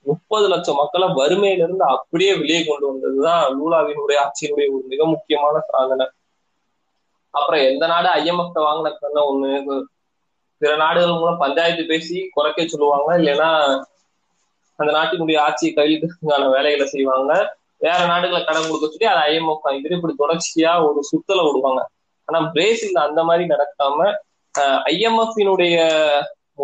முப்பது 0.02 0.46
லட்சம் 0.48 0.76
மக்களை 0.76 1.08
வறுமையில 1.08 1.64
இருந்து 1.64 1.86
அப்படியே 1.86 2.34
வெளியே 2.36 2.62
கொண்டு 2.64 2.86
வந்ததுதான் 2.92 3.44
லூலாவினுடைய 3.58 4.18
ஆட்சியினுடைய 4.24 4.68
ஒரு 4.76 4.84
மிக 4.88 5.06
முக்கியமான 5.06 5.60
சாதனை. 5.68 6.06
அப்புறம் 7.30 7.62
எந்த 7.62 7.86
நாடு 7.88 8.08
ஐஎம்எஃப் 8.08 8.60
வாங்கின 8.66 9.24
ஒண்ணு 9.32 9.82
பிற 10.58 10.76
நாடுகள் 10.76 11.20
மூலம் 11.20 11.38
பஞ்சாயத்து 11.38 11.84
பேசி 11.86 12.30
குறைக்க 12.32 12.68
சொல்லுவாங்க 12.68 13.10
இல்லைன்னா 13.18 13.50
அந்த 14.76 14.92
நாட்டினுடைய 14.94 15.38
ஆட்சியை 15.40 15.74
கையிலுக்கான 15.74 16.50
வேலைகளை 16.52 16.86
செய்வாங்க. 16.86 17.32
வேற 17.86 18.00
நாடுகளை 18.12 18.40
கடன் 18.44 18.68
கொடுக்க 18.68 18.88
சொல்லி 18.94 19.08
அதை 19.12 19.22
ஐஎம்எஃப் 19.32 19.66
வாங்கிட்டு 19.66 19.98
இப்படி 19.98 20.16
தொடர்ச்சியா 20.24 20.72
ஒரு 20.88 21.00
சுத்தல 21.12 21.44
விடுவாங்க. 21.48 21.82
ஆனா 22.28 22.40
பிரேசில் 22.56 23.06
அந்த 23.08 23.22
மாதிரி 23.30 23.46
நடக்காம 23.54 24.08
ஐஎம்எஃபினுடைய 24.94 25.78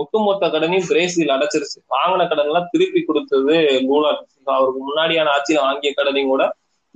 ஒட்டுமொத்த 0.01 0.47
கடனையும் 0.47 0.87
பிரேசில் 0.91 1.33
அடைச்சிருச்சு. 1.35 1.79
வாங்கின 1.95 2.27
கடன் 2.29 2.49
எல்லாம் 2.51 2.69
திருப்பி 2.71 3.01
கொடுத்தது 3.01 3.55
லூலா 3.87 4.11
அவருக்கு 4.55 4.79
முன்னாடியான 4.87 5.31
ஆட்சியில 5.35 5.63
வாங்கிய 5.67 5.91
கடனையும் 5.99 6.31
கூட 6.33 6.45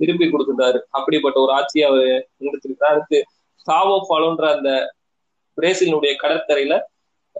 திருப்பி 0.00 0.26
கொடுத்துட்டாரு. 0.26 0.78
அப்படிப்பட்ட 0.98 1.36
ஒரு 1.40 1.52
ஆட்சியை 1.58 1.84
அவர் 1.90 2.08
எடுத்திருக்காரு 2.46 2.92
அடுத்து 2.94 3.18
சாவோ 3.66 3.96
ஃபாலோன்ற 4.08 4.44
அந்த 4.56 4.70
பிரேசிலினுடைய 5.58 6.12
கடற்கரையில 6.22 6.74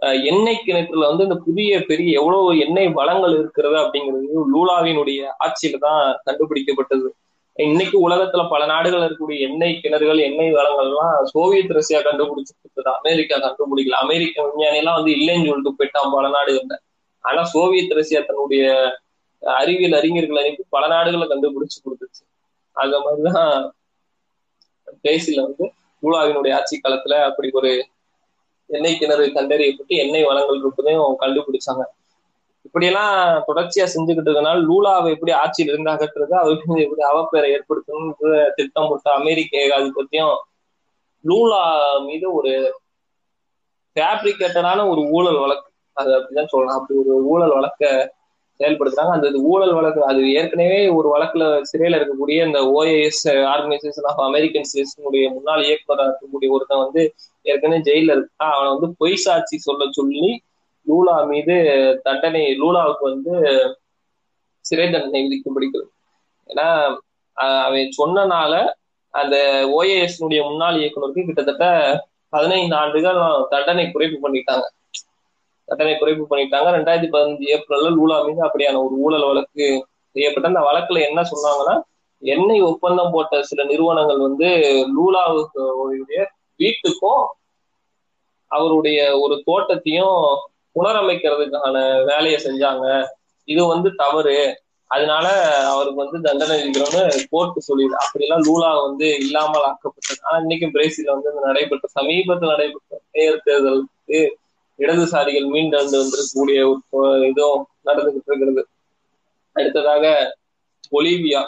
எண்ணெய் 0.01 0.63
கிணற்றுல 0.65 1.07
வந்து 1.07 1.23
இந்த 1.23 1.35
புதிய 1.35 1.81
பெரிய 1.85 2.19
எவ்வளவு 2.19 2.59
எண்ணெய் 2.59 2.87
வளங்கள் 2.87 3.33
இருக்கிறது 3.39 3.75
அப்படிங்கிறது 3.75 4.43
லூலாவினுடைய 4.53 5.21
ஆட்சியில 5.45 5.77
தான் 5.79 6.21
கண்டுபிடிக்கப்பட்டது. 6.25 7.07
இன்னைக்கு 7.53 8.09
உலகத்துல 8.09 8.49
பல 8.49 8.65
நாடுகள் 8.65 9.01
இருக்கக்கூடிய 9.01 9.39
எண்ணெய் 9.39 9.79
கிணறுகள் 9.83 10.19
எண்ணெய் 10.19 10.51
வளங்கள் 10.51 10.85
எல்லாம் 10.85 11.25
சோவியத் 11.25 11.71
ரஷ்யா 11.71 11.99
கண்டுபிடிச்சு 11.99 12.53
கொடுத்தது 12.55 12.89
அமெரிக்கா 12.95 13.37
கண்டுபிடிக்கல. 13.37 13.97
அமெரிக்க 14.05 14.45
விஞ்ஞானி 14.47 14.77
எல்லாம் 14.77 14.95
வந்து 14.95 15.11
இல்லைன்னு 15.11 15.47
சொல்லிட்டு 15.47 15.77
போயிட்டான் 15.79 16.13
பல 16.13 16.27
நாடுகள்ல. 16.27 16.77
ஆனா 17.19 17.43
சோவியத் 17.43 17.91
ரஷ்யா 17.91 18.21
தன்னுடைய 18.21 18.95
அறிவியல் 19.41 19.93
அறிஞர்கள் 19.93 20.37
அனுப்பி 20.37 20.63
பல 20.69 20.87
நாடுகளை 20.87 21.27
கண்டுபிடிச்சு 21.27 21.79
கொடுத்துச்சு. 21.85 22.23
அந்த 22.71 22.99
மாதிரிதான் 22.99 23.73
பிரேசில 25.03 25.41
வந்து 25.41 25.71
லூலாவினுடைய 26.03 26.53
ஆட்சி 26.53 26.79
காலத்துல 26.83 27.13
அப்படி 27.21 27.49
ஒரு 27.51 27.85
எண்ணெய் 28.69 28.97
கிணறு 28.97 29.25
கண்டறியப்பட்டு 29.25 29.95
எண்ணெய் 30.03 30.23
வளங்கள் 30.23 30.57
இருப்பதையும் 30.57 31.19
கண்டுபிடிச்சாங்க. 31.19 31.83
இப்படியெல்லாம் 32.61 33.43
தொடர்ச்சியா 33.47 33.85
செஞ்சுக்கிட்டு 33.93 34.31
இருக்கனால 34.31 34.57
லூலாவை 34.69 35.09
எப்படி 35.13 35.31
ஆட்சியில் 35.31 35.71
இருந்து 35.73 35.91
அகற்றுறது 35.91 36.33
அவருக்கு 36.33 36.87
எப்படி 36.87 37.01
அவப்பேரை 37.11 37.49
ஏற்படுத்தணும்ன்ற 37.51 38.49
திட்டம் 38.55 38.87
போட்ட 38.89 39.11
அமெரிக்க 39.11 39.57
ஏகாதிபத்தியம் 39.57 40.35
லூலா 41.23 41.63
மீது 41.99 42.33
ஒரு 42.33 42.51
ஃபேப்ரிகேட்டடான 43.95 44.89
ஒரு 44.89 45.01
ஊழல் 45.09 45.39
வழக்கு. 45.39 45.71
அது 45.93 46.11
அப்படிதான் 46.17 46.45
சொல்லலாம். 46.45 46.79
அப்படி 46.81 46.99
ஒரு 46.99 47.25
ஊழல் 47.25 47.53
வழக்க 47.53 48.13
செயல்படுத்துறாங்க. 48.59 49.13
அந்த 49.15 49.29
ஊழல் 49.41 49.73
வழக்கு 49.73 50.03
அது 50.03 50.21
ஏற்கனவே 50.33 50.87
ஒரு 50.89 51.07
வழக்குல 51.15 51.43
சிறையில 51.71 51.97
இருக்கக்கூடிய 51.99 52.45
இந்த 52.45 52.59
ஓஏஎஸ் 52.75 53.23
ஆர்கனைசேஷன் 53.25 54.07
ஆஃப் 54.11 54.19
அமெரிக்கன் 54.19 54.67
ஸ்டேட்ஸினுடைய 54.69 55.33
முன்னாள் 55.33 55.63
இயக்குநராக 55.63 56.09
இருக்கக்கூடிய 56.11 56.49
ஒருத்தன் 56.49 56.83
வந்து 56.85 57.03
ஏற்கனவே 57.51 57.79
ஜெயில 57.87 58.15
இருக்கா? 58.17 58.47
அவனை 58.55 58.69
வந்து 58.73 58.89
பொய் 59.01 59.23
சாட்சி 59.25 59.55
சொல்ல 59.67 59.89
சொல்லி 59.99 60.23
லூலா 60.87 61.15
மீது 61.31 61.55
தண்டனை 62.05 62.43
லூலாவுக்கு 62.61 63.03
வந்து 63.11 63.33
சிறை 64.65 64.87
தண்டனை 64.89 65.19
விதிக்கப்படுகிறது 65.25 65.89
ஏன்னா 66.49 66.67
அவன் 67.65 67.95
சொன்னனால 67.99 68.53
அந்த 69.13 69.35
ஓஏஎஸ் 69.77 70.17
முன்னாள் 70.21 70.79
இயக்குநருக்கு 70.81 71.27
கிட்டத்தட்ட 71.27 71.65
பதினைந்து 72.33 72.75
ஆண்டுகள் 72.81 73.19
தண்டனை 73.53 73.85
குறைப்பு 73.87 74.17
பண்ணிட்டாங்க. 74.25 74.65
தண்டனை 75.67 75.93
குறைப்பு 75.95 76.23
பண்ணிட்டாங்க. 76.31 76.67
ரெண்டாயிரத்தி 76.77 77.09
பதினஞ்சு 77.15 77.45
ஏப்ரல்ல 77.55 77.89
லூலா 77.97 78.17
மீது 78.27 78.41
அப்படியான 78.47 78.81
ஒரு 78.85 78.95
ஊழல் 79.05 79.27
வழக்கு 79.29 79.65
செய்யப்பட்ட 80.15 80.51
அந்த 80.51 80.61
வழக்குல 80.67 81.01
என்ன 81.09 81.21
சொன்னாங்கன்னா 81.31 81.75
எண்ணெய் 82.21 82.67
ஒப்பந்தம் 82.69 83.13
போட்ட 83.13 83.41
சில 83.49 83.63
நிறுவனங்கள் 83.63 84.21
வந்து 84.27 84.47
லூலாவுடைய 84.95 86.21
வீட்டுக்கும் 86.59 87.25
அவருடைய 88.49 89.19
ஒரு 89.19 89.41
தோட்டத்தையும் 89.45 90.23
புனரமைக்கிறதுக்கான 90.75 92.05
வேலையை 92.05 92.41
செஞ்சாங்க. 92.43 93.05
இது 93.43 93.65
வந்து 93.65 93.95
தவறு. 93.95 94.61
அதனால 94.87 95.55
அவருக்கு 95.67 95.95
வந்து 95.95 96.21
தண்டனை 96.21 96.55
விதிக்கிறோம்னு 96.55 97.25
கோர்ட்டு 97.29 97.61
சொல்லிடு 97.61 97.95
அப்படிலாம் 97.95 98.41
லூலா 98.41 98.81
வந்து 98.81 99.15
இல்லாமல் 99.15 99.61
ஆக்கப்பட்டது. 99.61 100.21
ஆனா 100.21 100.45
இன்னைக்கும் 100.45 100.73
பிரேசில 100.73 101.05
வந்து 101.05 101.31
நடைபெற்ற 101.43 101.87
சமீபத்தில் 101.87 102.49
நடைபெற்ற 102.49 103.01
மேயர் 103.11 103.41
தேர்தலுக்கு 103.45 104.29
இடதுசாரிகள் 104.77 105.47
மீண்டு 105.47 105.77
வந்திருக்கக்கூடிய 105.77 106.75
ஒரு 106.89 107.27
இதுவும் 107.27 107.67
நடந்துகிட்டு 107.85 108.21
இருக்கிறது. 108.25 108.67
அடுத்ததாக 109.51 110.35
பொலிவியா 110.91 111.45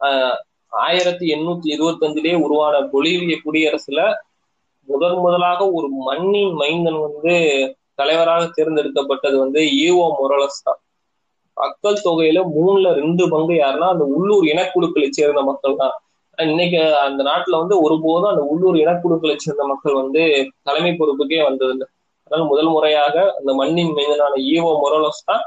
ஆஹ் 0.00 0.36
ஆயிரத்தி 0.68 1.32
எண்ணூத்தி 1.32 1.58
இருபத்தி 1.62 2.06
அஞ்சுலயே 2.06 2.42
உருவான 2.42 2.78
பொலிவிய 2.78 3.36
குடியரசுல 3.44 4.14
முதன் 4.88 5.18
முதலாக 5.24 5.60
ஒரு 5.76 5.88
மண்ணின் 6.06 6.54
மைந்தன் 6.60 7.00
வந்து 7.06 7.34
தலைவராக 8.00 8.42
தேர்ந்தெடுக்கப்பட்டது 8.56 9.36
வந்து 9.42 9.60
ஈவோ 9.86 10.06
மொரலஸ் 10.20 10.64
தான். 10.66 10.80
மக்கள் 11.56 12.04
தொகையில 12.06 12.38
மூணுல 12.56 12.88
ரெண்டு 13.00 13.24
பங்கு 13.32 13.54
யாருன்னா 13.56 13.88
அந்த 13.94 14.04
உள்ளூர் 14.16 14.46
இனக்குழுக்களை 14.52 15.08
சேர்ந்த 15.18 15.42
மக்கள் 15.50 15.80
தான். 15.82 15.94
இன்னைக்கு 16.38 16.80
அந்த 17.06 17.20
நாட்டுல 17.30 17.58
வந்து 17.62 17.76
ஒருபோதும் 17.86 18.32
அந்த 18.32 18.44
உள்ளூர் 18.52 18.78
இனக்குழுக்களை 18.84 19.36
சேர்ந்த 19.44 19.64
மக்கள் 19.72 20.00
வந்து 20.02 20.22
தலைமை 20.68 20.92
பொறுப்புக்கே 21.00 21.40
வந்ததில்லை. 21.48 21.86
அதனால 22.24 22.46
முதல் 22.52 22.70
முறையாக 22.76 23.16
அந்த 23.38 23.50
மண்ணின் 23.60 23.92
மைந்தனான 23.98 24.34
ஈவோ 24.54 24.72
மொரலஸ் 24.84 25.26
தான் 25.30 25.42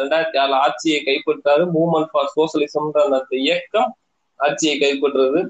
ரெண்டாயிரத்தி 0.00 0.38
ஆறுல 0.42 0.56
ஆட்சியை 0.66 0.98
கைப்பற்றாரு. 1.08 1.62
மூவ்மெண்ட் 1.76 2.10
ஃபார் 2.12 2.32
சோசியலிசம்ன்ற 2.36 3.02
அந்த 3.06 3.18
இயக்கம் 3.44 3.90
ஆட்சியை 4.40 4.74
கைப்பற்றுறது. 4.82 5.40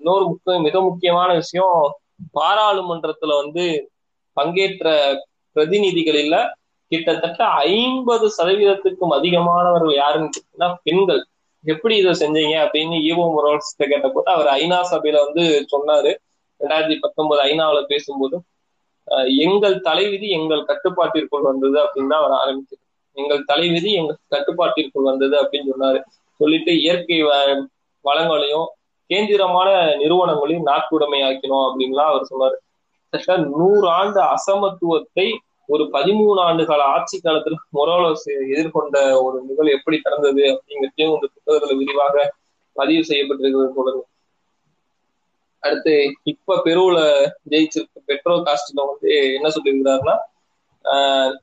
இன்னொரு 0.00 0.24
முக்கிய 0.30 0.56
மிக 0.66 0.80
முக்கியமான 0.88 1.28
விஷயம் 1.42 1.76
பாராளுமன்றத்துல 2.36 3.32
வந்து 3.42 3.64
பங்கேற்ற 4.36 4.88
பிரதிநிதிகளில் 5.56 6.38
கிட்டத்தட்ட 6.92 7.42
ஐம்பது 7.68 8.26
சதவீதத்துக்கும் 8.38 9.14
அதிகமானவர்கள் 9.18 9.94
யாருன்னு 10.02 10.32
கேட்டீங்கன்னா 10.34 10.68
பெண்கள். 10.86 11.22
எப்படி 11.64 11.94
இதை 12.02 12.12
செஞ்சீங்க 12.22 12.56
அப்படின்னு 12.64 12.96
ஈவோ 13.10 13.24
மொரோல்ஸ் 13.34 13.70
கேட்ட 13.92 14.08
போது 14.14 14.28
அவர் 14.34 14.48
ஐநா 14.60 14.78
சபையில 14.92 15.22
வந்து 15.26 15.44
சொன்னாரு. 15.74 16.10
ரெண்டாயிரத்தி 16.60 16.96
பத்தொன்பது 17.04 17.40
ஐநாவில 17.50 17.80
பேசும்போது 17.92 18.36
எங்கள் 19.44 19.76
தலைவிதி 19.88 20.28
எங்கள் 20.38 20.68
கட்டுப்பாட்டிற்குள் 20.70 21.48
வந்தது 21.50 21.78
அப்படின்னு 21.84 22.12
தான் 22.12 22.22
அவர் 22.22 22.36
ஆரம்பிச்சது 22.42 22.82
எங்கள் 23.16 23.42
தலைவிதி 23.50 23.90
எங்கள் 24.00 24.18
கட்டுப்பாட்டிற்குள் 24.34 25.08
வந்தது 25.10 25.36
அப்படின்னு 25.42 25.72
சொன்னாரு. 25.72 25.98
சொல்லிட்டு 26.40 26.72
இயற்கை 26.84 27.18
வளங்களையும் 28.04 28.68
கேந்திரமான 29.10 29.68
நிறுவனங்களையும் 29.96 30.66
நாட்டுடைமையாக்கணும் 30.66 31.64
அப்படின்லாம் 31.64 32.12
அவர் 32.12 32.28
சொன்னாரு. 32.30 32.56
கிட்டத்தட்ட 33.02 33.42
நூறு 33.56 33.88
ஆண்டு 33.88 34.20
அசமத்துவத்தை 34.20 35.26
ஒரு 35.68 35.84
பதிமூணு 35.84 36.40
ஆண்டு 36.40 36.66
கால 36.66 36.82
ஆட்சி 36.82 37.20
காலத்துல 37.24 37.54
மொரோலோஸ் 37.74 38.26
எதிர்கொண்ட 38.54 39.22
ஒரு 39.22 39.42
நிகழ்வு 39.48 39.72
எப்படி 39.72 40.00
நடந்தது 40.02 40.42
அப்படிங்கிறதையும் 40.52 41.14
இந்த 41.14 41.28
புத்தகத்துல 41.36 41.76
விரிவாக 41.76 42.34
பதிவு 42.72 43.02
செய்யப்பட்டிருக்கிறது 43.02 43.72
தொடர்ந்து 43.74 44.04
அடுத்து 45.62 45.94
இப்ப 46.22 46.60
பெருவுல 46.64 46.98
ஜெயிச்சிருக்க 47.50 48.00
பெட்ரோ 48.06 48.34
காஸ்டில 48.40 48.86
வந்து 48.86 49.10
என்ன 49.34 49.48
சொல்லியிருக்கிறாருன்னா 49.48 50.16
ஆஹ் 50.84 51.34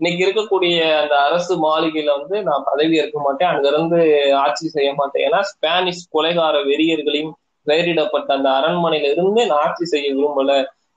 இன்னைக்கு 0.00 0.22
இருக்கக்கூடிய 0.24 0.74
அந்த 1.00 1.14
அரசு 1.26 1.54
மாளிகையில 1.64 2.10
வந்து 2.18 2.36
நான் 2.48 2.66
பதவி 2.66 2.98
ஏற்க 3.02 3.18
மாட்டேன். 3.24 3.50
அங்கிருந்து 3.52 4.00
ஆட்சி 4.42 4.66
செய்ய 4.74 4.90
மாட்டேன். 4.98 5.22
ஏன்னா 5.28 5.40
ஸ்பானிஷ் 5.50 6.02
கொலைகார 6.16 6.56
வெறியர்களையும் 6.68 7.32
பெயரிடப்பட்ட 7.66 8.28
அந்த 8.36 8.48
அரண்மனையில 8.58 9.08
இருந்து 9.14 9.40
நான் 9.48 9.62
ஆட்சி 9.64 9.86
செய்ய 9.92 10.08
விரும்பல. 10.18 10.52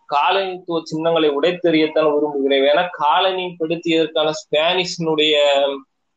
காலனித்துவ 0.10 0.80
சின்னங்களை 0.90 1.30
உடைத்தெறியத்தான் 1.38 2.10
விரும்புகிறேன். 2.16 2.66
ஏன்னா 2.72 2.84
காலனி 3.04 3.46
படுத்தியதற்கான 3.62 4.30
ஸ்பானிஷினுடைய 4.42 5.36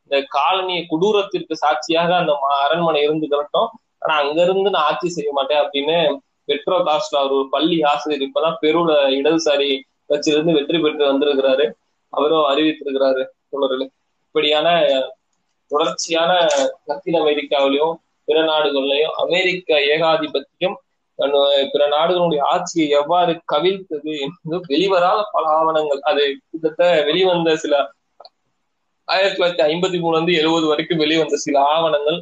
இந்த 0.05 0.17
காலனிய 0.35 0.79
கொடூரத்திற்கு 0.91 1.55
சாட்சியாக 1.63 2.11
அந்த 2.21 2.33
அரண்மனை 2.65 3.01
இருந்து 3.07 3.27
கிடட்டும் 3.31 3.69
ஆனா 4.03 4.15
அங்கிருந்து 4.23 4.73
நான் 4.75 4.87
ஆட்சி 4.89 5.09
செய்ய 5.15 5.29
மாட்டேன் 5.37 5.61
அப்படின்னு 5.63 5.97
பெட்ரோ 6.49 6.77
காஸ்டா 6.87 7.19
ஒரு 7.27 7.37
பள்ளி 7.55 7.77
ஆசிரியர் 7.91 8.25
இப்பதான் 8.27 8.59
பெருவுல 8.63 8.93
இடதுசாரி 9.19 9.69
கட்சியிலிருந்து 10.09 10.57
வெற்றி 10.57 10.79
பெற்று 10.79 11.03
வந்திருக்கிறாரு. 11.11 11.65
அவரும் 12.15 12.47
அறிவித்திருக்கிறாரு 12.51 13.23
தொடரில் 13.49 13.91
இப்படியான 14.27 14.67
தொடர்ச்சியான 15.71 16.31
லத்தீன் 16.85 17.21
அமெரிக்காவிலையும் 17.21 17.95
பிற 18.27 18.39
நாடுகள்லையும் 18.41 19.15
அமெரிக்க 19.25 19.79
ஏகாதிபத்தியம் 19.93 20.75
பிற 21.73 21.83
நாடுகளுடைய 21.87 22.39
ஆட்சியை 22.53 22.87
எவ்வாறு 22.99 23.33
கவிழ்த்தது 23.53 24.13
என்று 24.25 24.57
வெளிவராத 24.67 25.19
பல 25.35 25.45
ஆவணங்கள். 25.59 26.01
அது 26.01 26.23
கிட்டத்தட்ட 26.49 27.03
வெளிவந்த 27.03 27.55
சில 27.55 27.73
ஆயிரத்தி 29.07 29.37
தொள்ளாயிரத்தி 29.37 29.65
ஐம்பத்தி 29.67 29.97
மூணுல 30.03 30.15
இருந்து 30.15 30.33
எழுபது 30.33 30.65
வரைக்கும் 30.67 30.97
வெளிவந்த 30.97 31.35
சில 31.45 31.55
ஆவணங்கள். 31.75 32.19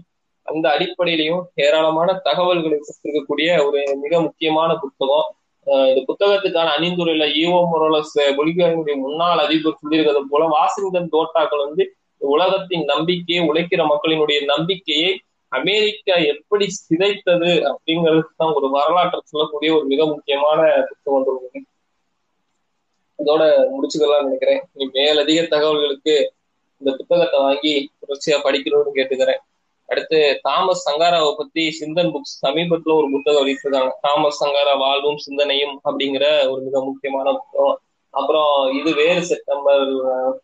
அந்த 0.47 0.65
அடிப்படையிலையும் 0.75 1.43
ஏராளமான 1.65 2.13
தகவல்களை 2.27 2.77
பெற்றிருக்கக்கூடிய 2.79 3.49
ஒரு 3.65 3.81
மிக 4.01 4.21
முக்கியமான 4.21 4.71
புத்தகம். 4.83 5.29
இந்த 5.67 6.01
புத்தகத்துக்கான 6.07 6.71
அணிந்துரையில 6.77 7.25
ஈவோ 7.41 7.59
மொரோலஸ் 7.71 8.15
பொலிவியாவினுடைய 8.37 8.95
முன்னாள் 8.95 9.43
அதிபர் 9.45 9.79
சொல்லியிருக்கிறது 9.81 10.31
போல 10.31 10.47
வாஷிங்டன் 10.47 11.13
தோட்டாக்கள் 11.15 11.65
வந்து 11.65 11.85
உலகத்தின் 12.21 12.83
நம்பிக்கையை 12.83 13.41
உழைக்கிற 13.49 13.81
மக்களினுடைய 13.83 14.39
நம்பிக்கையை 14.45 15.11
அமெரிக்கா 15.51 16.15
எப்படி 16.33 16.65
சிதைத்தது 16.77 17.51
அப்படிங்கிறது 17.69 18.21
தான் 18.35 18.53
ஒரு 18.53 18.67
வரலாற்றை 18.69 19.19
சொல்லக்கூடிய 19.23 19.71
ஒரு 19.77 19.85
மிக 19.85 20.05
முக்கியமான 20.05 20.59
புத்தகம் 20.89 21.17
ஒன்று 21.17 21.61
இதோட 23.19 23.43
முடிச்சுக்கலாம் 23.73 24.25
நினைக்கிறேன். 24.27 24.61
நீ 24.73 24.83
மேலதிக 24.93 25.41
தகவல்களுக்கு 25.53 26.15
இந்த 26.81 26.91
புத்தகத்தை 26.97 27.39
வாங்கி 27.39 27.73
தொடர்ச்சியா 28.01 28.37
படிக்கணும்னு 28.45 28.97
கேட்டுக்கிறேன். 28.97 29.41
அடுத்து 29.91 30.19
தாமஸ் 30.41 30.83
சங்காராவை 30.87 31.31
பத்தி 31.37 31.63
சிந்தன் 31.79 32.11
புக்ஸ் 32.13 32.35
சமீபத்துல 32.45 32.93
ஒரு 32.99 33.07
புத்தகம் 33.11 33.39
வெளியிட்டிருக்காங்க. 33.41 33.91
தாமஸ் 34.05 34.39
சங்காரா 34.43 34.73
வாழ்வும் 34.83 35.19
சிந்தனையும் 35.25 35.75
அப்படிங்கிற 35.87 36.25
ஒரு 36.51 36.61
மிக 36.67 36.83
முக்கியமான 36.89 37.27
புத்தகம். 37.39 37.79
அப்புறம் 38.13 38.53
இது 38.79 38.89
வேறு 39.01 39.21
செப்டம்பர் 39.31 39.83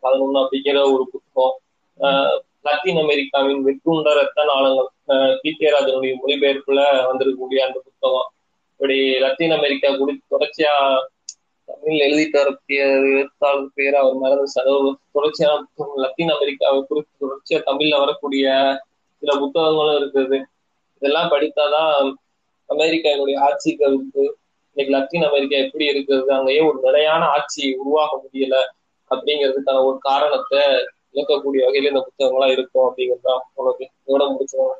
பதினொன்னு 0.03 0.41
அப்படிங்கிற 0.43 0.79
ஒரு 0.93 1.03
புத்தகம். 1.13 1.55
லத்தீன் 2.67 2.99
அமெரிக்காவின் 3.03 3.61
வெற்றுண்ட 3.67 4.13
ரத்த 4.19 4.43
நாளங்கள். 4.49 4.89
பி 5.41 5.51
கே 5.59 5.67
ராஜனுடைய 5.75 6.13
மொழிபெயர்ப்புல 6.23 6.81
வந்திருக்கக்கூடிய 7.09 7.59
அந்த 7.67 7.77
புத்தகம். 7.85 8.27
இப்படி 8.73 8.97
லத்தீன் 9.23 9.55
அமெரிக்கா 9.59 9.89
குடி 9.99 10.13
தொடர்ச்சியா 10.33 10.73
தமிழ் 11.69 12.03
எழுதிட்டு 12.05 12.37
வரக்கூடிய 12.41 12.81
எழுத்தாளர் 13.15 13.73
பேர் 13.77 13.95
அவர் 14.01 14.15
மறந்து 14.23 14.47
செலவு. 14.55 14.91
தொடர்ச்சியான 15.15 15.55
புத்தகம் 15.63 16.01
லத்தீன் 16.03 16.33
அமெரிக்காவை 16.35 16.79
குறித்து 16.89 17.13
தொடர்ச்சியா 17.23 17.59
தமிழ்ல 17.69 17.99
வரக்கூடிய 18.03 18.45
சில 19.23 19.31
புத்தகங்களும் 19.39 19.97
இருக்குது. 19.99 20.37
இதெல்லாம் 21.01 21.31
படித்தாதான் 21.31 21.93
அமெரிக்காவினுடைய 22.69 23.37
ஆட்சி 23.39 23.71
கருத்து 23.75 24.23
இன்னைக்கு 24.77 24.91
லத்தீன் 24.95 25.27
அமெரிக்கா 25.29 25.57
எப்படி 25.57 25.85
இருக்கிறது 25.85 26.29
அங்கேயே 26.33 26.61
ஒரு 26.61 26.79
நிலையான 26.81 27.21
ஆட்சி 27.27 27.63
உருவாக 27.79 28.11
முடியல 28.23 28.57
அப்படிங்கிறதுக்கான 29.11 29.83
ஒரு 29.83 29.97
காரணத்தை 30.01 30.61
இழக்கக்கூடிய 31.13 31.61
வகையில 31.65 31.91
இந்த 31.91 32.01
புத்தகங்கள்லாம் 32.07 32.53
இருக்கும் 32.57 32.87
அப்படிங்கிறது 32.87 33.27
தான் 33.29 33.41
உனக்கு 33.53 33.83
இதோட 34.01 34.23
முடிச்சுக்கோங்க. 34.33 34.75